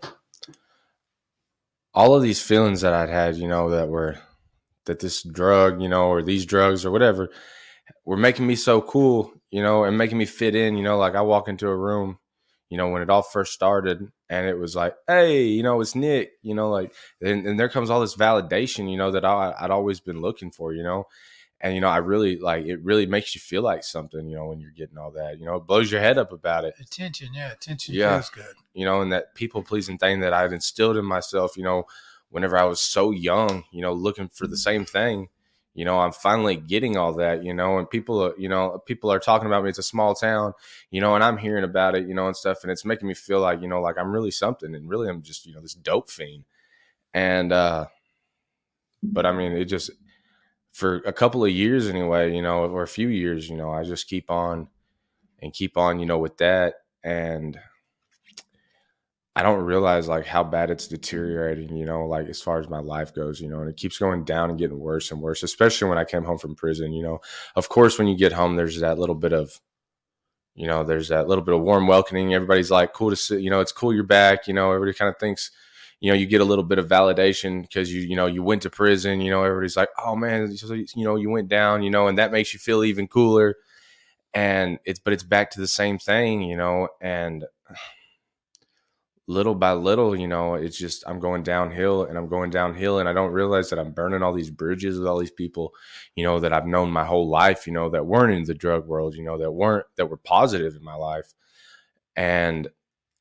all 1.94 2.14
of 2.14 2.22
these 2.22 2.42
feelings 2.42 2.82
that 2.82 2.94
I'd 2.94 3.10
had, 3.10 3.38
you 3.38 3.48
know, 3.48 3.70
that 3.70 3.88
were 3.88 4.18
that 4.88 5.00
this 5.00 5.22
drug, 5.24 5.82
you 5.82 5.88
know, 5.88 6.08
or 6.10 6.22
these 6.22 6.46
drugs 6.46 6.84
or 6.86 6.92
whatever, 6.92 7.30
were 8.04 8.18
making 8.18 8.46
me 8.48 8.56
so 8.56 8.82
cool, 8.82 9.32
you 9.52 9.62
know, 9.62 9.84
and 9.86 9.98
making 9.98 10.18
me 10.18 10.26
fit 10.26 10.56
in. 10.56 10.76
You 10.76 10.84
know, 10.84 10.98
like 10.98 11.16
I 11.16 11.22
walk 11.22 11.48
into 11.48 11.68
a 11.70 11.76
room, 11.76 12.18
you 12.70 12.78
know, 12.78 12.90
when 12.90 13.02
it 13.02 13.10
all 13.10 13.22
first 13.22 13.54
started, 13.54 14.12
and 14.30 14.48
it 14.48 14.58
was 14.58 14.76
like, 14.76 14.96
hey, 15.08 15.44
you 15.44 15.64
know, 15.64 15.80
it's 15.80 15.96
Nick, 15.96 16.32
you 16.42 16.54
know, 16.54 16.70
like, 16.70 16.94
and, 17.22 17.46
and 17.46 17.58
there 17.60 17.70
comes 17.70 17.90
all 17.90 18.02
this 18.02 18.16
validation, 18.18 18.92
you 18.92 18.98
know, 18.98 19.12
that 19.12 19.24
I, 19.24 19.54
I'd 19.60 19.72
always 19.72 20.02
been 20.02 20.20
looking 20.22 20.52
for, 20.52 20.74
you 20.74 20.84
know. 20.84 21.06
And 21.60 21.74
you 21.74 21.82
know, 21.82 21.88
I 21.88 21.98
really 21.98 22.38
like 22.38 22.68
it. 22.68 22.84
Really 22.84 23.08
makes 23.08 23.34
you 23.34 23.42
feel 23.42 23.64
like 23.64 23.84
something, 23.84 24.28
you 24.30 24.36
know, 24.36 24.46
when 24.46 24.60
you're 24.60 24.70
getting 24.78 25.00
all 25.00 25.10
that. 25.14 25.40
You 25.40 25.46
know, 25.48 25.56
it 25.56 25.66
blows 25.66 25.92
your 25.92 26.02
head 26.02 26.20
up 26.20 26.32
about 26.32 26.66
it. 26.66 26.76
Attention. 26.80 27.30
Yeah. 27.34 27.52
Attention 27.52 27.96
Yeah. 27.96 28.14
feels 28.18 28.30
good. 28.30 28.56
you 28.76 28.86
know, 28.86 29.02
and 29.02 29.12
that 29.12 29.34
people 29.34 29.64
pleasing 29.64 29.98
thing 29.98 30.20
that 30.20 30.34
I'd 30.34 30.54
instilled 30.54 30.98
in 30.98 31.06
myself, 31.06 31.58
you 31.58 31.64
know, 31.64 31.88
whenever 32.30 32.58
I 32.58 32.66
was 32.66 32.82
so 32.82 33.12
young, 33.12 33.64
you 33.72 33.82
know, 33.82 33.94
looking 33.94 34.30
for 34.30 34.48
the 34.48 34.58
same 34.58 34.86
thing, 34.86 35.30
you 35.74 35.86
know, 35.86 36.00
I'm 36.00 36.12
finally 36.12 36.56
getting 36.56 36.98
all 36.98 37.14
that, 37.14 37.44
you 37.44 37.54
know, 37.54 37.78
and 37.78 37.90
people, 37.90 38.34
you 38.38 38.50
know, 38.50 38.82
people 38.86 39.12
are 39.12 39.20
talking 39.20 39.46
about 39.46 39.64
me. 39.64 39.70
It's 39.70 39.78
a 39.78 39.84
small 39.84 40.16
town, 40.16 40.54
you 40.90 41.00
know, 41.02 41.14
and 41.14 41.24
I'm 41.24 41.38
hearing 41.38 41.64
about 41.64 41.96
it, 41.96 42.08
you 42.08 42.16
know, 42.16 42.28
and 42.28 42.36
stuff, 42.36 42.64
and 42.64 42.72
it's 42.72 42.84
making 42.84 43.08
me 43.08 43.14
feel 43.14 43.40
like, 43.40 43.62
you 43.62 43.68
know, 43.68 43.80
like 43.82 43.98
I'm 43.98 44.12
really 44.12 44.32
something, 44.32 44.74
and 44.74 44.90
really 44.90 45.08
I'm 45.08 45.22
just, 45.22 45.46
you 45.46 45.54
know, 45.54 45.62
this 45.62 45.76
dope 45.76 46.10
fiend, 46.10 46.46
and, 47.14 47.52
uh, 47.54 47.86
but 49.04 49.26
I 49.26 49.32
mean, 49.32 49.52
it 49.52 49.66
just 49.66 49.92
for 50.72 50.98
a 50.98 51.14
couple 51.14 51.44
of 51.46 51.52
years 51.52 51.88
anyway, 51.88 52.34
you 52.36 52.42
know, 52.42 52.66
or 52.66 52.84
a 52.84 52.88
few 52.88 53.08
years, 53.08 53.50
you 53.50 53.58
know, 53.58 53.72
I 53.72 53.84
just 53.84 54.08
keep 54.08 54.30
on 54.30 54.68
and 55.42 55.54
keep 55.54 55.78
on, 55.78 56.00
you 56.00 56.06
know, 56.06 56.18
with 56.18 56.38
that, 56.38 56.76
and 57.04 57.60
I 59.38 59.44
don't 59.44 59.66
realize 59.66 60.08
like 60.08 60.26
how 60.26 60.44
bad 60.44 60.72
it's 60.72 60.88
deteriorating, 60.88 61.78
you 61.78 61.86
know, 61.86 62.08
like 62.08 62.28
as 62.28 62.42
far 62.42 62.60
as 62.60 62.68
my 62.68 62.80
life 62.80 63.14
goes, 63.14 63.40
you 63.40 63.48
know, 63.48 63.60
and 63.60 63.70
it 63.70 63.78
keeps 63.78 64.00
going 64.00 64.24
down 64.24 64.50
and 64.50 64.58
getting 64.58 64.80
worse 64.80 65.12
and 65.12 65.22
worse, 65.22 65.44
especially 65.44 65.88
when 65.90 66.00
I 66.00 66.06
came 66.06 66.24
home 66.24 66.40
from 66.40 66.56
prison, 66.56 66.92
you 66.92 67.04
know. 67.04 67.20
Of 67.56 67.70
course, 67.70 68.00
when 68.00 68.08
you 68.08 68.18
get 68.18 68.34
home, 68.34 68.56
there's 68.56 68.80
that 68.80 68.98
little 68.98 69.14
bit 69.14 69.34
of, 69.34 69.60
you 70.56 70.66
know, 70.66 70.84
there's 70.84 71.10
that 71.10 71.28
little 71.28 71.44
bit 71.44 71.54
of 71.54 71.62
warm 71.62 71.86
welcoming. 71.86 72.34
Everybody's 72.34 72.72
like, 72.72 72.94
cool 72.94 73.12
to 73.12 73.16
see, 73.16 73.40
you 73.40 73.52
know, 73.52 73.60
it's 73.60 73.72
cool 73.72 73.94
you're 73.94 74.04
back, 74.04 74.48
you 74.48 74.56
know, 74.56 74.72
everybody 74.72 74.98
kind 74.98 75.14
of 75.14 75.20
thinks, 75.20 75.52
you 76.00 76.12
know, 76.12 76.18
you 76.18 76.26
get 76.26 76.42
a 76.42 76.46
little 76.46 76.64
bit 76.64 76.80
of 76.80 76.88
validation 76.88 77.62
because 77.62 77.94
you, 77.94 78.02
you 78.02 78.16
know, 78.16 78.26
you 78.26 78.42
went 78.42 78.64
to 78.64 78.72
prison, 78.72 79.22
you 79.22 79.30
know, 79.30 79.44
everybody's 79.44 79.78
like, 79.78 79.90
oh 80.04 80.16
man, 80.16 80.52
you 80.96 81.06
know, 81.06 81.16
you 81.16 81.30
went 81.30 81.48
down, 81.48 81.84
you 81.84 81.92
know, 81.92 82.08
and 82.08 82.18
that 82.18 82.32
makes 82.32 82.56
you 82.56 82.60
feel 82.60 82.84
even 82.84 83.08
cooler. 83.08 83.54
And 84.34 84.80
it's, 84.84 84.98
but 84.98 85.14
it's 85.14 85.22
back 85.22 85.52
to 85.52 85.60
the 85.60 85.68
same 85.68 86.00
thing, 86.00 86.42
you 86.42 86.58
know, 86.58 86.88
and, 87.00 87.46
little 89.28 89.56
by 89.56 89.74
little, 89.74 90.16
you 90.16 90.28
know, 90.28 90.56
it's 90.56 90.78
just 90.78 91.04
I'm 91.06 91.20
going 91.20 91.44
downhill 91.44 92.06
and 92.06 92.18
I'm 92.18 92.30
going 92.30 92.50
downhill 92.50 93.00
and 93.00 93.10
I 93.10 93.14
don't 93.14 93.34
realize 93.34 93.70
that 93.70 93.80
I'm 93.80 93.92
burning 93.92 94.24
all 94.24 94.34
these 94.34 94.50
bridges 94.50 94.98
with 94.98 95.08
all 95.08 95.20
these 95.20 95.32
people, 95.32 95.74
you 96.16 96.24
know, 96.24 96.40
that 96.40 96.54
I've 96.54 96.66
known 96.66 96.92
my 96.92 97.04
whole 97.04 97.30
life, 97.30 97.68
you 97.68 97.74
know, 97.74 97.90
that 97.90 98.06
weren't 98.06 98.34
in 98.34 98.46
the 98.46 98.54
drug 98.54 98.88
world, 98.88 99.16
you 99.16 99.24
know, 99.24 99.38
that 99.38 99.52
weren't 99.52 99.86
that 99.98 100.10
were 100.10 100.18
positive 100.18 100.76
in 100.76 100.84
my 100.84 100.96
life. 100.96 101.34
And 102.16 102.70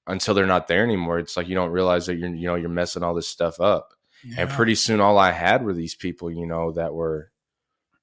until 0.07 0.35
they're 0.35 0.47
not 0.47 0.69
there 0.69 0.85
anymore, 0.85 1.19
it's 1.19 1.37
like 1.37 1.49
you 1.49 1.57
don't 1.57 1.71
realize 1.71 2.07
that 2.07 2.15
you're 2.15 2.33
you 2.33 2.47
know, 2.47 2.55
you're 2.55 2.69
messing 2.69 3.03
all 3.03 3.15
this 3.15 3.29
stuff 3.29 3.61
up. 3.61 3.93
Yeah. 4.25 4.43
And 4.43 4.51
pretty 4.51 4.77
soon 4.77 5.01
all 5.01 5.19
I 5.19 5.33
had 5.33 5.65
were 5.65 5.75
these 5.75 5.97
people, 5.97 6.31
you 6.31 6.47
know, 6.47 6.71
that 6.73 6.95
were 6.95 7.33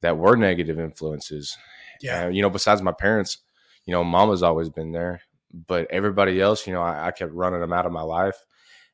that 0.01 0.17
were 0.17 0.35
negative 0.35 0.77
influences. 0.77 1.57
Yeah. 2.01 2.25
And, 2.25 2.35
you 2.35 2.41
know, 2.41 2.49
besides 2.49 2.81
my 2.81 2.91
parents, 2.91 3.37
you 3.85 3.93
know, 3.93 4.03
mama's 4.03 4.43
always 4.43 4.69
been 4.69 4.91
there 4.91 5.21
but 5.53 5.87
everybody 5.91 6.41
else, 6.41 6.65
you 6.65 6.73
know, 6.73 6.81
I, 6.81 7.07
I, 7.07 7.11
kept 7.11 7.31
running 7.31 7.61
them 7.61 7.73
out 7.73 7.85
of 7.85 7.91
my 7.91 8.01
life, 8.01 8.43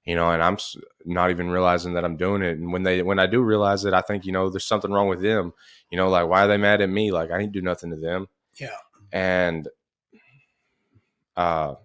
you 0.04 0.16
know, 0.16 0.32
and 0.32 0.44
I'm 0.44 0.58
not 1.06 1.30
even 1.30 1.50
realizing 1.50 1.94
that 1.94 2.04
I'm 2.04 2.18
doing 2.18 2.42
it. 2.42 2.58
And 2.58 2.72
when 2.74 2.84
they, 2.84 3.02
when 3.02 3.20
I 3.20 3.28
do 3.28 3.42
realize 3.42 3.86
it, 3.86 3.94
I 3.94 4.02
think, 4.02 4.26
you 4.26 4.34
know, 4.34 4.50
there's 4.50 4.66
something 4.66 4.92
wrong 4.92 5.08
with 5.08 5.22
them, 5.22 5.54
you 5.90 5.98
know, 5.98 6.10
like, 6.10 6.28
why 6.28 6.44
are 6.44 6.48
they 6.48 6.58
mad 6.58 6.82
at 6.82 6.90
me? 6.90 7.12
Like, 7.12 7.32
I 7.32 7.38
didn't 7.38 7.54
do 7.54 7.62
nothing 7.62 7.92
to 7.92 7.96
them. 7.96 8.28
Yeah. 8.60 8.76
And, 9.12 9.68
uh, 11.38 11.76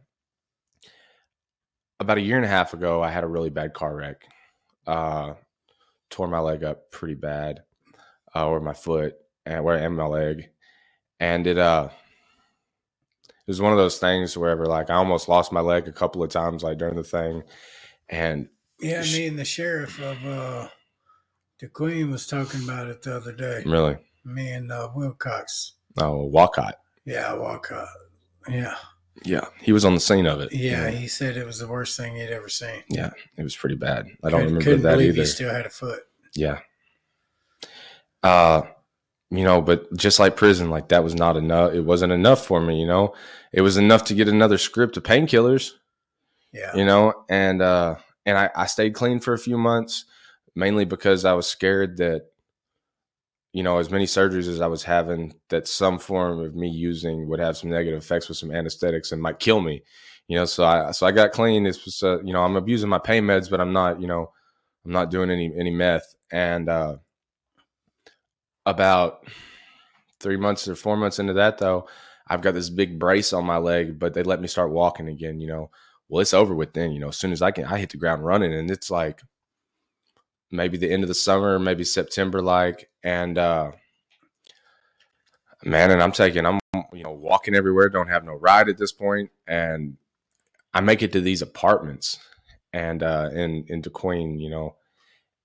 about 2.01 2.19
a 2.19 2.23
year 2.23 2.37
and 2.37 2.45
a 2.45 2.49
half 2.49 2.75
ago, 2.75 3.03
I 3.03 3.11
had 3.11 3.25
a 3.25 3.29
really 3.29 3.51
bad 3.51 3.73
car 3.73 3.95
wreck. 3.95 4.27
Uh, 4.87 5.35
tore 6.11 6.29
my 6.29 6.41
leg 6.41 6.65
up 6.65 6.91
pretty 6.91 7.15
bad, 7.15 7.63
uh, 8.35 8.47
or 8.47 8.61
my 8.61 8.75
foot 8.75 9.15
and 9.47 9.65
where 9.65 9.77
and 9.77 9.97
my 9.97 10.07
leg. 10.07 10.51
And 11.21 11.47
it, 11.47 11.59
uh, 11.59 11.89
it 13.47 13.51
was 13.51 13.61
one 13.61 13.73
of 13.73 13.79
those 13.79 13.99
things 13.99 14.37
wherever 14.37 14.67
like 14.67 14.91
I 14.91 14.95
almost 14.95 15.29
lost 15.29 15.53
my 15.53 15.61
leg 15.61 15.87
a 15.87 15.93
couple 15.93 16.23
of 16.23 16.31
times 16.31 16.63
like 16.63 16.79
during 16.79 16.97
the 16.97 17.05
thing. 17.05 17.43
And 18.09 18.49
yeah, 18.81 19.03
she, 19.03 19.21
me 19.21 19.27
and 19.29 19.39
the 19.39 19.45
sheriff 19.45 20.01
of 20.01 20.25
uh 20.27 20.69
De 21.59 21.69
Queen 21.69 22.11
was 22.11 22.27
talking 22.27 22.65
about 22.65 22.89
it 22.89 23.03
the 23.03 23.17
other 23.17 23.33
day. 23.33 23.63
Really? 23.65 23.97
Me 24.25 24.51
and 24.51 24.73
uh, 24.73 24.91
Wilcox. 24.95 25.75
Oh, 25.99 26.25
Walcott. 26.25 26.77
Yeah, 27.05 27.35
Walcott. 27.35 27.89
Yeah. 28.49 28.75
Yeah, 29.25 29.47
he 29.61 29.73
was 29.73 29.85
on 29.85 29.95
the 29.95 30.01
scene 30.01 30.27
of 30.27 30.41
it. 30.41 30.53
Yeah, 30.53 30.89
yeah, 30.89 30.91
he 30.91 31.07
said 31.07 31.37
it 31.37 31.47
was 31.47 31.61
the 31.61 31.69
worst 31.69 31.97
thing 31.97 32.17
he'd 32.17 32.31
ever 32.31 32.49
seen. 32.49 32.83
Yeah, 32.89 33.11
it 33.37 33.43
was 33.45 33.57
pretty 33.57 33.77
bad. 33.77 34.07
I 34.25 34.31
don't 34.31 34.41
couldn't, 34.41 34.47
remember 34.47 34.61
couldn't 34.63 34.83
that 34.83 35.01
either. 35.01 35.21
He 35.23 35.27
still 35.27 35.55
had 35.55 35.67
a 35.67 35.71
foot. 35.71 36.03
Yeah. 36.35 36.59
Uh, 38.23 38.63
you 39.31 39.45
know, 39.45 39.61
but 39.61 39.95
just 39.97 40.19
like 40.19 40.37
prison, 40.37 40.71
like 40.71 40.89
that 40.89 41.05
was 41.05 41.15
not 41.15 41.37
enough. 41.37 41.73
It 41.73 41.81
wasn't 41.81 42.13
enough 42.13 42.45
for 42.45 42.61
me, 42.61 42.81
you 42.81 42.87
know. 42.87 43.15
It 43.53 43.63
was 43.63 43.77
enough 43.77 44.05
to 44.05 44.15
get 44.15 44.29
another 44.29 44.59
script 44.59 44.97
of 44.97 45.03
painkillers. 45.03 45.73
Yeah. 46.53 46.75
You 46.75 46.85
know, 46.85 47.25
and 47.29 47.61
uh 47.63 47.97
and 48.27 48.39
I, 48.39 48.51
I 48.55 48.67
stayed 48.67 48.95
clean 48.95 49.21
for 49.21 49.35
a 49.35 49.39
few 49.39 49.59
months, 49.59 50.05
mainly 50.55 50.85
because 50.85 51.25
I 51.25 51.33
was 51.35 51.47
scared 51.47 51.99
that, 51.99 52.27
you 53.53 53.63
know, 53.63 53.79
as 53.79 53.91
many 53.91 54.07
surgeries 54.07 54.49
as 54.49 54.61
I 54.61 54.67
was 54.67 54.83
having, 54.83 55.35
that 55.51 55.69
some 55.69 55.99
form 55.99 56.41
of 56.41 56.55
me 56.55 56.69
using 56.69 57.29
would 57.29 57.41
have 57.41 57.57
some 57.57 57.71
negative 57.71 57.99
effects 57.99 58.29
with 58.29 58.39
some 58.39 58.51
anesthetics 58.51 59.13
and 59.13 59.21
might 59.21 59.39
kill 59.41 59.61
me. 59.61 59.83
You 60.29 60.39
know, 60.39 60.45
so 60.45 60.65
I 60.65 60.93
so 60.93 61.07
I 61.07 61.13
got 61.13 61.33
clean. 61.33 61.67
It's 61.67 61.85
was 61.85 62.03
uh, 62.03 62.21
you 62.23 62.33
know, 62.33 62.43
I'm 62.43 62.57
abusing 62.57 62.89
my 62.89 62.99
pain 62.99 63.25
meds, 63.25 63.51
but 63.51 63.61
I'm 63.61 63.73
not, 63.73 64.01
you 64.01 64.07
know, 64.07 64.31
I'm 64.85 64.93
not 64.93 65.11
doing 65.11 65.31
any 65.31 65.53
any 65.59 65.71
meth. 65.71 66.15
And 66.31 66.69
uh 66.69 66.97
about 68.67 69.27
three 70.21 70.37
months 70.37 70.69
or 70.69 70.75
four 70.75 70.97
months 70.97 71.19
into 71.19 71.35
that, 71.35 71.59
though, 71.59 71.89
I've 72.27 72.41
got 72.41 72.55
this 72.55 72.71
big 72.71 72.99
brace 72.99 73.33
on 73.33 73.45
my 73.45 73.59
leg, 73.59 73.99
but 73.99 74.15
they 74.15 74.23
let 74.23 74.41
me 74.41 74.49
start 74.49 74.71
walking 74.71 75.09
again. 75.09 75.41
You 75.41 75.49
know, 75.49 75.71
well, 76.09 76.23
it's 76.23 76.35
over 76.35 76.55
with 76.55 76.73
then. 76.73 76.93
You 76.93 77.01
know, 77.01 77.09
as 77.09 77.17
soon 77.17 77.33
as 77.33 77.43
I 77.43 77.51
can, 77.51 77.65
I 77.65 77.79
hit 77.79 77.91
the 77.91 77.99
ground 77.99 78.25
running, 78.25 78.55
and 78.55 78.71
it's 78.71 78.91
like 78.91 79.21
maybe 80.51 80.79
the 80.79 80.91
end 80.91 81.03
of 81.03 81.09
the 81.09 81.15
summer, 81.15 81.59
maybe 81.59 81.85
September, 81.85 82.41
like, 82.41 82.89
and 83.03 83.37
uh, 83.37 83.73
man, 85.65 85.91
and 85.91 86.03
I'm 86.03 86.13
taking, 86.13 86.47
I'm 86.47 86.61
you 86.93 87.05
know 87.05 87.13
walking 87.13 87.55
everywhere, 87.55 87.89
don't 87.89 88.09
have 88.09 88.25
no 88.25 88.35
ride 88.35 88.69
at 88.69 88.79
this 88.79 88.93
point, 88.93 89.31
and 89.47 89.97
I 90.73 90.81
make 90.81 91.03
it 91.03 91.13
to 91.13 91.21
these 91.21 91.43
apartments 91.43 92.19
and 92.75 93.05
uh, 93.05 93.31
in 93.33 93.65
in 93.69 93.83
DeQueen, 93.83 94.41
you 94.41 94.51
know, 94.51 94.75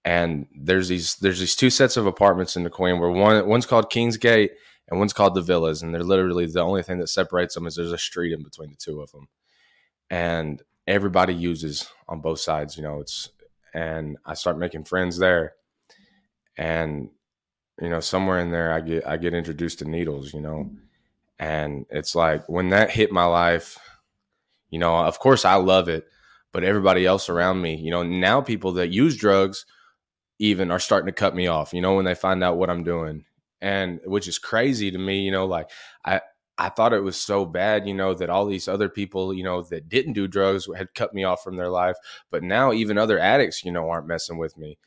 and 0.05 0.47
there's 0.55 0.87
these 0.87 1.15
there's 1.15 1.39
these 1.39 1.55
two 1.55 1.69
sets 1.69 1.97
of 1.97 2.05
apartments 2.05 2.55
in 2.55 2.63
De 2.63 2.69
Queen 2.69 2.99
where 2.99 3.09
one 3.09 3.47
one's 3.47 3.65
called 3.65 3.91
Kingsgate 3.91 4.49
and 4.87 4.99
one's 4.99 5.13
called 5.13 5.35
the 5.35 5.41
Villas, 5.41 5.81
and 5.81 5.93
they're 5.93 6.03
literally 6.03 6.45
the 6.47 6.61
only 6.61 6.83
thing 6.83 6.99
that 6.99 7.09
separates 7.09 7.53
them 7.53 7.67
is 7.67 7.75
there's 7.75 7.91
a 7.91 7.97
street 7.97 8.33
in 8.33 8.43
between 8.43 8.69
the 8.69 8.75
two 8.75 9.01
of 9.01 9.11
them, 9.11 9.27
and 10.09 10.61
everybody 10.87 11.33
uses 11.33 11.89
on 12.07 12.21
both 12.21 12.39
sides. 12.39 12.77
You 12.77 12.83
know, 12.83 12.99
it's 12.99 13.29
and 13.73 14.17
I 14.25 14.33
start 14.33 14.57
making 14.57 14.85
friends 14.85 15.17
there, 15.17 15.53
and 16.57 17.09
you 17.81 17.89
know 17.89 17.99
somewhere 17.99 18.39
in 18.39 18.51
there 18.51 18.71
I 18.71 18.81
get 18.81 19.05
I 19.05 19.17
get 19.17 19.33
introduced 19.33 19.79
to 19.79 19.85
needles. 19.85 20.33
You 20.33 20.41
know, 20.41 20.71
and 21.37 21.85
it's 21.89 22.15
like 22.15 22.47
when 22.47 22.69
that 22.69 22.89
hit 22.89 23.11
my 23.11 23.25
life, 23.25 23.77
you 24.69 24.79
know, 24.79 24.95
of 24.95 25.19
course 25.19 25.45
I 25.45 25.55
love 25.55 25.89
it, 25.89 26.05
but 26.53 26.63
everybody 26.63 27.05
else 27.05 27.29
around 27.29 27.61
me, 27.61 27.75
you 27.75 27.91
know, 27.91 28.03
now 28.03 28.41
people 28.41 28.71
that 28.73 28.89
use 28.89 29.17
drugs 29.17 29.65
even 30.39 30.71
are 30.71 30.79
starting 30.79 31.07
to 31.07 31.13
cut 31.13 31.35
me 31.35 31.47
off, 31.47 31.73
you 31.73 31.81
know, 31.81 31.95
when 31.95 32.05
they 32.05 32.15
find 32.15 32.43
out 32.43 32.57
what 32.57 32.69
I'm 32.69 32.83
doing. 32.83 33.25
And 33.61 33.99
which 34.05 34.27
is 34.27 34.39
crazy 34.39 34.89
to 34.89 34.97
me, 34.97 35.21
you 35.21 35.31
know, 35.31 35.45
like 35.45 35.69
I 36.05 36.21
I 36.57 36.69
thought 36.69 36.93
it 36.93 37.03
was 37.03 37.17
so 37.17 37.45
bad, 37.45 37.87
you 37.87 37.93
know, 37.93 38.13
that 38.13 38.29
all 38.29 38.45
these 38.45 38.67
other 38.67 38.89
people, 38.89 39.33
you 39.33 39.43
know, 39.43 39.61
that 39.63 39.89
didn't 39.89 40.13
do 40.13 40.27
drugs 40.27 40.67
had 40.75 40.93
cut 40.93 41.13
me 41.13 41.23
off 41.23 41.43
from 41.43 41.55
their 41.55 41.69
life, 41.69 41.95
but 42.31 42.43
now 42.43 42.73
even 42.73 42.97
other 42.97 43.19
addicts, 43.19 43.63
you 43.63 43.71
know, 43.71 43.89
aren't 43.89 44.07
messing 44.07 44.37
with 44.37 44.57
me. 44.57 44.77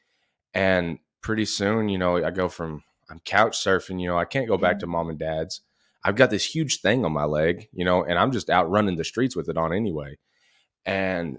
And 0.55 0.99
pretty 1.21 1.45
soon, 1.45 1.88
you 1.88 1.99
know, 1.99 2.23
I 2.23 2.31
go 2.31 2.49
from 2.49 2.83
I'm 3.11 3.21
couch 3.21 3.59
surfing, 3.59 4.01
you 4.01 4.09
know, 4.09 4.19
I 4.19 4.25
can't 4.25 4.49
go 4.49 4.57
back 4.57 4.79
to 4.79 4.87
mm-hmm. 4.87 4.93
mom 4.93 5.11
and 5.11 5.19
dad's. 5.19 5.61
I've 6.05 6.17
got 6.17 6.31
this 6.31 6.45
huge 6.45 6.81
thing 6.81 7.05
on 7.05 7.12
my 7.12 7.25
leg, 7.25 7.69
you 7.73 7.85
know, 7.85 8.03
and 8.05 8.19
I'm 8.19 8.33
just 8.33 8.51
out 8.51 8.71
running 8.71 8.97
the 8.97 9.05
streets 9.05 9.37
with 9.37 9.49
it 9.49 9.57
on 9.57 9.73
anyway. 9.73 10.19
And 10.87 11.38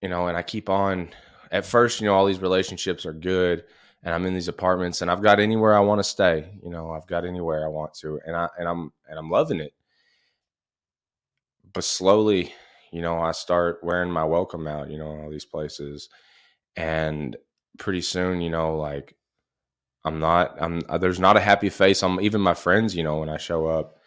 you 0.00 0.08
know, 0.08 0.26
and 0.28 0.36
I 0.36 0.42
keep 0.42 0.68
on 0.68 1.10
at 1.54 1.64
first, 1.64 2.00
you 2.00 2.06
know, 2.06 2.14
all 2.14 2.26
these 2.26 2.40
relationships 2.40 3.06
are 3.06 3.12
good 3.12 3.62
and 4.02 4.12
I'm 4.12 4.26
in 4.26 4.34
these 4.34 4.48
apartments 4.48 5.00
and 5.00 5.10
I've 5.10 5.22
got 5.22 5.38
anywhere 5.38 5.76
I 5.76 5.80
want 5.80 6.00
to 6.00 6.04
stay. 6.04 6.50
You 6.60 6.68
know, 6.68 6.90
I've 6.90 7.06
got 7.06 7.24
anywhere 7.24 7.64
I 7.64 7.68
want 7.68 7.94
to 8.00 8.20
and 8.26 8.34
I 8.34 8.48
and 8.58 8.68
I'm 8.68 8.92
and 9.08 9.16
I'm 9.16 9.30
loving 9.30 9.60
it. 9.60 9.72
But 11.72 11.84
slowly, 11.84 12.52
you 12.90 13.02
know, 13.02 13.20
I 13.20 13.30
start 13.30 13.84
wearing 13.84 14.10
my 14.10 14.24
welcome 14.24 14.66
out, 14.66 14.90
you 14.90 14.98
know, 14.98 15.06
all 15.06 15.30
these 15.30 15.44
places. 15.44 16.08
And 16.74 17.36
pretty 17.78 18.00
soon, 18.00 18.40
you 18.40 18.50
know, 18.50 18.76
like 18.76 19.14
I'm 20.04 20.18
not 20.18 20.60
I'm 20.60 20.82
uh, 20.88 20.98
there's 20.98 21.20
not 21.20 21.36
a 21.36 21.40
happy 21.40 21.68
face 21.68 22.02
on 22.02 22.20
even 22.20 22.40
my 22.40 22.54
friends, 22.54 22.96
you 22.96 23.04
know, 23.04 23.18
when 23.18 23.28
I 23.28 23.36
show 23.36 23.66
up 23.66 24.00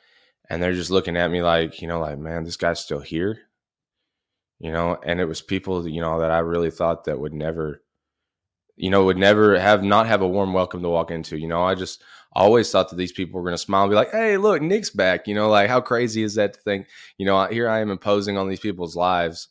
and 0.49 0.61
they're 0.61 0.74
just 0.74 0.91
looking 0.91 1.15
at 1.15 1.32
me 1.32 1.41
like, 1.41 1.82
you 1.82 1.88
know, 1.88 2.01
like, 2.01 2.19
man, 2.19 2.43
this 2.43 2.57
guy's 2.57 2.82
still 2.82 2.99
here 2.99 3.47
you 4.60 4.72
know, 4.72 4.97
and 5.03 5.20
it 5.20 5.26
was 5.26 5.41
people, 5.41 5.88
you 5.88 6.01
know, 6.01 6.20
that 6.20 6.32
I 6.32 6.39
really 6.39 6.72
thought 6.72 7.05
that 7.05 7.20
would 7.20 7.34
never, 7.34 7.84
you 8.76 8.89
know, 8.89 9.05
would 9.05 9.18
never 9.18 9.60
have 9.60 9.84
not 9.84 10.08
have 10.08 10.22
a 10.22 10.28
warm 10.28 10.53
welcome 10.53 10.82
to 10.82 10.89
walk 10.89 11.12
into. 11.12 11.38
You 11.38 11.47
know, 11.47 11.64
I 11.64 11.76
just 11.76 12.03
always 12.32 12.72
thought 12.72 12.89
that 12.89 12.95
these 12.95 13.12
people 13.12 13.39
were 13.39 13.43
going 13.43 13.53
to 13.53 13.62
smile 13.62 13.84
and 13.84 13.91
be 13.91 13.95
like, 13.95 14.12
"Hey, 14.12 14.38
look, 14.38 14.62
Nick's 14.62 14.89
back." 14.89 15.28
You 15.28 15.36
know, 15.36 15.49
like 15.49 15.70
how 15.70 15.82
crazy 15.82 16.24
is 16.24 16.36
that 16.36 16.53
to 16.53 16.62
think? 16.62 16.88
You 17.18 17.26
know, 17.26 17.45
here 17.45 17.70
I 17.70 17.80
am 17.80 17.91
imposing 17.91 18.38
on 18.38 18.49
these 18.49 18.60
people's 18.60 18.95
lives, 18.95 19.49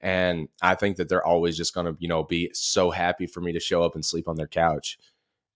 and 0.00 0.48
I 0.60 0.74
think 0.74 0.96
that 0.98 1.08
they're 1.08 1.26
always 1.26 1.56
just 1.56 1.74
going 1.74 1.86
to, 1.86 1.96
you 1.98 2.08
know, 2.08 2.24
be 2.24 2.50
so 2.52 2.90
happy 2.90 3.26
for 3.26 3.40
me 3.40 3.52
to 3.52 3.60
show 3.60 3.82
up 3.82 3.94
and 3.94 4.04
sleep 4.04 4.28
on 4.28 4.36
their 4.36 4.48
couch. 4.48 4.98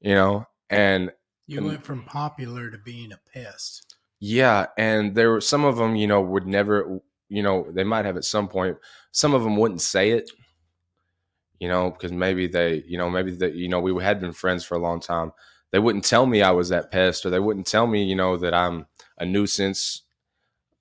You 0.00 0.14
know, 0.14 0.46
and 0.70 1.10
you 1.46 1.58
and, 1.58 1.66
went 1.66 1.84
from 1.84 2.04
popular 2.04 2.70
to 2.70 2.78
being 2.78 3.12
a 3.12 3.20
pest. 3.32 3.96
Yeah, 4.20 4.66
and 4.78 5.14
there 5.14 5.30
were 5.30 5.40
some 5.42 5.64
of 5.64 5.76
them, 5.76 5.96
you 5.96 6.06
know, 6.06 6.22
would 6.22 6.46
never 6.46 7.00
you 7.28 7.42
know, 7.42 7.66
they 7.70 7.84
might 7.84 8.04
have 8.04 8.16
at 8.16 8.24
some 8.24 8.48
point. 8.48 8.76
Some 9.12 9.34
of 9.34 9.42
them 9.42 9.56
wouldn't 9.56 9.80
say 9.82 10.10
it, 10.10 10.30
you 11.58 11.68
know, 11.68 11.90
because 11.90 12.12
maybe 12.12 12.46
they, 12.46 12.84
you 12.86 12.98
know, 12.98 13.08
maybe 13.10 13.30
that, 13.32 13.54
you 13.54 13.68
know, 13.68 13.80
we 13.80 14.02
had 14.02 14.20
been 14.20 14.32
friends 14.32 14.64
for 14.64 14.74
a 14.76 14.80
long 14.80 15.00
time. 15.00 15.32
They 15.72 15.78
wouldn't 15.78 16.04
tell 16.04 16.26
me 16.26 16.42
I 16.42 16.52
was 16.52 16.68
that 16.68 16.90
pest, 16.90 17.26
or 17.26 17.30
they 17.30 17.40
wouldn't 17.40 17.66
tell 17.66 17.86
me, 17.86 18.04
you 18.04 18.14
know, 18.14 18.36
that 18.36 18.54
I'm 18.54 18.86
a 19.18 19.26
nuisance. 19.26 20.02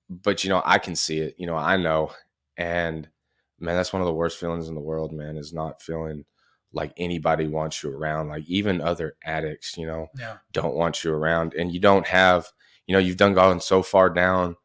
But 0.08 0.44
you 0.44 0.50
know, 0.50 0.62
I 0.64 0.78
can 0.78 0.94
see 0.94 1.18
it. 1.18 1.34
You 1.38 1.46
know, 1.46 1.56
I 1.56 1.76
know, 1.76 2.12
and 2.56 3.08
man, 3.58 3.74
that's 3.74 3.92
one 3.92 4.02
of 4.02 4.06
the 4.06 4.14
worst 4.14 4.38
feelings 4.38 4.68
in 4.68 4.74
the 4.74 4.80
world, 4.80 5.12
man, 5.12 5.36
is 5.36 5.52
not 5.52 5.82
feeling 5.82 6.24
like 6.72 6.92
anybody 6.96 7.48
wants 7.48 7.82
you 7.82 7.90
around. 7.90 8.28
Like 8.28 8.44
even 8.46 8.80
other 8.80 9.16
addicts, 9.24 9.76
you 9.76 9.86
know, 9.86 10.08
Yeah. 10.16 10.36
don't 10.52 10.74
want 10.74 11.02
you 11.02 11.12
around. 11.12 11.54
And 11.54 11.72
you 11.72 11.80
don't 11.80 12.06
have, 12.06 12.46
you 12.86 12.92
know, 12.92 12.98
you've 12.98 13.16
done 13.16 13.34
gone 13.34 13.60
so 13.60 13.82
far 13.82 14.10
down 14.10 14.56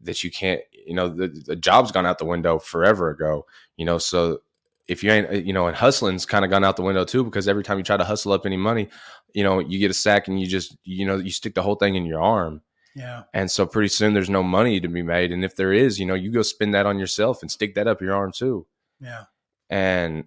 that 0.00 0.22
you 0.24 0.30
can't, 0.30 0.62
you 0.86 0.94
know, 0.94 1.08
the, 1.08 1.28
the 1.28 1.56
job's 1.56 1.92
gone 1.92 2.06
out 2.06 2.18
the 2.18 2.24
window 2.24 2.58
forever 2.58 3.10
ago, 3.10 3.46
you 3.76 3.84
know, 3.84 3.98
so 3.98 4.40
if 4.88 5.04
you 5.04 5.10
ain't, 5.12 5.46
you 5.46 5.52
know, 5.52 5.68
and 5.68 5.76
hustling's 5.76 6.26
kind 6.26 6.44
of 6.44 6.50
gone 6.50 6.64
out 6.64 6.76
the 6.76 6.82
window 6.82 7.04
too, 7.04 7.24
because 7.24 7.46
every 7.46 7.62
time 7.62 7.78
you 7.78 7.84
try 7.84 7.96
to 7.96 8.04
hustle 8.04 8.32
up 8.32 8.44
any 8.44 8.56
money, 8.56 8.88
you 9.32 9.44
know, 9.44 9.60
you 9.60 9.78
get 9.78 9.90
a 9.90 9.94
sack 9.94 10.26
and 10.26 10.40
you 10.40 10.46
just, 10.46 10.76
you 10.84 11.06
know, 11.06 11.16
you 11.16 11.30
stick 11.30 11.54
the 11.54 11.62
whole 11.62 11.76
thing 11.76 11.94
in 11.94 12.04
your 12.04 12.20
arm. 12.20 12.60
Yeah. 12.96 13.22
And 13.32 13.48
so 13.50 13.66
pretty 13.66 13.88
soon 13.88 14.14
there's 14.14 14.28
no 14.30 14.42
money 14.42 14.80
to 14.80 14.88
be 14.88 15.02
made. 15.02 15.30
And 15.30 15.44
if 15.44 15.54
there 15.54 15.72
is, 15.72 16.00
you 16.00 16.06
know, 16.06 16.14
you 16.14 16.32
go 16.32 16.42
spend 16.42 16.74
that 16.74 16.86
on 16.86 16.98
yourself 16.98 17.40
and 17.42 17.50
stick 17.50 17.76
that 17.76 17.86
up 17.86 18.00
your 18.00 18.14
arm 18.14 18.32
too. 18.32 18.66
Yeah. 19.00 19.24
And 19.68 20.24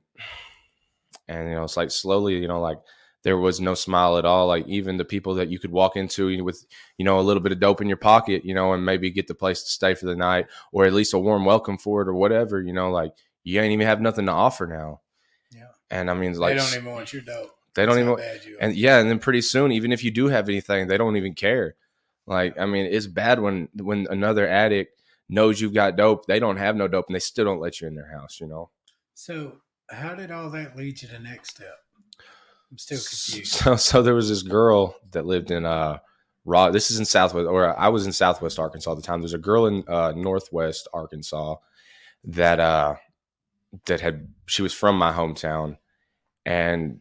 and 1.28 1.50
you 1.50 1.56
know, 1.56 1.64
it's 1.64 1.78
like 1.78 1.92
slowly, 1.92 2.38
you 2.38 2.48
know, 2.48 2.62
like 2.62 2.80
there 3.24 3.38
was 3.38 3.62
no 3.62 3.74
smile 3.74 4.18
at 4.18 4.26
all. 4.26 4.48
Like 4.48 4.68
even 4.68 4.98
the 4.98 5.06
people 5.06 5.36
that 5.36 5.50
you 5.50 5.60
could 5.60 5.72
walk 5.72 5.96
into 5.96 6.44
with, 6.44 6.66
you 6.98 7.06
know, 7.06 7.20
a 7.20 7.22
little 7.22 7.42
bit 7.42 7.52
of 7.52 7.60
dope 7.60 7.82
in 7.82 7.88
your 7.88 7.98
pocket, 7.98 8.46
you 8.46 8.54
know, 8.54 8.74
and 8.74 8.86
maybe 8.86 9.10
get 9.10 9.28
the 9.28 9.36
place 9.36 9.64
to 9.64 9.70
stay 9.70 9.96
for 9.96 10.06
the 10.06 10.16
night 10.16 10.48
or 10.72 10.86
at 10.86 10.94
least 10.94 11.14
a 11.14 11.20
warm 11.20 11.46
welcome 11.46 11.78
for 11.78 12.02
it 12.02 12.08
or 12.08 12.14
whatever, 12.14 12.62
you 12.62 12.74
know, 12.74 12.92
like 12.92 13.14
you 13.44 13.60
ain't 13.60 13.74
even 13.74 13.88
have 13.88 14.02
nothing 14.02 14.26
to 14.26 14.32
offer 14.32 14.68
now. 14.68 15.02
Yeah. 15.52 15.70
And 15.90 16.10
I 16.12 16.14
mean, 16.14 16.34
like 16.34 16.58
they 16.58 16.64
don't 16.64 16.74
even 16.74 16.92
want 16.92 17.14
your 17.14 17.22
dope. 17.22 17.52
they 17.76 17.86
don't 17.86 17.96
That's 17.96 18.06
even 18.06 18.16
bad 18.16 18.46
you 18.46 18.58
and 18.60 18.76
yeah, 18.76 19.00
and 19.00 19.10
then 19.10 19.20
pretty 19.20 19.42
soon, 19.42 19.72
even 19.72 19.92
if 19.92 20.04
you 20.04 20.12
do 20.12 20.28
have 20.28 20.50
anything, 20.50 20.88
they 20.88 20.98
don't 20.98 21.18
even 21.18 21.34
care. 21.34 21.76
Like, 22.26 22.58
I 22.58 22.66
mean, 22.66 22.86
it's 22.86 23.08
bad 23.08 23.40
when 23.40 23.70
when 23.76 24.08
another 24.10 24.48
addict 24.48 25.02
knows 25.30 25.60
you've 25.60 25.74
got 25.74 25.96
dope, 25.96 26.26
they 26.26 26.40
don't 26.40 26.58
have 26.58 26.76
no 26.76 26.88
dope, 26.88 27.08
and 27.08 27.16
they 27.16 27.20
still 27.20 27.46
don't 27.46 27.60
let 27.60 27.82
you 27.82 27.88
in 27.88 27.96
their 27.96 28.12
house. 28.12 28.40
You 28.40 28.48
know. 28.48 28.70
So, 29.14 29.58
how 29.90 30.16
did 30.16 30.32
all 30.32 30.50
that 30.52 30.76
lead 30.76 31.02
you 31.02 31.08
to 31.08 31.14
the 31.16 31.20
next 31.20 31.52
step? 31.52 31.83
I'm 32.74 32.78
still 32.80 32.98
confused. 32.98 33.54
So, 33.54 33.76
so 33.76 34.02
there 34.02 34.16
was 34.16 34.30
this 34.30 34.42
girl 34.42 34.96
that 35.12 35.28
lived 35.28 35.52
in 35.52 35.64
uh, 35.64 36.00
Raw. 36.44 36.72
This 36.72 36.90
is 36.90 36.98
in 36.98 37.06
Southwest, 37.06 37.48
or 37.48 37.80
I 37.80 37.90
was 37.90 38.08
in 38.08 38.12
Southwest 38.12 38.58
Arkansas 38.58 38.92
at 38.92 38.96
the 38.96 39.04
time. 39.04 39.22
There's 39.22 39.36
a 39.36 39.38
girl 39.38 39.68
in 39.68 39.84
uh, 39.88 40.14
Northwest 40.16 40.88
Arkansas 40.92 41.58
that 42.24 42.60
uh, 42.60 42.96
that 43.86 44.02
had 44.02 44.28
she 44.48 44.64
was 44.64 44.74
from 44.74 44.98
my 44.98 45.12
hometown, 45.12 45.78
and 46.48 47.00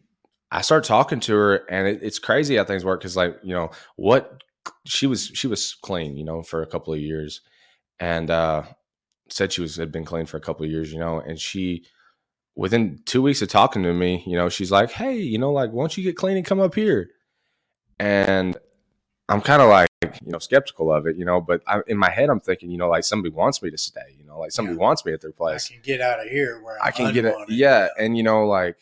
I 0.51 0.61
started 0.61 0.87
talking 0.87 1.19
to 1.21 1.33
her, 1.33 1.55
and 1.71 1.87
it, 1.87 2.03
it's 2.03 2.19
crazy 2.19 2.55
how 2.57 2.65
things 2.65 2.85
work 2.85 2.99
because, 2.99 3.17
like, 3.17 3.39
you 3.41 3.55
know, 3.55 3.71
what 3.95 4.43
she 4.85 5.07
was 5.07 5.31
she 5.33 5.47
was 5.47 5.73
clean, 5.73 6.17
you 6.17 6.23
know, 6.23 6.43
for 6.43 6.61
a 6.61 6.67
couple 6.67 6.93
of 6.93 6.99
years, 6.99 7.41
and 7.99 8.29
uh, 8.29 8.61
said 9.29 9.51
she 9.51 9.61
was 9.61 9.75
had 9.75 9.91
been 9.91 10.05
clean 10.05 10.27
for 10.27 10.37
a 10.37 10.41
couple 10.41 10.65
of 10.65 10.71
years, 10.71 10.93
you 10.93 10.99
know, 10.99 11.19
and 11.19 11.39
she 11.39 11.83
within 12.55 12.99
two 13.05 13.21
weeks 13.21 13.41
of 13.41 13.49
talking 13.49 13.83
to 13.83 13.93
me, 13.93 14.23
you 14.25 14.35
know, 14.35 14.49
she's 14.49 14.71
like, 14.71 14.91
"Hey, 14.91 15.15
you 15.17 15.37
know, 15.37 15.51
like, 15.51 15.71
why 15.71 15.83
don't 15.83 15.97
you 15.97 16.03
get 16.03 16.15
clean 16.17 16.37
and 16.37 16.45
come 16.45 16.59
up 16.59 16.75
here?" 16.75 17.09
And 17.99 18.57
I'm 19.29 19.41
kind 19.41 19.61
of 19.61 19.69
like, 19.69 19.89
you 20.01 20.31
know, 20.31 20.39
skeptical 20.39 20.91
of 20.91 21.07
it, 21.07 21.15
you 21.15 21.25
know, 21.25 21.39
but 21.39 21.61
I, 21.67 21.81
in 21.87 21.97
my 21.97 22.09
head, 22.09 22.29
I'm 22.29 22.39
thinking, 22.39 22.69
you 22.71 22.77
know, 22.77 22.89
like 22.89 23.03
somebody 23.03 23.33
wants 23.33 23.61
me 23.61 23.71
to 23.71 23.77
stay, 23.77 24.15
you 24.17 24.25
know, 24.25 24.39
like 24.39 24.51
somebody 24.51 24.75
Yeah. 24.75 24.81
wants 24.81 25.05
me 25.05 25.13
at 25.13 25.21
their 25.21 25.31
place. 25.31 25.69
I 25.69 25.73
can 25.73 25.81
get 25.83 26.01
out 26.01 26.19
of 26.19 26.27
here 26.27 26.61
where 26.61 26.75
I'm 26.81 26.87
I 26.87 26.91
can 26.91 27.13
get 27.13 27.25
it, 27.25 27.29
unwanted. 27.29 27.55
yeah, 27.55 27.87
and 27.97 28.17
you 28.17 28.23
know, 28.23 28.45
like, 28.45 28.77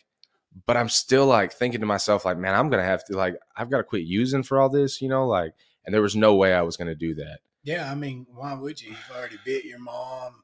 but 0.65 0.75
I'm 0.77 0.89
still 0.89 1.27
like 1.27 1.53
thinking 1.53 1.79
to 1.81 1.85
myself, 1.85 2.25
like, 2.25 2.37
man, 2.37 2.55
I'm 2.55 2.69
gonna 2.69 2.83
have 2.83 3.05
to, 3.05 3.13
like, 3.15 3.35
I've 3.55 3.69
got 3.69 3.77
to 3.77 3.83
quit 3.83 4.03
using 4.03 4.43
for 4.43 4.59
all 4.59 4.69
this, 4.69 5.01
you 5.01 5.07
know, 5.09 5.27
like, 5.27 5.53
and 5.85 5.93
there 5.93 6.01
was 6.01 6.15
no 6.15 6.35
way 6.35 6.53
I 6.53 6.61
was 6.63 6.75
gonna 6.77 6.95
do 6.95 7.15
that. 7.15 7.39
Yeah, 7.63 7.89
I 7.91 7.95
mean, 7.95 8.25
why 8.33 8.53
would 8.55 8.81
you? 8.81 8.89
You've 8.89 9.11
already 9.15 9.37
bit 9.45 9.63
your 9.65 9.79
mom. 9.79 10.43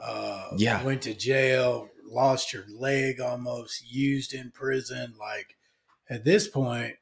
Uh, 0.00 0.48
Yeah. 0.56 0.82
Went 0.82 1.02
to 1.02 1.14
jail, 1.14 1.88
lost 2.04 2.52
your 2.52 2.64
leg 2.68 3.20
almost, 3.20 3.90
used 3.90 4.34
in 4.34 4.50
prison. 4.50 5.14
Like 5.18 5.56
at 6.10 6.24
this 6.24 6.48
point, 6.48 6.94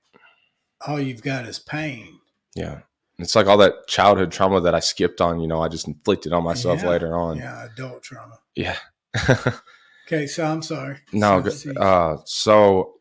all 0.86 1.00
you've 1.00 1.22
got 1.22 1.46
is 1.46 1.58
pain. 1.58 2.18
Yeah, 2.54 2.80
it's 3.18 3.34
like 3.34 3.46
all 3.46 3.56
that 3.58 3.86
childhood 3.88 4.30
trauma 4.32 4.60
that 4.60 4.74
I 4.74 4.80
skipped 4.80 5.20
on, 5.20 5.40
you 5.40 5.48
know, 5.48 5.60
I 5.62 5.68
just 5.68 5.88
inflicted 5.88 6.32
on 6.32 6.44
myself 6.44 6.82
Yeah. 6.82 6.88
later 6.88 7.16
on. 7.16 7.38
Yeah, 7.38 7.64
adult 7.66 8.02
trauma. 8.02 8.38
Yeah. 8.54 8.76
Okay, 10.06 10.26
so 10.26 10.44
I'm 10.44 10.60
sorry. 10.60 10.98
No, 11.14 11.42
So, 11.48 11.72
uh, 11.80 12.18
so 12.26 12.96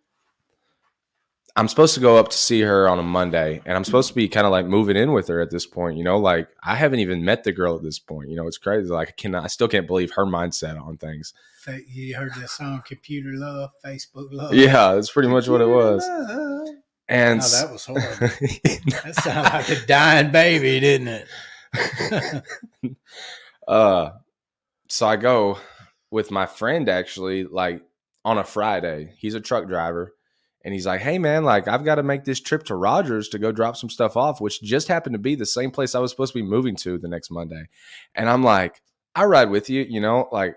I'm 1.56 1.68
supposed 1.68 1.94
to 1.94 2.00
go 2.00 2.18
up 2.18 2.30
to 2.30 2.38
see 2.38 2.62
her 2.62 2.88
on 2.90 2.98
a 2.98 3.04
Monday, 3.04 3.62
and 3.66 3.78
I'm 3.78 3.84
supposed 3.84 4.10
to 4.10 4.16
be 4.16 4.28
kind 4.28 4.48
of 4.48 4.52
like 4.52 4.66
moving 4.66 4.98
in 4.98 5.12
with 5.14 5.28
her 5.28 5.40
at 5.40 5.52
this 5.52 5.68
point. 5.68 5.98
You 5.98 6.04
know, 6.04 6.18
like 6.18 6.48
I 6.64 6.76
haven't 6.76 7.00
even 7.00 7.24
met 7.24 7.44
the 7.44 7.52
girl 7.52 7.76
at 7.76 7.84
this 7.84 8.00
point. 8.00 8.30
You 8.30 8.36
know, 8.36 8.48
it's 8.48 8.58
crazy. 8.58 8.90
Like 8.90 9.10
I 9.10 9.12
cannot, 9.12 9.44
I 9.44 9.48
still 9.48 9.68
can't 9.68 9.86
believe 9.86 10.12
her 10.16 10.26
mindset 10.26 10.82
on 10.82 10.98
things. 10.98 11.34
you 11.88 12.16
heard 12.16 12.34
that 12.36 12.50
song, 12.50 12.82
"Computer 12.86 13.34
Love," 13.34 13.70
Facebook 13.86 14.30
Love. 14.32 14.54
Yeah, 14.54 14.96
that's 14.96 15.12
pretty 15.12 15.30
much 15.30 15.48
what 15.48 15.62
it 15.62 15.68
was. 15.68 16.04
Love. 16.08 16.70
And 17.08 17.42
Oh, 17.44 17.48
that 17.50 17.72
was 17.72 17.86
horrible. 17.86 18.10
that 18.20 19.14
sounded 19.22 19.54
like 19.54 19.70
a 19.70 19.86
dying 19.86 20.32
baby, 20.32 20.80
didn't 20.80 21.26
it? 21.74 22.96
uh, 23.68 24.10
so 24.88 25.08
I 25.08 25.18
go 25.18 25.60
with 26.10 26.32
my 26.32 26.46
friend 26.48 26.90
actually, 26.90 27.44
like 27.44 27.84
on 28.26 28.38
a 28.40 28.44
Friday. 28.44 29.14
He's 29.18 29.36
a 29.36 29.42
truck 29.42 29.68
driver. 29.68 30.14
And 30.64 30.74
he's 30.74 30.86
like, 30.86 31.02
hey, 31.02 31.20
man, 31.20 31.44
like, 31.44 31.68
I've 31.68 31.84
got 31.84 31.96
to 31.96 32.04
make 32.04 32.24
this 32.24 32.40
trip 32.40 32.64
to 32.66 32.76
Rogers 32.76 33.28
to 33.30 33.40
go 33.40 33.52
drop 33.52 33.76
some 33.76 33.90
stuff 33.90 34.16
off, 34.16 34.40
which 34.40 34.62
just 34.62 34.88
happened 34.88 35.14
to 35.14 35.20
be 35.20 35.36
the 35.36 35.46
same 35.46 35.72
place 35.72 35.94
I 35.94 36.00
was 36.00 36.12
supposed 36.12 36.34
to 36.34 36.40
be 36.40 36.48
moving 36.48 36.76
to 36.78 36.98
the 36.98 37.10
next 37.10 37.32
Monday. 37.32 37.66
And 38.16 38.30
I'm 38.30 38.44
like, 38.44 38.82
I 39.14 39.26
ride 39.26 39.50
with 39.50 39.70
you, 39.70 39.86
you 39.88 40.00
know, 40.00 40.30
like, 40.32 40.56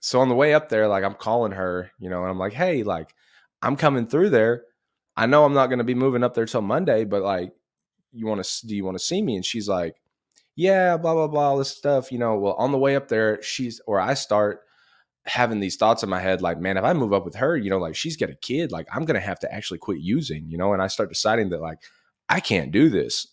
so 0.00 0.20
on 0.20 0.28
the 0.28 0.34
way 0.34 0.54
up 0.54 0.70
there, 0.70 0.88
like, 0.88 1.04
I'm 1.04 1.14
calling 1.14 1.52
her, 1.52 1.90
you 1.98 2.08
know, 2.08 2.22
and 2.22 2.30
I'm 2.30 2.38
like, 2.38 2.54
hey, 2.54 2.84
like, 2.84 3.14
I'm 3.60 3.76
coming 3.76 4.06
through 4.06 4.30
there. 4.30 4.62
I 5.16 5.26
know 5.26 5.44
I'm 5.44 5.54
not 5.54 5.66
going 5.66 5.78
to 5.78 5.84
be 5.84 5.94
moving 5.94 6.22
up 6.22 6.34
there 6.34 6.46
till 6.46 6.62
Monday, 6.62 7.04
but 7.04 7.22
like, 7.22 7.52
you 8.12 8.26
want 8.26 8.42
to, 8.42 8.66
do 8.66 8.74
you 8.74 8.84
want 8.84 8.96
to 8.96 9.04
see 9.04 9.20
me? 9.20 9.34
And 9.34 9.44
she's 9.44 9.68
like, 9.68 9.96
yeah, 10.56 10.96
blah, 10.96 11.14
blah, 11.14 11.28
blah, 11.28 11.50
all 11.50 11.58
this 11.58 11.68
stuff, 11.68 12.10
you 12.10 12.18
know. 12.18 12.38
Well, 12.38 12.54
on 12.54 12.72
the 12.72 12.78
way 12.78 12.96
up 12.96 13.08
there, 13.08 13.42
she's, 13.42 13.80
or 13.86 14.00
I 14.00 14.14
start, 14.14 14.62
having 15.28 15.60
these 15.60 15.76
thoughts 15.76 16.02
in 16.02 16.08
my 16.08 16.20
head 16.20 16.42
like 16.42 16.58
man 16.58 16.76
if 16.76 16.84
i 16.84 16.92
move 16.92 17.12
up 17.12 17.24
with 17.24 17.34
her 17.34 17.56
you 17.56 17.70
know 17.70 17.78
like 17.78 17.94
she's 17.94 18.16
got 18.16 18.30
a 18.30 18.34
kid 18.36 18.72
like 18.72 18.86
i'm 18.92 19.04
gonna 19.04 19.20
have 19.20 19.38
to 19.38 19.52
actually 19.52 19.78
quit 19.78 20.00
using 20.00 20.48
you 20.48 20.56
know 20.56 20.72
and 20.72 20.82
i 20.82 20.86
start 20.86 21.08
deciding 21.08 21.50
that 21.50 21.60
like 21.60 21.78
i 22.28 22.40
can't 22.40 22.72
do 22.72 22.88
this. 22.88 23.28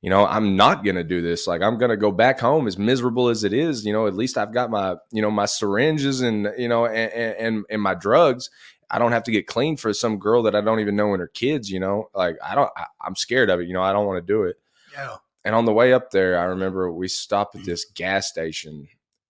You 0.00 0.10
know 0.10 0.26
i'm 0.26 0.54
not 0.56 0.84
gonna 0.84 1.02
do 1.02 1.20
this. 1.20 1.48
Like 1.48 1.60
i'm 1.60 1.76
gonna 1.76 1.96
go 1.96 2.12
back 2.12 2.38
home 2.38 2.68
as 2.68 2.78
miserable 2.78 3.28
as 3.28 3.42
it 3.42 3.52
is. 3.52 3.84
You 3.84 3.92
know 3.92 4.06
at 4.06 4.14
least 4.14 4.38
i've 4.38 4.52
got 4.52 4.70
my 4.70 4.96
you 5.10 5.20
know 5.20 5.30
my 5.30 5.46
syringes 5.46 6.20
and 6.20 6.48
you 6.56 6.68
know 6.68 6.86
and 6.86 7.12
and, 7.12 7.64
and 7.68 7.82
my 7.82 7.94
drugs. 7.94 8.48
I 8.90 8.98
don't 8.98 9.12
have 9.12 9.24
to 9.24 9.32
get 9.32 9.46
clean 9.46 9.76
for 9.76 9.92
some 9.92 10.18
girl 10.18 10.44
that 10.44 10.54
i 10.54 10.60
don't 10.60 10.80
even 10.80 10.96
know 10.96 11.12
and 11.12 11.20
her 11.20 11.28
kids 11.28 11.68
you 11.70 11.80
know? 11.80 12.08
Like 12.14 12.36
i 12.42 12.54
don't 12.54 12.70
I, 12.76 12.86
i'm 13.00 13.16
scared 13.16 13.50
of 13.50 13.60
it 13.60 13.66
you 13.66 13.74
know? 13.74 13.82
I 13.82 13.92
don't 13.92 14.06
want 14.06 14.24
to 14.24 14.32
do 14.32 14.44
it. 14.44 14.56
Yeah. 14.92 15.16
and 15.44 15.54
on 15.54 15.64
the 15.64 15.72
way 15.72 15.92
up 15.92 16.10
there, 16.10 16.38
I 16.38 16.44
remember 16.44 16.92
we 16.92 17.08
stopped 17.08 17.56
at 17.56 17.62
mm-hmm. 17.62 17.70
this 17.70 17.84
gas 17.84 18.28
station 18.28 18.88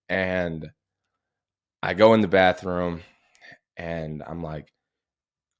and 0.08 0.70
I 1.82 1.94
go 1.94 2.14
in 2.14 2.20
the 2.20 2.28
bathroom 2.28 3.02
and 3.76 4.22
I'm 4.26 4.42
like, 4.42 4.72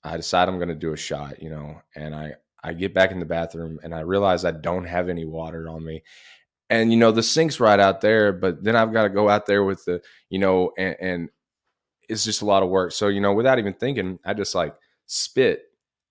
I 0.05 0.17
decide 0.17 0.49
I'm 0.49 0.59
going 0.59 0.69
to 0.69 0.75
do 0.75 0.93
a 0.93 0.97
shot, 0.97 1.43
you 1.43 1.51
know, 1.51 1.81
and 1.95 2.15
I, 2.15 2.35
I 2.63 2.73
get 2.73 2.95
back 2.95 3.11
in 3.11 3.21
the 3.21 3.27
bathroom 3.27 3.79
and 3.83 3.95
I 3.95 4.01
realize 4.01 4.45
I 4.45 4.51
don't 4.51 4.85
have 4.85 5.09
any 5.09 5.25
water 5.25 5.69
on 5.69 5.85
me. 5.85 6.03
And, 6.71 6.93
you 6.93 6.99
know, 6.99 7.13
the 7.13 7.23
sink's 7.23 7.61
right 7.61 7.81
out 7.81 8.01
there, 8.01 8.33
but 8.33 8.63
then 8.63 8.77
I've 8.77 8.93
got 8.93 9.05
to 9.05 9.09
go 9.09 9.29
out 9.29 9.47
there 9.47 9.65
with 9.65 9.85
the, 9.85 10.03
you 10.29 10.39
know, 10.39 10.73
and, 10.77 10.97
and 11.01 11.29
it's 12.09 12.25
just 12.25 12.43
a 12.43 12.47
lot 12.47 12.63
of 12.63 12.69
work. 12.69 12.93
So, 12.93 13.09
you 13.09 13.21
know, 13.21 13.33
without 13.33 13.59
even 13.59 13.75
thinking, 13.75 14.19
I 14.25 14.35
just 14.35 14.55
like 14.55 14.75
spit 15.07 15.63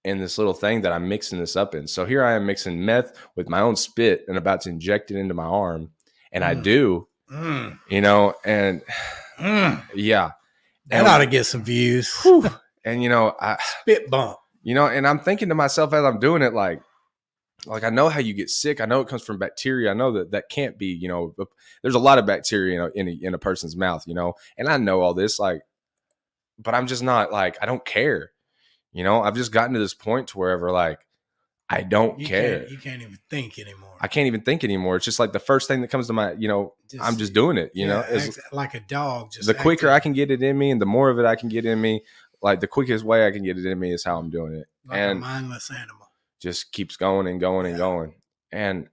in 0.04 0.20
this 0.20 0.38
little 0.38 0.54
thing 0.54 0.82
that 0.82 0.92
I'm 0.92 1.10
mixing 1.10 1.40
this 1.40 1.56
up 1.56 1.76
in. 1.76 1.88
So 1.88 2.06
here 2.06 2.24
I 2.24 2.34
am 2.34 2.46
mixing 2.46 2.84
meth 2.84 3.14
with 3.36 3.50
my 3.50 3.60
own 3.60 3.76
spit 3.76 4.26
and 4.28 4.38
about 4.38 4.62
to 4.62 4.70
inject 4.70 5.12
it 5.12 5.18
into 5.18 5.34
my 5.34 5.44
arm. 5.44 5.92
And 6.32 6.44
I 6.44 6.56
Mm. 6.56 6.64
do, 6.64 7.08
Mm, 7.30 7.80
you 7.90 8.00
know, 8.02 8.34
and 8.46 8.82
mm. 9.40 9.84
yeah. 9.96 10.32
That 10.88 11.00
And- 11.00 11.08
ought 11.08 11.18
to 11.20 11.26
get 11.28 11.46
some 11.46 11.64
views. 11.64 12.14
Whew. 12.22 12.50
And 12.86 13.04
you 13.04 13.10
know, 13.10 13.36
I 13.40 13.58
Spit 13.82 14.10
bump. 14.10 14.38
you 14.64 14.74
know, 14.74 14.88
and 14.88 15.06
I'm 15.06 15.20
thinking 15.20 15.50
to 15.50 15.56
myself 15.56 15.94
as 15.94 16.06
I'm 16.06 16.20
doing 16.20 16.42
it, 16.42 16.54
like, 16.54 16.82
like 17.66 17.84
I 17.84 17.90
know 17.90 18.08
how 18.08 18.20
you 18.22 18.34
get 18.34 18.50
sick. 18.50 18.80
I 18.80 18.86
know 18.86 19.02
it 19.02 19.08
comes 19.10 19.24
from 19.24 19.40
bacteria. 19.40 19.92
I 19.92 19.94
know 19.94 20.14
that 20.14 20.32
that 20.32 20.46
can't 20.50 20.78
be, 20.78 20.88
you 20.88 21.10
know, 21.10 21.36
there's 21.82 21.96
a 21.96 22.00
lot 22.00 22.18
of 22.18 22.26
bacteria 22.26 22.76
in 22.76 22.82
a, 22.86 22.90
in 22.96 23.08
a, 23.10 23.28
in 23.28 23.34
a 23.34 23.38
person's 23.40 23.76
mouth, 23.76 24.04
you 24.08 24.14
know, 24.14 24.34
and 24.58 24.70
I 24.70 24.78
know 24.78 25.02
all 25.02 25.14
this, 25.14 25.38
like, 25.40 25.62
but 26.60 26.74
I'm 26.74 26.88
just 26.88 27.04
not 27.04 27.32
like 27.32 27.58
I 27.62 27.66
don't 27.66 27.84
care, 27.86 28.32
you 28.94 29.04
know. 29.04 29.22
I've 29.22 29.36
just 29.36 29.52
gotten 29.52 29.74
to 29.74 29.80
this 29.80 29.94
point 29.94 30.30
to 30.30 30.38
wherever 30.38 30.72
like 30.72 31.00
I 31.70 31.82
don't 31.84 32.18
You 32.20 32.28
care. 32.28 32.60
can't. 32.60 32.72
You 32.72 32.78
can't 32.78 33.02
even 33.02 33.18
think 33.30 33.60
anymore. 33.60 33.96
I 34.00 34.08
can't 34.08 34.28
even 34.28 34.42
think 34.42 34.64
anymore. 34.64 34.96
It's 34.96 35.04
just 35.06 35.20
like 35.20 35.34
the 35.34 35.40
first 35.40 35.68
thing 35.68 35.82
that 35.82 35.90
comes 35.90 36.08
to 36.08 36.14
my, 36.14 36.32
you 36.34 36.48
know, 36.48 36.76
I'm 37.02 37.18
just 37.18 37.34
doing 37.34 37.58
it, 37.58 37.72
you 37.74 37.86
know. 37.88 38.00
It's- 38.10 38.40
like 38.54 38.74
a 38.74 38.80
dog. 38.80 39.32
Just 39.32 39.48
the 39.48 39.54
quicker 39.54 39.90
I 39.90 40.00
can 40.00 40.14
get 40.14 40.32
it 40.32 40.42
in 40.42 40.58
me 40.58 40.72
and 40.72 40.82
the 40.82 40.86
more 40.86 41.10
of 41.10 41.20
it 41.20 41.26
I 41.26 41.36
can 41.36 41.50
get 41.50 41.66
in 41.66 41.82
me, 41.82 42.04
like 42.42 42.62
the 42.62 42.68
quickest 42.68 43.04
way 43.04 43.28
I 43.28 43.32
can 43.32 43.44
get 43.44 43.58
it 43.58 43.66
in 43.66 43.78
me 43.80 43.92
is 43.92 44.04
how 44.06 44.18
I'm 44.18 44.30
doing 44.30 44.54
it. 44.56 44.68
like 44.86 44.98
and 44.98 45.18
a 45.18 45.22
mindless 45.22 45.70
animal. 45.70 46.08
just 46.40 46.72
keeps 46.72 46.96
going 46.96 47.28
and 47.28 47.40
going 47.40 47.66
and 47.66 47.76
going. 47.78 48.14
And 48.52 48.88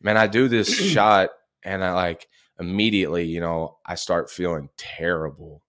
man, 0.00 0.16
I 0.16 0.28
do 0.28 0.46
this 0.46 0.68
shot 0.92 1.30
and 1.64 1.82
I 1.82 1.94
like 1.94 2.28
immediately, 2.60 3.24
you 3.24 3.40
know, 3.40 3.78
I 3.84 3.96
start 3.96 4.30
feeling 4.30 4.68
terrible. 4.76 5.62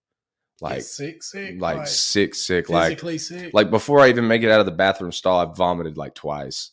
Like 0.60 0.82
sick, 0.82 1.22
sick, 1.22 1.60
like, 1.60 1.86
sick, 1.86 2.34
sick, 2.34 2.70
like 2.70 2.98
sick. 3.18 3.50
like 3.52 3.70
before 3.70 4.00
I 4.00 4.08
even 4.08 4.26
make 4.26 4.42
it 4.42 4.50
out 4.50 4.60
of 4.60 4.66
the 4.66 4.72
bathroom 4.72 5.12
stall, 5.12 5.38
I 5.38 5.44
vomited 5.52 5.98
like 5.98 6.14
twice. 6.14 6.70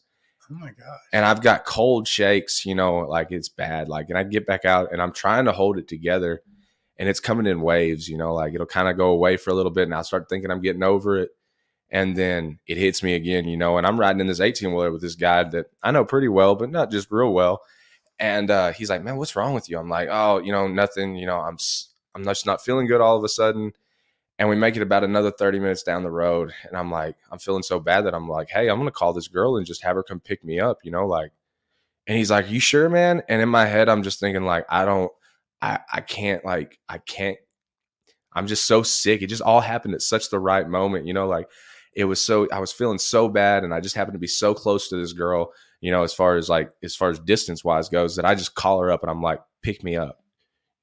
oh 0.49 0.55
my 0.55 0.67
god. 0.67 0.99
And 1.11 1.25
I've 1.25 1.41
got 1.41 1.65
cold 1.65 2.07
shakes, 2.07 2.65
you 2.65 2.75
know, 2.75 2.99
like 2.99 3.31
it's 3.31 3.49
bad. 3.49 3.89
Like 3.89 4.07
and 4.09 4.17
I 4.17 4.23
get 4.23 4.45
back 4.45 4.63
out 4.63 4.93
and 4.93 5.01
I'm 5.01 5.11
trying 5.11 5.45
to 5.45 5.51
hold 5.51 5.77
it 5.77 5.89
together 5.89 6.41
and 6.97 7.09
it's 7.09 7.19
coming 7.19 7.45
in 7.45 7.59
waves, 7.61 8.07
you 8.07 8.17
know, 8.17 8.34
like 8.34 8.53
it'll 8.53 8.65
kind 8.65 8.88
of 8.88 8.95
go 8.95 9.09
away 9.09 9.36
for 9.36 9.49
a 9.49 9.53
little 9.53 9.71
bit 9.71 9.84
and 9.84 9.93
I'll 9.93 10.03
start 10.05 10.29
thinking 10.29 10.49
I'm 10.49 10.61
getting 10.61 10.84
over 10.84 11.17
it. 11.17 11.31
And 11.89 12.15
then 12.15 12.59
it 12.65 12.77
hits 12.77 13.03
me 13.03 13.13
again, 13.15 13.45
you 13.45 13.57
know, 13.57 13.77
and 13.77 13.86
I'm 13.86 13.99
riding 13.99 14.21
in 14.21 14.27
this 14.27 14.39
18 14.39 14.71
wheeler 14.71 14.91
with 14.91 15.01
this 15.01 15.15
guy 15.15 15.43
that 15.43 15.65
I 15.84 15.91
know 15.91 16.05
pretty 16.05 16.29
well, 16.29 16.55
but 16.55 16.71
not 16.71 16.89
just 16.89 17.11
real 17.11 17.34
well. 17.34 17.61
And 18.17 18.49
uh, 18.49 18.71
he's 18.71 18.89
like, 18.89 19.03
"Man, 19.03 19.17
what's 19.17 19.36
wrong 19.36 19.53
with 19.53 19.69
you?" 19.69 19.77
I'm 19.77 19.89
like, 19.89 20.07
"Oh, 20.09 20.38
you 20.39 20.51
know, 20.51 20.67
nothing. 20.67 21.15
You 21.15 21.25
know, 21.25 21.39
I'm 21.39 21.57
I'm 22.16 22.24
just 22.24 22.45
not 22.45 22.64
feeling 22.64 22.88
good 22.88 23.01
all 23.01 23.18
of 23.18 23.24
a 23.24 23.30
sudden." 23.30 23.74
And 24.39 24.49
we 24.49 24.55
make 24.55 24.76
it 24.76 24.82
about 24.82 25.03
another 25.03 25.32
30 25.32 25.59
minutes 25.59 25.84
down 25.84 26.03
the 26.03 26.11
road, 26.11 26.53
and 26.68 26.78
I'm 26.78 26.91
like, 26.91 27.18
I'm 27.32 27.39
feeling 27.39 27.64
so 27.64 27.80
bad 27.80 28.03
that 28.05 28.16
I'm 28.16 28.30
like, 28.30 28.49
"Hey, 28.49 28.70
I'm 28.70 28.80
gonna 28.80 28.91
call 28.91 29.14
this 29.14 29.28
girl 29.30 29.57
and 29.57 29.66
just 29.66 29.84
have 29.84 29.95
her 29.95 30.03
come 30.03 30.20
pick 30.22 30.43
me 30.43 30.59
up," 30.59 30.80
you 30.84 30.91
know, 30.91 31.07
like. 31.07 31.32
And 32.07 32.18
he's 32.18 32.32
like, 32.32 32.49
"You 32.51 32.59
sure, 32.59 32.89
man?" 32.89 33.24
And 33.30 33.41
in 33.41 33.49
my 33.49 33.66
head, 33.66 33.89
I'm 33.89 34.03
just 34.03 34.20
thinking 34.20 34.43
like, 34.45 34.66
I 34.70 34.86
don't, 34.86 35.11
I 35.61 35.80
I 35.93 36.01
can't 36.01 36.43
like 36.45 36.80
I 36.89 36.99
can't. 36.99 37.38
I'm 38.34 38.47
just 38.47 38.66
so 38.66 38.84
sick. 38.84 39.22
It 39.22 39.28
just 39.28 39.41
all 39.41 39.61
happened 39.61 39.93
at 39.93 40.01
such 40.01 40.30
the 40.30 40.39
right 40.39 40.68
moment, 40.68 41.05
you 41.07 41.14
know, 41.14 41.28
like 41.28 41.47
it 41.95 42.05
was 42.05 42.24
so 42.24 42.47
I 42.51 42.59
was 42.59 42.72
feeling 42.72 42.97
so 42.97 43.30
bad 43.30 43.64
and 43.64 43.74
I 43.74 43.80
just 43.80 43.95
happened 43.95 44.16
to 44.16 44.20
be 44.20 44.28
so 44.28 44.53
close 44.53 44.89
to 44.89 44.97
this 44.97 45.14
girl, 45.14 45.53
you 45.82 45.91
know, 45.91 46.03
as 46.03 46.14
far 46.14 46.36
as 46.38 46.49
like 46.49 46.72
as 46.84 46.95
far 46.95 47.09
as 47.11 47.20
distance 47.20 47.64
wise 47.64 47.89
goes 47.89 48.16
that 48.16 48.26
I 48.26 48.36
just 48.36 48.55
call 48.55 48.80
her 48.82 48.91
up 48.91 49.03
and 49.03 49.11
I'm 49.11 49.22
like, 49.22 49.39
pick 49.61 49.84
me 49.84 49.95
up. 49.97 50.22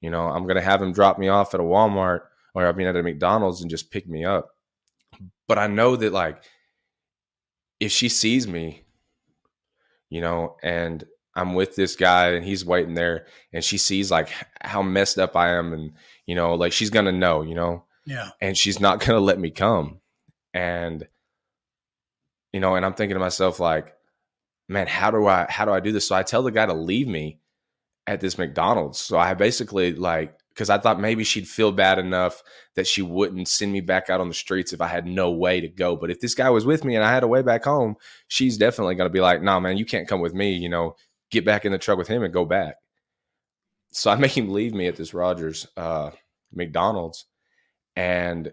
You 0.01 0.09
know, 0.09 0.27
I'm 0.27 0.47
gonna 0.47 0.61
have 0.61 0.81
him 0.81 0.91
drop 0.93 1.17
me 1.19 1.29
off 1.29 1.53
at 1.53 1.59
a 1.59 1.63
Walmart 1.63 2.21
or 2.53 2.65
I 2.67 2.71
mean 2.73 2.87
at 2.87 2.95
a 2.97 3.03
McDonald's 3.03 3.61
and 3.61 3.69
just 3.69 3.91
pick 3.91 4.07
me 4.07 4.25
up. 4.25 4.49
But 5.47 5.57
I 5.57 5.67
know 5.67 5.95
that 5.95 6.11
like 6.11 6.43
if 7.79 7.91
she 7.91 8.09
sees 8.09 8.47
me, 8.47 8.83
you 10.09 10.21
know, 10.21 10.57
and 10.63 11.03
I'm 11.35 11.53
with 11.53 11.75
this 11.75 11.95
guy 11.95 12.31
and 12.31 12.43
he's 12.43 12.65
waiting 12.65 12.93
there 12.93 13.25
and 13.53 13.63
she 13.63 13.77
sees 13.77 14.11
like 14.11 14.29
how 14.59 14.81
messed 14.81 15.17
up 15.17 15.35
I 15.35 15.49
am 15.55 15.71
and 15.73 15.93
you 16.25 16.35
know, 16.35 16.55
like 16.55 16.73
she's 16.73 16.89
gonna 16.89 17.11
know, 17.11 17.41
you 17.41 17.55
know 17.55 17.85
Yeah. 18.05 18.29
and 18.41 18.57
she's 18.57 18.79
not 18.79 18.99
going 18.99 19.17
to 19.17 19.19
let 19.19 19.39
me 19.39 19.51
come. 19.51 19.99
And 20.53 21.07
you 22.53 22.59
know, 22.59 22.75
and 22.75 22.85
I'm 22.85 22.93
thinking 22.93 23.15
to 23.15 23.19
myself 23.19 23.59
like, 23.59 23.93
man, 24.67 24.87
how 24.87 25.11
do 25.11 25.27
I 25.27 25.45
how 25.49 25.65
do 25.65 25.71
I 25.71 25.79
do 25.79 25.91
this? 25.91 26.07
So 26.07 26.15
I 26.15 26.23
tell 26.23 26.43
the 26.43 26.51
guy 26.51 26.65
to 26.65 26.73
leave 26.73 27.07
me 27.07 27.39
at 28.07 28.19
this 28.19 28.37
McDonald's. 28.37 28.99
So 28.99 29.17
I 29.17 29.33
basically 29.33 29.93
like 29.93 30.35
cuz 30.55 30.69
I 30.69 30.77
thought 30.77 30.99
maybe 30.99 31.23
she'd 31.23 31.47
feel 31.47 31.71
bad 31.71 31.97
enough 31.97 32.43
that 32.75 32.87
she 32.87 33.01
wouldn't 33.01 33.47
send 33.47 33.71
me 33.71 33.81
back 33.81 34.09
out 34.09 34.21
on 34.21 34.27
the 34.27 34.33
streets 34.33 34.73
if 34.73 34.81
I 34.81 34.87
had 34.87 35.05
no 35.05 35.31
way 35.31 35.61
to 35.61 35.67
go. 35.67 35.95
But 35.95 36.11
if 36.11 36.19
this 36.19 36.35
guy 36.35 36.49
was 36.49 36.65
with 36.65 36.83
me 36.83 36.95
and 36.95 37.03
I 37.03 37.11
had 37.11 37.23
a 37.23 37.27
way 37.27 37.41
back 37.41 37.63
home, 37.63 37.95
she's 38.27 38.57
definitely 38.57 38.95
to 38.95 39.09
be 39.09 39.21
like, 39.21 39.41
"No, 39.41 39.53
nah, 39.53 39.59
man, 39.59 39.77
you 39.77 39.85
can't 39.85 40.07
come 40.07 40.21
with 40.21 40.33
me, 40.33 40.53
you 40.53 40.69
know, 40.69 40.95
get 41.29 41.45
back 41.45 41.65
in 41.65 41.71
the 41.71 41.77
truck 41.77 41.97
with 41.97 42.07
him 42.07 42.23
and 42.23 42.33
go 42.33 42.45
back." 42.45 42.75
So 43.91 44.11
I 44.11 44.15
make 44.17 44.37
him 44.37 44.49
leave 44.49 44.73
me 44.73 44.87
at 44.87 44.95
this 44.95 45.13
Rogers 45.13 45.67
uh 45.77 46.11
McDonald's 46.53 47.25
and 47.95 48.51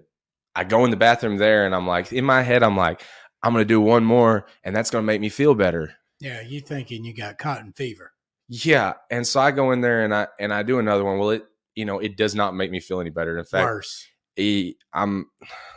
I 0.55 0.65
go 0.65 0.85
in 0.85 0.91
the 0.91 0.97
bathroom 0.97 1.37
there 1.37 1.67
and 1.67 1.75
I'm 1.75 1.87
like, 1.87 2.13
in 2.13 2.25
my 2.25 2.43
head, 2.43 2.63
I'm 2.63 2.77
like, 2.77 3.03
I'm 3.43 3.55
to 3.55 3.65
do 3.65 3.81
one 3.81 4.05
more 4.05 4.47
and 4.65 4.75
that's 4.75 4.91
to 4.91 5.07
make 5.07 5.21
me 5.21 5.29
feel 5.29 5.55
better. 5.55 5.95
Yeah. 6.21 6.41
You 6.41 6.61
thinking 6.61 7.05
you 7.05 7.15
got 7.15 7.39
cotton 7.39 7.73
fever? 7.73 8.13
Yeah. 8.49 8.95
And 9.11 9.27
so 9.27 9.41
I 9.41 9.51
go 9.51 9.73
in 9.73 9.81
there 9.81 10.05
and 10.05 10.15
I, 10.15 10.29
and 10.41 10.53
I 10.53 10.63
do 10.63 10.79
another 10.79 11.05
one. 11.05 11.19
Well, 11.19 11.31
it, 11.31 11.45
you 11.75 11.85
know, 11.85 11.99
it 11.99 12.17
does 12.17 12.35
not 12.35 12.55
make 12.55 12.71
me 12.71 12.81
feel 12.81 13.01
any 13.01 13.11
better. 13.11 13.39
In 13.39 13.45
fact, 13.45 13.65
Worse. 13.65 14.07
it, 14.37 14.77
I'm, 14.93 15.27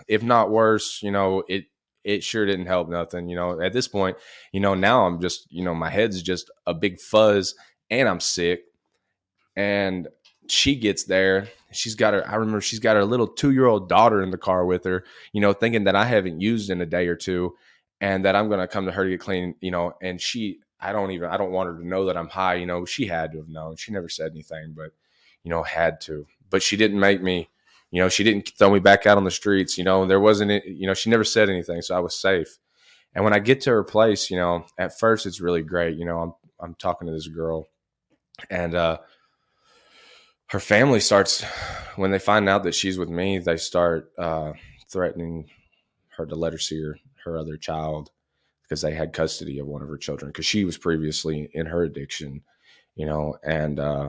if 0.07 0.23
not 0.23 0.49
worse, 0.49 1.01
you 1.03 1.11
know, 1.11 1.43
it, 1.47 1.65
it 2.03 2.23
sure 2.23 2.45
didn't 2.45 2.65
help 2.65 2.89
nothing. 2.89 3.29
You 3.29 3.35
know, 3.35 3.61
at 3.61 3.73
this 3.73 3.87
point, 3.87 4.17
you 4.51 4.59
know, 4.59 4.73
now 4.73 5.05
I'm 5.05 5.21
just, 5.21 5.51
you 5.51 5.63
know, 5.63 5.75
my 5.75 5.89
head's 5.89 6.21
just 6.21 6.49
a 6.65 6.73
big 6.73 6.99
fuzz 6.99 7.53
and 7.89 8.09
I'm 8.09 8.19
sick. 8.19 8.63
And 9.55 10.07
she 10.47 10.75
gets 10.75 11.03
there. 11.03 11.49
She's 11.71 11.95
got 11.95 12.13
her, 12.13 12.27
I 12.27 12.35
remember 12.35 12.61
she's 12.61 12.79
got 12.79 12.95
her 12.95 13.05
little 13.05 13.27
two 13.27 13.51
year 13.51 13.67
old 13.67 13.87
daughter 13.87 14.23
in 14.23 14.31
the 14.31 14.37
car 14.37 14.65
with 14.65 14.85
her, 14.85 15.03
you 15.33 15.41
know, 15.41 15.53
thinking 15.53 15.83
that 15.83 15.95
I 15.95 16.05
haven't 16.05 16.41
used 16.41 16.69
in 16.69 16.81
a 16.81 16.85
day 16.85 17.07
or 17.07 17.15
two 17.15 17.53
and 17.99 18.25
that 18.25 18.35
I'm 18.35 18.47
going 18.47 18.59
to 18.59 18.67
come 18.67 18.85
to 18.85 18.91
her 18.91 19.03
to 19.03 19.09
get 19.11 19.19
clean, 19.19 19.55
you 19.61 19.71
know, 19.71 19.93
and 20.01 20.19
she, 20.19 20.59
I 20.81 20.91
don't 20.91 21.11
even, 21.11 21.29
I 21.29 21.37
don't 21.37 21.51
want 21.51 21.69
her 21.69 21.77
to 21.77 21.87
know 21.87 22.05
that 22.05 22.17
I'm 22.17 22.29
high. 22.29 22.55
You 22.55 22.65
know, 22.65 22.85
she 22.85 23.05
had 23.05 23.31
to 23.31 23.37
have 23.37 23.49
known. 23.49 23.75
She 23.75 23.91
never 23.91 24.09
said 24.09 24.31
anything, 24.31 24.73
but, 24.75 24.91
you 25.43 25.51
know, 25.51 25.63
had 25.63 26.01
to. 26.01 26.25
But 26.49 26.63
she 26.63 26.77
didn't 26.77 26.99
make 26.99 27.21
me, 27.21 27.49
you 27.91 28.01
know, 28.01 28.09
she 28.09 28.23
didn't 28.23 28.51
throw 28.57 28.71
me 28.71 28.79
back 28.79 29.05
out 29.05 29.17
on 29.17 29.23
the 29.23 29.31
streets. 29.31 29.77
You 29.77 29.83
know, 29.83 30.05
there 30.05 30.19
wasn't, 30.19 30.65
you 30.65 30.87
know, 30.87 30.93
she 30.93 31.09
never 31.09 31.23
said 31.23 31.49
anything. 31.49 31.81
So 31.81 31.95
I 31.95 31.99
was 31.99 32.19
safe. 32.19 32.57
And 33.13 33.23
when 33.23 33.33
I 33.33 33.39
get 33.39 33.61
to 33.61 33.71
her 33.71 33.83
place, 33.83 34.31
you 34.31 34.37
know, 34.37 34.65
at 34.77 34.97
first 34.97 35.25
it's 35.25 35.41
really 35.41 35.61
great. 35.61 35.97
You 35.97 36.05
know, 36.05 36.19
I'm, 36.19 36.33
I'm 36.59 36.75
talking 36.75 37.07
to 37.07 37.13
this 37.13 37.27
girl 37.27 37.67
and, 38.49 38.73
uh, 38.73 38.97
her 40.51 40.59
family 40.59 40.99
starts 40.99 41.43
when 41.95 42.11
they 42.11 42.19
find 42.19 42.49
out 42.49 42.63
that 42.63 42.75
she's 42.75 42.97
with 42.97 43.09
me 43.09 43.39
they 43.39 43.55
start 43.55 44.11
uh, 44.17 44.51
threatening 44.89 45.49
her 46.17 46.25
to 46.25 46.35
let 46.35 46.51
her 46.51 46.59
see 46.59 46.81
her, 46.81 46.97
her 47.23 47.37
other 47.37 47.55
child 47.55 48.11
because 48.71 48.81
they 48.81 48.93
had 48.93 49.11
custody 49.11 49.59
of 49.59 49.67
one 49.67 49.81
of 49.81 49.89
her 49.89 49.97
children 49.97 50.29
because 50.29 50.45
she 50.45 50.63
was 50.63 50.77
previously 50.77 51.49
in 51.53 51.65
her 51.65 51.83
addiction 51.83 52.41
you 52.95 53.05
know 53.05 53.35
and 53.43 53.81
uh, 53.81 54.07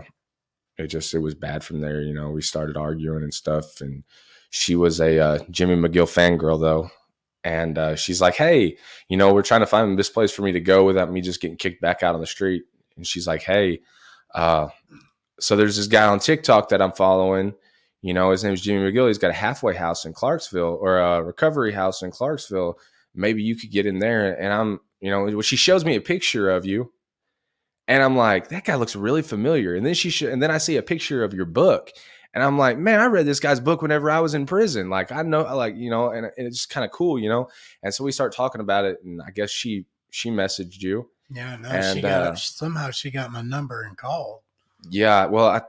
it 0.78 0.86
just 0.86 1.12
it 1.14 1.18
was 1.18 1.34
bad 1.34 1.64
from 1.64 1.80
there 1.80 2.00
you 2.00 2.14
know 2.14 2.30
we 2.30 2.40
started 2.40 2.76
arguing 2.76 3.24
and 3.24 3.34
stuff 3.34 3.80
and 3.80 4.04
she 4.50 4.76
was 4.76 5.00
a 5.00 5.18
uh, 5.18 5.38
jimmy 5.50 5.74
mcgill 5.74 6.06
fangirl 6.06 6.60
though 6.60 6.88
and 7.42 7.76
uh, 7.76 7.96
she's 7.96 8.20
like 8.20 8.36
hey 8.36 8.76
you 9.08 9.16
know 9.16 9.34
we're 9.34 9.42
trying 9.42 9.62
to 9.62 9.66
find 9.66 9.98
this 9.98 10.10
place 10.10 10.30
for 10.30 10.42
me 10.42 10.52
to 10.52 10.60
go 10.60 10.84
without 10.84 11.10
me 11.10 11.20
just 11.20 11.40
getting 11.40 11.56
kicked 11.56 11.80
back 11.80 12.04
out 12.04 12.14
on 12.14 12.20
the 12.20 12.26
street 12.26 12.62
and 12.96 13.04
she's 13.04 13.26
like 13.26 13.42
hey 13.42 13.80
uh, 14.32 14.68
so 15.40 15.56
there's 15.56 15.76
this 15.76 15.88
guy 15.88 16.06
on 16.06 16.20
TikTok 16.20 16.68
that 16.68 16.80
I'm 16.80 16.92
following. 16.92 17.54
You 18.00 18.14
know, 18.14 18.30
his 18.30 18.42
name 18.44 18.52
is 18.52 18.60
Jimmy 18.60 18.90
McGill. 18.90 19.08
He's 19.08 19.18
got 19.18 19.30
a 19.30 19.34
halfway 19.34 19.74
house 19.74 20.04
in 20.04 20.12
Clarksville 20.12 20.78
or 20.80 20.98
a 20.98 21.22
recovery 21.22 21.72
house 21.72 22.02
in 22.02 22.10
Clarksville. 22.10 22.78
Maybe 23.14 23.42
you 23.42 23.56
could 23.56 23.70
get 23.70 23.86
in 23.86 23.98
there. 23.98 24.32
And 24.40 24.52
I'm, 24.52 24.80
you 25.00 25.10
know, 25.10 25.40
she 25.40 25.56
shows 25.56 25.84
me 25.84 25.96
a 25.96 26.00
picture 26.00 26.50
of 26.50 26.64
you, 26.64 26.92
and 27.88 28.02
I'm 28.02 28.16
like, 28.16 28.48
that 28.48 28.64
guy 28.64 28.76
looks 28.76 28.96
really 28.96 29.22
familiar. 29.22 29.74
And 29.74 29.84
then 29.84 29.94
she, 29.94 30.10
sh- 30.10 30.22
and 30.22 30.42
then 30.42 30.50
I 30.50 30.58
see 30.58 30.76
a 30.76 30.82
picture 30.82 31.24
of 31.24 31.34
your 31.34 31.44
book, 31.44 31.90
and 32.34 32.42
I'm 32.42 32.56
like, 32.56 32.78
man, 32.78 33.00
I 33.00 33.06
read 33.06 33.26
this 33.26 33.40
guy's 33.40 33.60
book 33.60 33.82
whenever 33.82 34.10
I 34.10 34.20
was 34.20 34.34
in 34.34 34.46
prison. 34.46 34.88
Like 34.88 35.12
I 35.12 35.22
know, 35.22 35.42
like 35.54 35.76
you 35.76 35.90
know, 35.90 36.10
and, 36.10 36.26
and 36.26 36.46
it's 36.46 36.66
kind 36.66 36.84
of 36.84 36.90
cool, 36.90 37.18
you 37.18 37.28
know. 37.28 37.48
And 37.82 37.92
so 37.92 38.04
we 38.04 38.12
start 38.12 38.34
talking 38.34 38.60
about 38.60 38.84
it, 38.84 38.98
and 39.04 39.20
I 39.20 39.30
guess 39.30 39.50
she 39.50 39.86
she 40.10 40.30
messaged 40.30 40.80
you. 40.80 41.10
Yeah. 41.30 41.56
No, 41.56 41.68
And, 41.68 41.96
she 41.96 42.02
got 42.02 42.22
uh, 42.22 42.34
somehow 42.36 42.90
she 42.90 43.10
got 43.10 43.32
my 43.32 43.42
number 43.42 43.82
and 43.82 43.96
called. 43.96 44.40
Yeah, 44.88 45.26
well, 45.26 45.46
I 45.46 45.62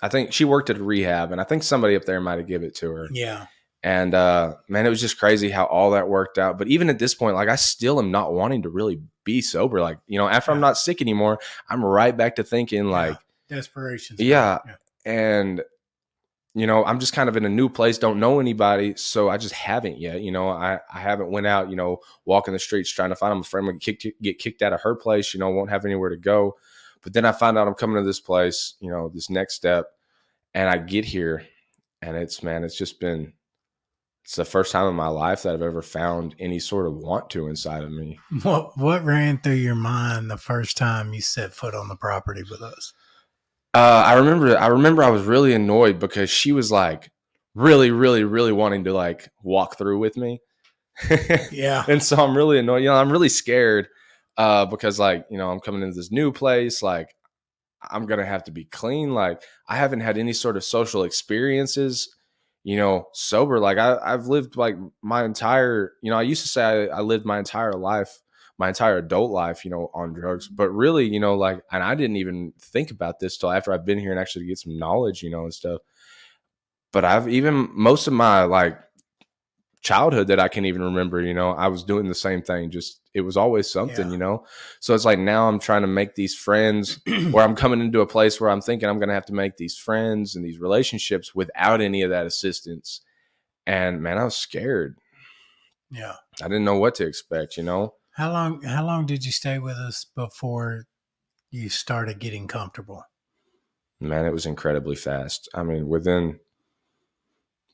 I 0.00 0.08
think 0.08 0.32
she 0.32 0.44
worked 0.44 0.70
at 0.70 0.78
a 0.78 0.82
rehab, 0.82 1.32
and 1.32 1.40
I 1.40 1.44
think 1.44 1.62
somebody 1.62 1.94
up 1.94 2.04
there 2.04 2.20
might 2.20 2.38
have 2.38 2.48
give 2.48 2.62
it 2.62 2.74
to 2.76 2.90
her. 2.90 3.08
Yeah. 3.12 3.46
And 3.82 4.14
uh, 4.14 4.54
man, 4.68 4.86
it 4.86 4.90
was 4.90 5.00
just 5.00 5.18
crazy 5.18 5.50
how 5.50 5.64
all 5.64 5.90
that 5.92 6.08
worked 6.08 6.38
out. 6.38 6.56
But 6.56 6.68
even 6.68 6.88
at 6.88 6.98
this 6.98 7.14
point, 7.14 7.34
like 7.34 7.48
I 7.48 7.56
still 7.56 7.98
am 7.98 8.10
not 8.10 8.32
wanting 8.32 8.62
to 8.62 8.68
really 8.68 9.00
be 9.24 9.40
sober. 9.40 9.80
Like 9.80 9.98
you 10.06 10.18
know, 10.18 10.28
after 10.28 10.52
I'm 10.52 10.60
not 10.60 10.78
sick 10.78 11.00
anymore, 11.00 11.38
I'm 11.68 11.84
right 11.84 12.16
back 12.16 12.36
to 12.36 12.44
thinking 12.44 12.86
like, 12.90 13.16
Desperation. 13.48 14.16
yeah, 14.20 14.58
and 15.04 15.62
you 16.54 16.66
know, 16.66 16.84
I'm 16.84 17.00
just 17.00 17.14
kind 17.14 17.28
of 17.28 17.36
in 17.36 17.44
a 17.46 17.48
new 17.48 17.68
place, 17.68 17.96
don't 17.96 18.20
know 18.20 18.38
anybody, 18.38 18.94
so 18.96 19.30
I 19.30 19.38
just 19.38 19.54
haven't 19.54 19.98
yet. 19.98 20.20
You 20.20 20.30
know, 20.30 20.48
I 20.48 20.80
I 20.92 21.00
haven't 21.00 21.30
went 21.30 21.46
out, 21.46 21.70
you 21.70 21.76
know, 21.76 21.98
walking 22.24 22.52
the 22.52 22.60
streets 22.60 22.90
trying 22.90 23.10
to 23.10 23.16
find. 23.16 23.32
I'm 23.32 23.40
afraid 23.40 23.66
I'm 23.66 23.78
kick, 23.78 24.04
get 24.20 24.38
kicked 24.38 24.62
out 24.62 24.72
of 24.72 24.82
her 24.82 24.94
place. 24.94 25.32
You 25.32 25.40
know, 25.40 25.50
won't 25.50 25.70
have 25.70 25.84
anywhere 25.84 26.10
to 26.10 26.16
go. 26.16 26.56
But 27.02 27.14
then 27.14 27.24
I 27.24 27.32
find 27.32 27.58
out 27.58 27.66
I'm 27.66 27.74
coming 27.74 27.96
to 27.96 28.06
this 28.06 28.20
place, 28.20 28.74
you 28.80 28.90
know, 28.90 29.08
this 29.08 29.28
next 29.28 29.54
step, 29.54 29.86
and 30.54 30.68
I 30.68 30.78
get 30.78 31.04
here, 31.04 31.44
and 32.00 32.16
it's 32.16 32.42
man, 32.42 32.64
it's 32.64 32.76
just 32.76 33.00
been. 33.00 33.32
It's 34.24 34.36
the 34.36 34.44
first 34.44 34.70
time 34.70 34.86
in 34.86 34.94
my 34.94 35.08
life 35.08 35.42
that 35.42 35.54
I've 35.54 35.62
ever 35.62 35.82
found 35.82 36.36
any 36.38 36.60
sort 36.60 36.86
of 36.86 36.94
want 36.94 37.28
to 37.30 37.48
inside 37.48 37.82
of 37.82 37.90
me. 37.90 38.18
What 38.42 38.78
what 38.78 39.04
ran 39.04 39.38
through 39.38 39.54
your 39.54 39.74
mind 39.74 40.30
the 40.30 40.36
first 40.38 40.76
time 40.76 41.12
you 41.12 41.20
set 41.20 41.52
foot 41.52 41.74
on 41.74 41.88
the 41.88 41.96
property 41.96 42.42
with 42.48 42.62
us? 42.62 42.92
Uh, 43.74 44.04
I 44.06 44.14
remember, 44.14 44.56
I 44.56 44.66
remember, 44.66 45.02
I 45.02 45.10
was 45.10 45.22
really 45.22 45.54
annoyed 45.54 45.98
because 45.98 46.28
she 46.28 46.52
was 46.52 46.70
like, 46.70 47.10
really, 47.54 47.90
really, 47.90 48.22
really 48.22 48.52
wanting 48.52 48.84
to 48.84 48.92
like 48.92 49.28
walk 49.42 49.78
through 49.78 49.98
with 49.98 50.16
me. 50.16 50.40
Yeah. 51.50 51.84
and 51.88 52.02
so 52.02 52.16
I'm 52.16 52.36
really 52.36 52.58
annoyed. 52.58 52.82
You 52.82 52.90
know, 52.90 52.94
I'm 52.94 53.10
really 53.10 53.28
scared 53.30 53.88
uh, 54.36 54.66
because 54.66 54.98
like 54.98 55.26
you 55.30 55.38
know 55.38 55.50
I'm 55.50 55.60
coming 55.60 55.82
into 55.82 55.96
this 55.96 56.12
new 56.12 56.32
place. 56.32 56.82
Like 56.82 57.14
I'm 57.90 58.06
gonna 58.06 58.26
have 58.26 58.44
to 58.44 58.52
be 58.52 58.64
clean. 58.66 59.14
Like 59.14 59.42
I 59.68 59.76
haven't 59.76 60.00
had 60.00 60.18
any 60.18 60.32
sort 60.32 60.56
of 60.56 60.64
social 60.64 61.02
experiences. 61.02 62.14
You 62.64 62.76
know, 62.76 63.08
sober. 63.12 63.58
Like 63.58 63.78
I, 63.78 63.98
I've 64.02 64.26
lived 64.26 64.56
like 64.56 64.76
my 65.02 65.24
entire. 65.24 65.94
You 66.02 66.10
know, 66.10 66.18
I 66.18 66.22
used 66.22 66.42
to 66.42 66.48
say 66.48 66.62
I, 66.90 66.98
I 66.98 67.00
lived 67.00 67.24
my 67.24 67.38
entire 67.38 67.72
life, 67.72 68.20
my 68.58 68.68
entire 68.68 68.98
adult 68.98 69.30
life, 69.32 69.64
you 69.64 69.70
know, 69.70 69.90
on 69.94 70.12
drugs. 70.12 70.48
But 70.48 70.70
really, 70.70 71.06
you 71.08 71.18
know, 71.18 71.34
like, 71.34 71.60
and 71.72 71.82
I 71.82 71.94
didn't 71.94 72.16
even 72.16 72.52
think 72.60 72.90
about 72.90 73.18
this 73.18 73.36
till 73.36 73.50
after 73.50 73.72
I've 73.72 73.84
been 73.84 73.98
here 73.98 74.12
and 74.12 74.20
actually 74.20 74.46
get 74.46 74.58
some 74.58 74.78
knowledge, 74.78 75.22
you 75.22 75.30
know, 75.30 75.42
and 75.42 75.54
stuff. 75.54 75.80
But 76.92 77.04
I've 77.04 77.28
even 77.28 77.70
most 77.72 78.06
of 78.06 78.12
my 78.12 78.44
like 78.44 78.78
childhood 79.82 80.28
that 80.28 80.38
I 80.40 80.48
can 80.48 80.64
even 80.64 80.82
remember, 80.82 81.20
you 81.20 81.34
know, 81.34 81.50
I 81.50 81.68
was 81.68 81.82
doing 81.84 82.06
the 82.08 82.14
same 82.14 82.40
thing. 82.40 82.70
Just 82.70 83.00
it 83.14 83.20
was 83.22 83.36
always 83.36 83.70
something, 83.70 84.06
Yeah. 84.06 84.12
you 84.12 84.18
know. 84.18 84.46
So 84.80 84.94
it's 84.94 85.04
like 85.04 85.18
now 85.18 85.48
I'm 85.48 85.58
trying 85.58 85.82
to 85.82 85.88
make 85.88 86.14
these 86.14 86.34
friends 86.34 87.00
where 87.32 87.44
I'm 87.44 87.56
coming 87.56 87.80
into 87.80 88.00
a 88.00 88.06
place 88.06 88.40
where 88.40 88.48
I'm 88.50 88.60
thinking 88.60 88.88
I'm 88.88 88.98
going 88.98 89.08
to 89.08 89.14
have 89.14 89.26
to 89.26 89.34
make 89.34 89.56
these 89.56 89.76
friends 89.76 90.34
and 90.36 90.44
these 90.44 90.58
relationships 90.60 91.34
without 91.34 91.80
any 91.80 92.02
of 92.02 92.10
that 92.10 92.26
assistance. 92.26 93.00
And 93.66 94.00
man, 94.02 94.18
I 94.18 94.24
was 94.24 94.36
scared. 94.36 94.98
Yeah. 95.90 96.14
I 96.40 96.46
didn't 96.48 96.64
know 96.64 96.78
what 96.78 96.94
to 96.96 97.06
expect, 97.06 97.56
you 97.56 97.62
know. 97.64 97.94
How 98.12 98.30
long 98.32 98.62
how 98.62 98.84
long 98.86 99.06
did 99.06 99.24
you 99.24 99.32
stay 99.32 99.58
with 99.58 99.76
us 99.76 100.04
before 100.14 100.86
you 101.50 101.68
started 101.68 102.18
getting 102.18 102.46
comfortable? 102.46 103.04
Man, 104.00 104.26
it 104.26 104.32
was 104.32 104.46
incredibly 104.46 104.96
fast. 104.96 105.48
I 105.54 105.62
mean, 105.62 105.88
within 105.88 106.38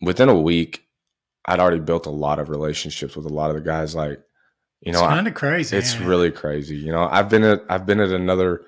within 0.00 0.28
a 0.28 0.34
week, 0.40 0.84
I'd 1.48 1.60
already 1.60 1.80
built 1.80 2.04
a 2.04 2.10
lot 2.10 2.38
of 2.38 2.50
relationships 2.50 3.16
with 3.16 3.24
a 3.24 3.30
lot 3.30 3.48
of 3.48 3.56
the 3.56 3.62
guys. 3.62 3.94
Like, 3.94 4.20
you 4.80 4.92
know, 4.92 5.02
it's 5.02 5.08
kind 5.08 5.26
of 5.26 5.32
crazy. 5.32 5.76
it's 5.76 5.94
it? 5.94 6.00
really 6.00 6.30
crazy. 6.30 6.76
You 6.76 6.92
know, 6.92 7.08
I've 7.10 7.30
been 7.30 7.42
at 7.42 7.62
I've 7.70 7.86
been 7.86 8.00
at 8.00 8.10
another 8.10 8.66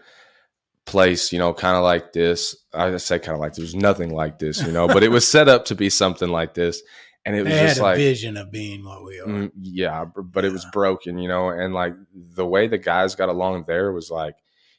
place, 0.86 1.30
you 1.30 1.38
know, 1.38 1.52
kind 1.52 1.76
of 1.76 1.82
like 1.82 2.14
this. 2.14 2.56
I 2.72 2.96
say 2.96 3.18
kind 3.18 3.34
of 3.34 3.40
like 3.40 3.54
there's 3.54 3.74
nothing 3.74 4.14
like 4.14 4.38
this, 4.38 4.62
you 4.62 4.72
know, 4.72 4.88
but 4.88 5.02
it 5.02 5.10
was 5.10 5.28
set 5.28 5.46
up 5.46 5.66
to 5.66 5.74
be 5.74 5.90
something 5.90 6.30
like 6.30 6.54
this, 6.54 6.82
and 7.26 7.36
it 7.36 7.42
was 7.44 7.52
they 7.52 7.66
just 7.66 7.80
a 7.80 7.82
like 7.82 7.96
vision 7.96 8.38
of 8.38 8.50
being 8.50 8.82
what 8.82 9.04
we 9.04 9.20
are. 9.20 9.26
Mm, 9.26 9.52
yeah, 9.60 10.06
but 10.06 10.46
it 10.46 10.52
was 10.52 10.66
broken, 10.72 11.18
you 11.18 11.28
know, 11.28 11.50
and 11.50 11.74
like 11.74 11.94
the 12.14 12.46
way 12.46 12.66
the 12.66 12.78
guys 12.78 13.14
got 13.14 13.28
along 13.28 13.64
there 13.66 13.92
was 13.92 14.10
like, 14.10 14.36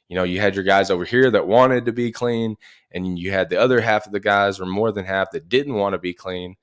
you 0.08 0.16
know, 0.16 0.24
you 0.24 0.40
had 0.40 0.56
your 0.56 0.64
guys 0.64 0.90
over 0.90 1.04
here 1.04 1.30
that 1.30 1.46
wanted 1.46 1.86
to 1.86 1.92
be 1.92 2.10
clean, 2.10 2.56
and 2.90 3.16
you 3.16 3.30
had 3.30 3.48
the 3.48 3.60
other 3.60 3.80
half 3.80 4.06
of 4.06 4.12
the 4.12 4.20
guys, 4.20 4.58
or 4.58 4.66
more 4.66 4.90
than 4.90 5.04
half, 5.04 5.30
that 5.30 5.48
didn't 5.48 5.74
want 5.74 5.92
to 5.92 5.98
be 5.98 6.12
clean, 6.12 6.56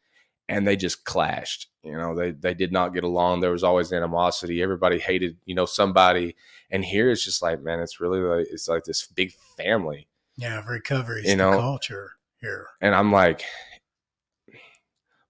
and 0.49 0.67
they 0.67 0.75
just 0.75 1.05
clashed. 1.05 1.67
You 1.83 1.93
know, 1.93 2.13
they 2.15 2.31
they 2.31 2.53
did 2.53 2.73
not 2.73 2.93
get 2.93 3.05
along. 3.05 3.39
There 3.39 3.51
was 3.51 3.63
always 3.63 3.93
animosity. 3.93 4.61
Everybody 4.61 4.99
hated, 4.99 5.37
you 5.45 5.55
know, 5.55 5.65
somebody. 5.65 6.35
And 6.71 6.83
here 6.83 7.09
it's 7.09 7.23
just 7.23 7.41
like, 7.41 7.61
man, 7.61 7.79
it's 7.79 8.01
really 8.01 8.19
like 8.19 8.47
it's 8.51 8.67
like 8.67 8.83
this 8.83 9.07
big 9.07 9.31
family. 9.55 10.07
Yeah, 10.35 10.61
recovery 10.67 11.21
You 11.23 11.31
the 11.31 11.35
know, 11.37 11.51
culture 11.59 12.11
here. 12.41 12.67
and 12.81 12.93
I'm 12.95 13.11
like, 13.11 13.43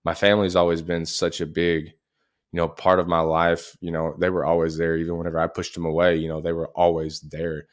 my 0.04 0.14
family's 0.14 0.56
always 0.56 0.82
been 0.82 1.06
such 1.06 1.42
a 1.42 1.46
big, 1.46 1.86
you 1.86 2.58
know, 2.58 2.68
part 2.68 3.00
of 3.00 3.08
my 3.08 3.20
life. 3.20 3.76
You 3.82 3.92
know, 3.92 4.16
they 4.18 4.30
were 4.30 4.46
always 4.46 4.78
there, 4.78 4.96
even 4.98 5.18
whenever 5.18 5.40
I 5.40 5.48
pushed 5.48 5.74
them 5.74 5.86
away. 5.86 6.16
You 6.16 6.30
know, 6.30 6.42
they 6.42 6.54
were 6.54 6.70
always 6.70 7.20
there, 7.22 7.68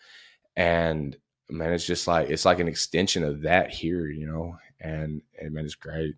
and 0.56 1.16
man, 1.48 1.72
it's 1.72 1.86
just 1.86 2.06
like 2.06 2.28
it's 2.28 2.44
like 2.44 2.58
an 2.58 2.68
extension 2.68 3.22
of 3.22 3.42
that 3.42 3.70
here. 3.70 4.06
You 4.08 4.26
know, 4.26 4.56
and 4.80 5.22
and 5.40 5.52
man, 5.54 5.64
it's 5.64 5.74
great. 5.76 6.14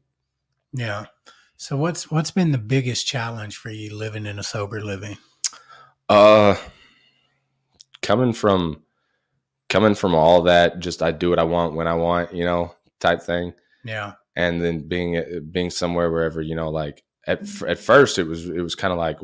Yeah. 0.73 1.07
So 1.57 1.77
what's 1.77 2.11
what's 2.11 2.31
been 2.31 2.53
the 2.53 2.59
biggest 2.59 3.07
challenge 3.07 3.57
for 3.57 3.71
you 3.71 3.97
living 3.97 4.27
in 4.27 4.39
a 4.39 4.43
sober 4.45 4.81
living? 4.81 5.19
Uh, 6.09 6.57
coming 8.03 8.33
from 8.33 8.83
coming 9.69 9.95
from 9.95 10.15
all 10.15 10.43
that, 10.43 10.79
just 10.81 11.03
I 11.03 11.11
do 11.13 11.31
what 11.31 11.39
I 11.39 11.45
want 11.45 11.75
when 11.75 11.87
I 11.87 11.95
want, 11.95 12.35
you 12.35 12.45
know, 12.45 12.75
type 13.01 13.23
thing. 13.23 13.55
Yeah. 13.85 14.15
and 14.37 14.63
then 14.63 14.87
being 14.89 15.23
being 15.51 15.71
somewhere 15.71 16.11
wherever 16.11 16.43
you 16.43 16.55
know 16.55 16.69
like 16.69 17.03
at 17.27 17.41
at 17.63 17.79
first 17.79 18.19
it 18.19 18.25
was 18.25 18.49
it 18.49 18.61
was 18.61 18.75
kind 18.75 18.93
of 18.93 18.99
like 18.99 19.19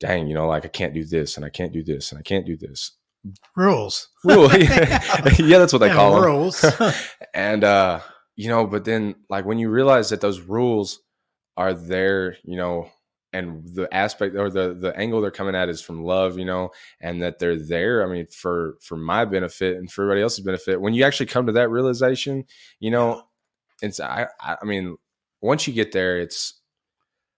dang 0.00 0.26
you 0.26 0.34
know 0.34 0.48
like 0.48 0.64
I 0.64 0.68
can't 0.68 0.94
do 0.94 1.04
this 1.04 1.36
and 1.36 1.44
I 1.46 1.50
can't 1.50 1.72
do 1.72 1.84
this 1.84 2.10
and 2.10 2.18
I 2.18 2.22
can't 2.22 2.46
do 2.46 2.56
this 2.56 2.92
Rules. 3.56 4.08
Rule. 4.24 4.50
yeah 4.54 5.58
that's 5.58 5.72
what 5.72 5.78
they 5.80 5.88
Yeah, 5.88 5.94
call 5.94 6.14
them 6.14 6.24
rules. 6.24 6.64
and 7.34 7.62
uh 7.62 8.00
you 8.38 8.48
know 8.48 8.66
but 8.66 8.86
then 8.86 9.14
like 9.28 9.44
when 9.44 9.58
you 9.58 9.68
realize 9.68 10.08
that 10.08 10.22
those 10.22 10.40
rules 10.40 11.00
are 11.58 11.74
there 11.74 12.38
you 12.44 12.56
know 12.56 12.88
and 13.34 13.62
the 13.74 13.92
aspect 13.94 14.34
or 14.36 14.48
the 14.48 14.72
the 14.72 14.96
angle 14.96 15.20
they're 15.20 15.30
coming 15.30 15.54
at 15.54 15.68
is 15.68 15.82
from 15.82 16.02
love 16.02 16.38
you 16.38 16.46
know 16.46 16.70
and 17.02 17.20
that 17.20 17.38
they're 17.38 17.58
there 17.58 18.02
i 18.02 18.10
mean 18.10 18.26
for 18.28 18.76
for 18.80 18.96
my 18.96 19.26
benefit 19.26 19.76
and 19.76 19.92
for 19.92 20.04
everybody 20.04 20.22
else's 20.22 20.44
benefit 20.44 20.80
when 20.80 20.94
you 20.94 21.04
actually 21.04 21.26
come 21.26 21.44
to 21.44 21.52
that 21.52 21.68
realization 21.68 22.44
you 22.80 22.90
know 22.90 23.22
it's 23.82 24.00
i 24.00 24.26
i 24.40 24.64
mean 24.64 24.96
once 25.42 25.66
you 25.66 25.74
get 25.74 25.92
there 25.92 26.18
it's 26.18 26.54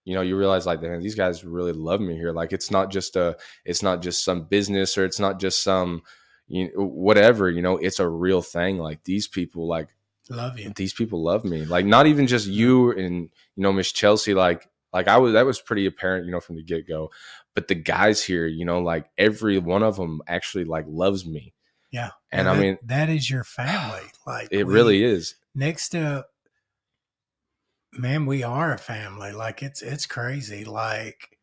you 0.05 0.15
know 0.15 0.21
you 0.21 0.37
realize 0.37 0.65
like 0.65 0.81
man 0.81 1.01
these 1.01 1.15
guys 1.15 1.43
really 1.43 1.73
love 1.73 2.01
me 2.01 2.15
here. 2.15 2.31
Like 2.31 2.53
it's 2.53 2.71
not 2.71 2.91
just 2.91 3.15
a 3.15 3.37
it's 3.65 3.83
not 3.83 4.01
just 4.01 4.23
some 4.23 4.45
business 4.45 4.97
or 4.97 5.05
it's 5.05 5.19
not 5.19 5.39
just 5.39 5.63
some 5.63 6.01
you 6.47 6.65
know, 6.65 6.85
whatever 6.85 7.49
you 7.49 7.61
know 7.61 7.77
it's 7.77 7.99
a 7.99 8.07
real 8.07 8.41
thing. 8.41 8.77
Like 8.77 9.03
these 9.03 9.27
people 9.27 9.67
like 9.67 9.89
Love 10.29 10.57
you. 10.59 10.71
these 10.75 10.93
people 10.93 11.21
love 11.23 11.43
me. 11.43 11.65
Like 11.65 11.85
not 11.85 12.07
even 12.07 12.27
just 12.27 12.47
you 12.47 12.91
and 12.91 13.29
you 13.55 13.63
know 13.63 13.73
miss 13.73 13.91
chelsea 13.91 14.33
like 14.33 14.67
like 14.93 15.07
i 15.07 15.17
was 15.17 15.33
that 15.33 15.45
was 15.45 15.59
pretty 15.59 15.85
apparent 15.85 16.25
you 16.25 16.31
know 16.31 16.39
from 16.39 16.55
the 16.55 16.63
get-go. 16.63 17.09
But 17.55 17.67
the 17.67 17.75
guys 17.75 18.23
here 18.23 18.45
you 18.47 18.63
know 18.65 18.79
like 18.81 19.09
every 19.17 19.57
one 19.57 19.83
of 19.83 19.97
them 19.97 20.21
actually 20.27 20.63
like 20.65 20.85
loves 20.87 21.25
me. 21.25 21.53
Yeah. 21.91 22.11
and 22.31 22.47
i 22.47 22.55
that- 22.55 22.61
mean 22.61 22.77
that 22.85 23.09
is 23.09 23.29
your 23.29 23.43
family. 23.59 24.07
Like 24.25 24.47
it 24.51 24.65
we- 24.65 24.73
really 24.73 25.03
is. 25.03 25.35
next 25.55 25.89
to 25.89 26.25
man 27.93 28.25
we 28.25 28.43
are 28.43 28.73
a 28.73 28.77
family. 28.77 29.31
Like 29.33 29.61
it's 29.63 29.81
it's 29.81 30.05
crazy. 30.05 30.63
Like 30.63 31.37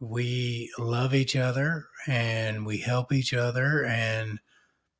we 0.00 0.70
love 0.78 1.14
each 1.14 1.34
other 1.36 1.86
and 2.06 2.66
we 2.66 2.78
help 2.78 3.12
each 3.12 3.32
other 3.32 3.84
and 3.84 4.38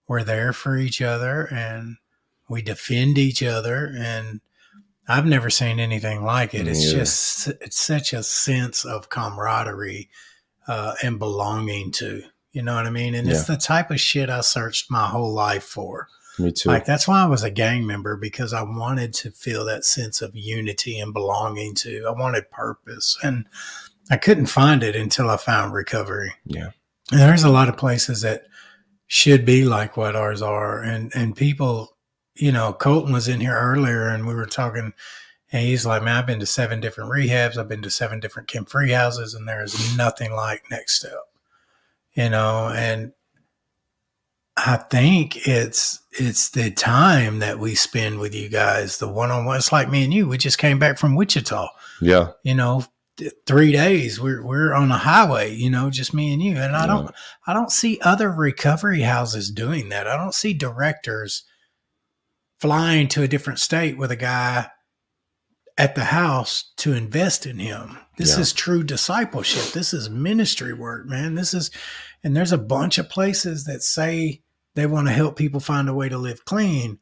we're 0.08 0.24
there 0.24 0.52
for 0.52 0.76
each 0.76 1.00
other 1.02 1.46
and 1.52 1.96
we 2.54 2.62
defend 2.62 3.18
each 3.18 3.42
other 3.42 3.92
and 3.98 4.40
i've 5.08 5.26
never 5.26 5.50
seen 5.50 5.78
anything 5.78 6.22
like 6.22 6.54
it 6.54 6.66
it's 6.66 6.86
either. 6.86 6.98
just 6.98 7.48
it's 7.60 7.78
such 7.78 8.12
a 8.12 8.22
sense 8.22 8.84
of 8.84 9.08
camaraderie 9.10 10.08
uh, 10.66 10.94
and 11.02 11.18
belonging 11.18 11.90
to 11.90 12.22
you 12.52 12.62
know 12.62 12.74
what 12.74 12.86
i 12.86 12.90
mean 12.90 13.14
and 13.14 13.28
it's 13.28 13.44
the 13.44 13.56
type 13.56 13.90
of 13.90 14.00
shit 14.00 14.30
i 14.30 14.40
searched 14.40 14.90
my 14.90 15.06
whole 15.06 15.32
life 15.32 15.64
for 15.64 16.08
me 16.38 16.52
too 16.52 16.68
like 16.68 16.84
that's 16.84 17.06
why 17.06 17.22
I 17.22 17.26
was 17.26 17.42
a 17.42 17.50
gang 17.50 17.86
member 17.86 18.16
because 18.16 18.52
I 18.52 18.62
wanted 18.62 19.12
to 19.14 19.30
feel 19.30 19.64
that 19.66 19.84
sense 19.84 20.20
of 20.20 20.34
unity 20.34 20.98
and 20.98 21.12
belonging 21.12 21.74
to. 21.76 22.06
I 22.08 22.10
wanted 22.10 22.50
purpose 22.50 23.16
and 23.22 23.46
I 24.10 24.16
couldn't 24.16 24.46
find 24.46 24.82
it 24.82 24.96
until 24.96 25.30
I 25.30 25.36
found 25.36 25.72
recovery. 25.72 26.32
yeah 26.44 26.70
And 27.10 27.20
there's 27.20 27.44
a 27.44 27.50
lot 27.50 27.68
of 27.68 27.76
places 27.76 28.22
that 28.22 28.46
should 29.06 29.44
be 29.44 29.64
like 29.64 29.96
what 29.96 30.16
ours 30.16 30.42
are 30.42 30.82
and 30.82 31.12
and 31.14 31.36
people, 31.36 31.93
you 32.34 32.52
know, 32.52 32.72
Colton 32.72 33.12
was 33.12 33.28
in 33.28 33.40
here 33.40 33.56
earlier 33.56 34.08
and 34.08 34.26
we 34.26 34.34
were 34.34 34.46
talking 34.46 34.92
and 35.52 35.62
he's 35.62 35.86
like, 35.86 36.02
Man, 36.02 36.16
I've 36.16 36.26
been 36.26 36.40
to 36.40 36.46
seven 36.46 36.80
different 36.80 37.10
rehabs, 37.10 37.56
I've 37.56 37.68
been 37.68 37.82
to 37.82 37.90
seven 37.90 38.18
different 38.20 38.48
chem 38.48 38.64
free 38.64 38.90
houses, 38.90 39.34
and 39.34 39.46
there 39.46 39.62
is 39.62 39.96
nothing 39.96 40.32
like 40.32 40.64
next 40.70 40.98
step. 40.98 41.12
You 42.14 42.30
know, 42.30 42.68
and 42.68 43.12
I 44.56 44.76
think 44.76 45.48
it's 45.48 46.00
it's 46.12 46.50
the 46.50 46.70
time 46.70 47.40
that 47.40 47.58
we 47.58 47.74
spend 47.74 48.20
with 48.20 48.34
you 48.34 48.48
guys, 48.48 48.98
the 48.98 49.08
one 49.08 49.30
on 49.30 49.44
one. 49.44 49.56
It's 49.56 49.72
like 49.72 49.90
me 49.90 50.04
and 50.04 50.14
you. 50.14 50.28
We 50.28 50.38
just 50.38 50.58
came 50.58 50.78
back 50.78 50.98
from 50.98 51.16
Wichita. 51.16 51.68
yeah 52.00 52.30
You 52.44 52.54
know, 52.54 52.84
th- 53.16 53.32
three 53.46 53.72
days. 53.72 54.20
We're 54.20 54.44
we're 54.44 54.72
on 54.72 54.92
a 54.92 54.98
highway. 54.98 55.54
You 55.54 55.70
know, 55.70 55.90
just 55.90 56.14
me 56.14 56.32
and 56.32 56.42
you. 56.42 56.56
And 56.56 56.76
I 56.76 56.86
don't 56.86 57.12
I 57.46 57.52
don't 57.52 57.72
see 57.72 58.00
other 58.02 58.30
recovery 58.30 59.00
houses 59.00 59.50
doing 59.50 59.88
that. 59.88 60.06
I 60.06 60.16
don't 60.16 60.34
see 60.34 60.54
directors 60.54 61.44
flying 62.60 63.08
to 63.08 63.22
a 63.22 63.28
different 63.28 63.58
state 63.58 63.96
with 63.98 64.10
a 64.10 64.16
guy 64.16 64.68
at 65.76 65.94
the 65.94 66.04
house 66.04 66.72
to 66.76 66.92
invest 66.92 67.46
in 67.46 67.58
him. 67.58 67.98
This 68.16 68.34
Yeah. 68.36 68.42
is 68.42 68.52
true 68.52 68.84
discipleship. 68.84 69.72
This 69.72 69.92
is 69.92 70.08
ministry 70.08 70.72
work, 70.72 71.06
man. 71.06 71.34
This 71.34 71.52
is, 71.52 71.70
and 72.22 72.36
there's 72.36 72.52
a 72.52 72.58
bunch 72.58 72.96
of 72.98 73.08
places 73.10 73.64
that 73.64 73.82
say 73.82 74.42
they 74.76 74.86
want 74.86 75.08
to 75.08 75.12
help 75.12 75.36
people 75.36 75.60
find 75.60 75.88
a 75.88 75.94
way 75.94 76.08
to 76.08 76.18
live 76.18 76.44
clean. 76.44 76.98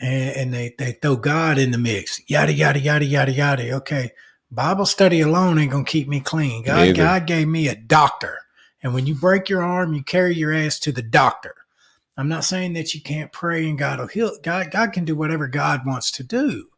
And, 0.00 0.36
and 0.36 0.54
they, 0.54 0.74
they 0.78 0.92
throw 0.92 1.16
God 1.16 1.58
in 1.58 1.70
the 1.72 1.78
mix. 1.78 2.20
Yada, 2.28 2.52
yada, 2.52 2.78
yada, 2.78 3.04
yada, 3.04 3.32
yada. 3.32 3.72
Okay. 3.76 4.12
Bible 4.50 4.86
study 4.86 5.20
alone 5.20 5.58
ain't 5.58 5.72
going 5.72 5.84
to 5.84 5.90
keep 5.90 6.06
me 6.06 6.20
clean. 6.20 6.62
God, 6.62 6.76
Neither. 6.76 6.92
God 6.92 7.26
gave 7.26 7.48
me 7.48 7.66
a 7.66 7.74
doctor. 7.74 8.38
And 8.82 8.94
when 8.94 9.06
you 9.06 9.14
break 9.16 9.48
your 9.48 9.64
arm, 9.64 9.94
you 9.94 10.04
carry 10.04 10.34
your 10.34 10.52
ass 10.52 10.78
to 10.80 10.92
the 10.92 11.02
doctor. 11.02 11.54
I'm 12.16 12.28
not 12.28 12.44
saying 12.44 12.72
that 12.74 12.94
you 12.94 13.00
can't 13.02 13.30
pray 13.32 13.68
and 13.68 13.78
God 13.78 13.98
will 14.00 14.06
heal. 14.06 14.32
God, 14.42 14.70
God 14.70 14.92
can 14.92 15.04
do 15.04 15.14
whatever 15.14 15.48
God 15.48 15.82
wants 15.86 16.10
to 16.12 16.22
do. 16.22 16.68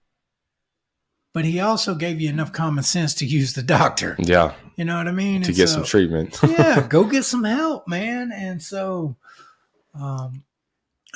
But 1.35 1.45
he 1.45 1.61
also 1.61 1.95
gave 1.95 2.21
you 2.21 2.29
enough 2.31 2.53
common 2.53 2.83
sense 2.83 3.15
to 3.17 3.27
use 3.27 3.53
the 3.53 3.63
doctor. 3.63 4.17
yeah 4.19 4.55
You 4.77 4.85
know 4.85 4.97
what 4.97 5.07
I 5.07 5.13
mean? 5.13 5.43
to 5.43 5.49
And 5.49 5.57
get 5.57 5.69
so- 5.69 5.77
some 5.77 5.85
treatment 5.85 6.39
yeah, 6.49 6.85
go 6.89 7.05
get 7.05 7.25
some 7.25 7.45
help, 7.45 7.87
man. 7.87 8.33
And 8.33 8.61
so, 8.63 9.17
um, 9.95 10.43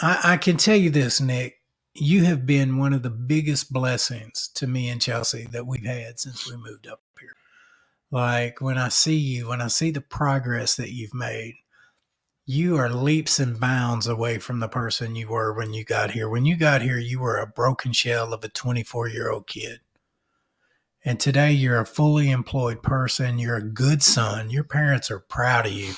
I, 0.01 0.21
I 0.25 0.37
can 0.37 0.57
tell 0.57 0.77
you 0.77 0.91
this, 0.91 1.21
Nick. 1.21 1.59
You 1.95 2.25
have 2.25 2.47
been 2.47 2.79
one 2.79 2.95
of 2.95 3.03
the 3.03 3.11
biggest 3.11 3.71
blessings 3.73 4.49
to 4.55 4.67
me 4.67 4.89
and 4.89 5.01
Chelsea 5.03 5.47
that 5.53 5.67
we've 5.67 5.85
had 5.85 6.19
since 6.19 6.49
we 6.49 6.57
moved 6.57 6.87
up 6.87 7.01
here. 7.21 7.35
Like 8.11 8.61
when 8.63 8.79
I 8.79 8.89
see 8.89 9.17
you, 9.17 9.49
when 9.49 9.61
I 9.61 9.67
see 9.69 9.91
the 9.91 10.01
progress 10.01 10.77
that 10.77 10.91
you've 10.93 11.13
made, 11.13 11.55
you 12.45 12.77
are 12.77 12.89
leaps 12.89 13.39
and 13.39 13.59
bounds 13.59 14.07
away 14.07 14.39
from 14.39 14.61
the 14.61 14.69
person 14.69 15.15
you 15.15 15.29
were 15.29 15.53
when 15.53 15.73
you 15.73 15.85
got 15.85 16.11
here. 16.11 16.29
When 16.29 16.45
you 16.45 16.57
got 16.57 16.83
here, 16.83 16.99
you 16.99 17.21
were 17.21 17.39
a 17.39 17.47
broken 17.47 17.93
shell 17.93 18.33
of 18.33 18.43
a 18.43 18.49
24 18.49 19.09
year 19.09 19.31
old 19.31 19.47
kid. 19.47 19.81
And 21.05 21.19
today 21.19 21.53
you're 21.53 21.81
a 21.81 21.87
fully 21.87 22.31
employed 22.31 22.83
person. 22.83 23.39
You're 23.39 23.57
a 23.57 23.63
good 23.63 24.03
son. 24.03 24.51
Your 24.51 24.65
parents 24.65 25.11
are 25.11 25.19
proud 25.19 25.67
of 25.67 25.73
you. 25.73 25.95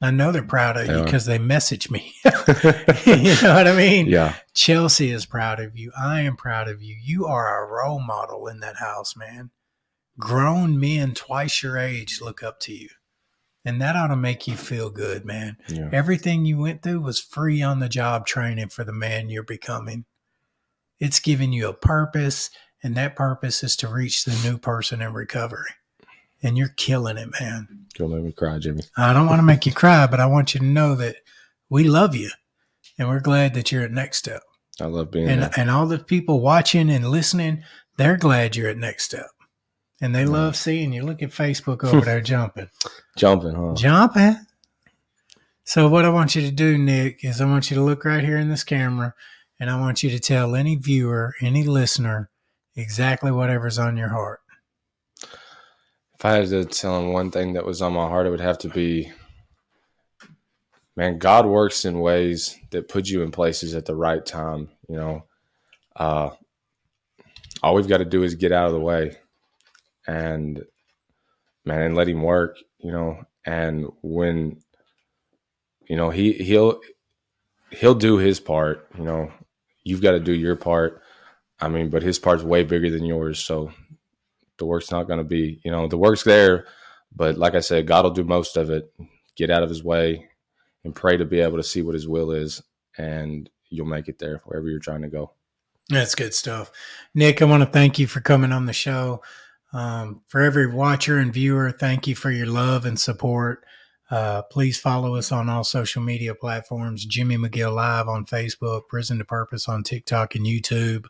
I 0.00 0.10
know 0.10 0.30
they're 0.30 0.42
proud 0.42 0.76
of 0.76 0.88
you 0.88 1.04
because 1.04 1.24
they 1.24 1.38
message 1.38 1.90
me. 1.90 2.12
you 2.24 3.34
know 3.42 3.54
what 3.54 3.66
I 3.66 3.74
mean? 3.74 4.06
Yeah. 4.06 4.34
Chelsea 4.54 5.10
is 5.10 5.24
proud 5.24 5.58
of 5.58 5.76
you. 5.76 5.90
I 5.98 6.20
am 6.20 6.36
proud 6.36 6.68
of 6.68 6.82
you. 6.82 6.94
You 7.02 7.26
are 7.26 7.64
a 7.64 7.72
role 7.72 8.00
model 8.00 8.46
in 8.46 8.60
that 8.60 8.76
house, 8.76 9.16
man. 9.16 9.50
Grown 10.18 10.78
men 10.78 11.14
twice 11.14 11.62
your 11.62 11.78
age 11.78 12.20
look 12.20 12.42
up 12.42 12.60
to 12.60 12.74
you. 12.74 12.88
And 13.66 13.82
that 13.82 13.96
ought 13.96 14.06
to 14.06 14.16
make 14.16 14.46
you 14.46 14.56
feel 14.56 14.90
good, 14.90 15.24
man. 15.24 15.56
Yeah. 15.68 15.90
Everything 15.92 16.44
you 16.46 16.56
went 16.58 16.82
through 16.82 17.00
was 17.00 17.18
free 17.18 17.60
on 17.62 17.80
the 17.80 17.88
job 17.88 18.24
training 18.24 18.68
for 18.68 18.84
the 18.84 18.92
man 18.92 19.28
you're 19.28 19.42
becoming. 19.42 20.04
It's 21.00 21.18
giving 21.20 21.52
you 21.52 21.68
a 21.68 21.74
purpose, 21.74 22.48
and 22.82 22.94
that 22.94 23.16
purpose 23.16 23.64
is 23.64 23.74
to 23.78 23.88
reach 23.88 24.24
the 24.24 24.38
new 24.48 24.56
person 24.56 25.02
in 25.02 25.12
recovery. 25.12 25.68
And 26.42 26.56
you're 26.56 26.68
killing 26.76 27.16
it, 27.18 27.28
man. 27.40 27.86
Don't 27.96 28.12
make 28.12 28.22
me 28.22 28.30
cry, 28.32 28.58
Jimmy. 28.58 28.82
I 28.96 29.12
don't 29.12 29.26
want 29.26 29.40
to 29.40 29.44
make 29.46 29.66
you 29.66 29.72
cry, 29.72 30.06
but 30.06 30.20
I 30.20 30.26
want 30.26 30.54
you 30.54 30.60
to 30.60 30.66
know 30.66 30.94
that 30.94 31.16
we 31.68 31.84
love 31.84 32.14
you 32.14 32.30
and 32.98 33.08
we're 33.08 33.20
glad 33.20 33.54
that 33.54 33.72
you're 33.72 33.82
at 33.82 33.90
Next 33.90 34.18
Step. 34.18 34.42
I 34.80 34.84
love 34.84 35.10
being 35.10 35.28
And 35.28 35.42
there. 35.42 35.50
and 35.56 35.70
all 35.70 35.86
the 35.86 35.98
people 35.98 36.40
watching 36.40 36.88
and 36.90 37.08
listening, 37.10 37.64
they're 37.96 38.16
glad 38.16 38.54
you're 38.54 38.68
at 38.70 38.76
Next 38.76 39.04
Step. 39.04 39.26
And 40.00 40.14
they 40.14 40.26
love 40.26 40.56
seeing 40.56 40.92
you. 40.92 41.02
Look 41.02 41.22
at 41.22 41.30
Facebook 41.30 41.82
over 41.84 42.04
there 42.04 42.20
jumping. 42.22 42.68
Jumping, 43.16 43.54
huh? 43.54 43.74
Jumping. 43.74 44.36
So 45.64 45.88
what 45.88 46.04
I 46.04 46.10
want 46.10 46.34
you 46.34 46.42
to 46.42 46.50
do, 46.50 46.78
Nick, 46.78 47.24
is 47.24 47.40
I 47.40 47.46
want 47.46 47.70
you 47.70 47.76
to 47.76 47.82
look 47.82 48.04
right 48.04 48.22
here 48.22 48.36
in 48.36 48.48
this 48.48 48.62
camera 48.62 49.14
and 49.58 49.70
I 49.70 49.80
want 49.80 50.02
you 50.02 50.10
to 50.10 50.20
tell 50.20 50.54
any 50.54 50.76
viewer, 50.76 51.34
any 51.40 51.64
listener, 51.64 52.30
exactly 52.76 53.32
whatever's 53.32 53.78
on 53.78 53.96
your 53.96 54.10
heart. 54.10 54.40
If 55.22 56.24
I 56.24 56.32
had 56.32 56.48
to 56.50 56.64
tell 56.64 57.00
him 57.00 57.12
one 57.12 57.30
thing 57.30 57.54
that 57.54 57.66
was 57.66 57.82
on 57.82 57.94
my 57.94 58.06
heart, 58.06 58.26
it 58.26 58.30
would 58.30 58.40
have 58.40 58.58
to 58.58 58.68
be 58.68 59.12
man, 60.96 61.18
God 61.18 61.46
works 61.46 61.84
in 61.84 62.00
ways 62.00 62.58
that 62.70 62.88
put 62.88 63.08
you 63.08 63.22
in 63.22 63.30
places 63.30 63.74
at 63.74 63.84
the 63.84 63.94
right 63.94 64.24
time. 64.24 64.70
You 64.88 64.96
know, 64.96 65.24
uh, 65.94 66.30
all 67.62 67.74
we've 67.74 67.88
got 67.88 67.98
to 67.98 68.04
do 68.04 68.22
is 68.22 68.34
get 68.34 68.52
out 68.52 68.66
of 68.66 68.72
the 68.72 68.80
way 68.80 69.16
and, 70.06 70.64
man, 71.64 71.80
and 71.80 71.96
let 71.96 72.08
Him 72.08 72.22
work, 72.22 72.56
you 72.78 72.92
know. 72.92 73.24
And 73.44 73.86
when, 74.02 74.60
you 75.88 75.96
know, 75.96 76.10
He, 76.10 76.32
He'll, 76.32 76.80
He'll 77.70 77.94
do 77.94 78.16
His 78.18 78.40
part, 78.40 78.88
you 78.96 79.04
know, 79.04 79.32
you've 79.84 80.02
got 80.02 80.12
to 80.12 80.20
do 80.20 80.32
your 80.32 80.56
part. 80.56 81.02
I 81.60 81.68
mean, 81.68 81.90
but 81.90 82.02
His 82.02 82.18
part's 82.18 82.42
way 82.42 82.62
bigger 82.62 82.90
than 82.90 83.04
yours. 83.04 83.38
So, 83.38 83.72
the 84.58 84.66
work's 84.66 84.90
not 84.90 85.06
going 85.06 85.18
to 85.18 85.24
be, 85.24 85.60
you 85.64 85.70
know, 85.70 85.86
the 85.86 85.98
work's 85.98 86.24
there, 86.24 86.66
but 87.14 87.36
like 87.36 87.54
I 87.54 87.60
said, 87.60 87.86
God 87.86 88.04
will 88.04 88.12
do 88.12 88.24
most 88.24 88.56
of 88.56 88.70
it. 88.70 88.92
Get 89.36 89.50
out 89.50 89.62
of 89.62 89.68
his 89.68 89.84
way 89.84 90.28
and 90.84 90.94
pray 90.94 91.16
to 91.16 91.24
be 91.24 91.40
able 91.40 91.58
to 91.58 91.62
see 91.62 91.82
what 91.82 91.94
his 91.94 92.08
will 92.08 92.30
is, 92.30 92.62
and 92.96 93.50
you'll 93.68 93.86
make 93.86 94.08
it 94.08 94.18
there 94.18 94.40
wherever 94.44 94.68
you're 94.68 94.78
trying 94.78 95.02
to 95.02 95.08
go. 95.08 95.32
That's 95.88 96.14
good 96.14 96.34
stuff. 96.34 96.72
Nick, 97.14 97.42
I 97.42 97.44
want 97.44 97.62
to 97.62 97.68
thank 97.68 97.98
you 97.98 98.06
for 98.06 98.20
coming 98.20 98.52
on 98.52 98.66
the 98.66 98.72
show. 98.72 99.22
Um, 99.76 100.22
for 100.26 100.40
every 100.40 100.66
watcher 100.66 101.18
and 101.18 101.30
viewer, 101.30 101.70
thank 101.70 102.06
you 102.06 102.14
for 102.14 102.30
your 102.30 102.46
love 102.46 102.86
and 102.86 102.98
support. 102.98 103.62
Uh, 104.10 104.40
please 104.40 104.78
follow 104.78 105.16
us 105.16 105.30
on 105.30 105.50
all 105.50 105.64
social 105.64 106.02
media 106.02 106.34
platforms 106.34 107.04
Jimmy 107.04 107.36
McGill 107.36 107.74
Live 107.74 108.08
on 108.08 108.24
Facebook, 108.24 108.88
Prison 108.88 109.18
to 109.18 109.24
Purpose 109.26 109.68
on 109.68 109.82
TikTok 109.82 110.34
and 110.34 110.46
YouTube. 110.46 111.04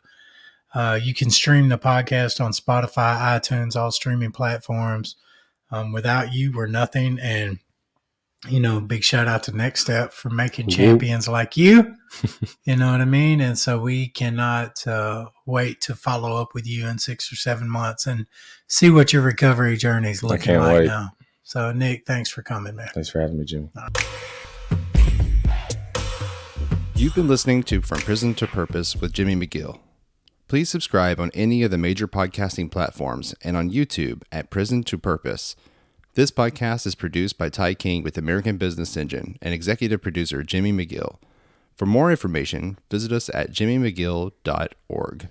Uh, 0.73 0.99
you 1.01 1.13
can 1.13 1.29
stream 1.29 1.69
the 1.69 1.77
podcast 1.77 2.43
on 2.43 2.51
Spotify, 2.51 3.17
iTunes, 3.39 3.77
all 3.77 3.89
streaming 3.89 4.33
platforms. 4.33 5.15
Um, 5.71 5.93
without 5.93 6.33
you, 6.33 6.51
we're 6.51 6.67
nothing. 6.67 7.19
And, 7.21 7.59
you 8.47 8.59
know, 8.59 8.79
big 8.79 9.03
shout 9.03 9.27
out 9.27 9.43
to 9.43 9.55
Next 9.55 9.81
Step 9.81 10.13
for 10.13 10.29
making 10.29 10.67
Whoop. 10.67 10.75
champions 10.75 11.27
like 11.27 11.57
you. 11.57 11.95
you 12.65 12.75
know 12.75 12.91
what 12.91 13.01
I 13.01 13.05
mean? 13.05 13.41
And 13.41 13.57
so 13.57 13.79
we 13.79 14.09
cannot 14.09 14.85
uh, 14.85 15.29
wait 15.45 15.81
to 15.81 15.95
follow 15.95 16.39
up 16.39 16.53
with 16.53 16.67
you 16.67 16.87
in 16.87 16.99
six 16.99 17.31
or 17.31 17.35
seven 17.35 17.69
months 17.69 18.05
and 18.05 18.27
see 18.67 18.89
what 18.89 19.11
your 19.11 19.23
recovery 19.23 19.75
journey 19.75 20.11
is 20.11 20.23
looking 20.23 20.59
like 20.59 20.77
wait. 20.77 20.87
now. 20.87 21.11
So, 21.43 21.71
Nick, 21.71 22.05
thanks 22.05 22.29
for 22.29 22.43
coming, 22.43 22.75
man. 22.75 22.89
Thanks 22.93 23.09
for 23.09 23.21
having 23.21 23.39
me, 23.39 23.45
Jimmy. 23.45 23.69
You've 26.93 27.15
been 27.15 27.27
listening 27.27 27.63
to 27.63 27.81
From 27.81 27.99
Prison 27.99 28.33
to 28.35 28.47
Purpose 28.47 28.95
with 28.95 29.13
Jimmy 29.13 29.35
McGill. 29.35 29.79
Please 30.47 30.69
subscribe 30.69 31.19
on 31.19 31.31
any 31.33 31.63
of 31.63 31.71
the 31.71 31.77
major 31.77 32.07
podcasting 32.07 32.71
platforms 32.71 33.35
and 33.43 33.55
on 33.55 33.69
YouTube 33.69 34.23
at 34.31 34.49
Prison 34.49 34.83
to 34.83 34.97
Purpose. 34.97 35.55
This 36.17 36.31
podcast 36.31 36.87
is 36.87 36.95
produced 36.95 37.37
by 37.37 37.49
Ty 37.49 37.75
King 37.75 38.01
with 38.01 38.17
American 38.17 38.57
Business 38.57 38.97
Engine 38.97 39.37
and 39.39 39.53
executive 39.53 40.01
producer 40.01 40.41
Jimmy 40.41 40.73
McGill. 40.73 41.19
For 41.75 41.85
more 41.85 42.09
information, 42.09 42.79
visit 42.89 43.11
us 43.11 43.29
at 43.35 43.51
jimmymcgill.org. 43.51 45.29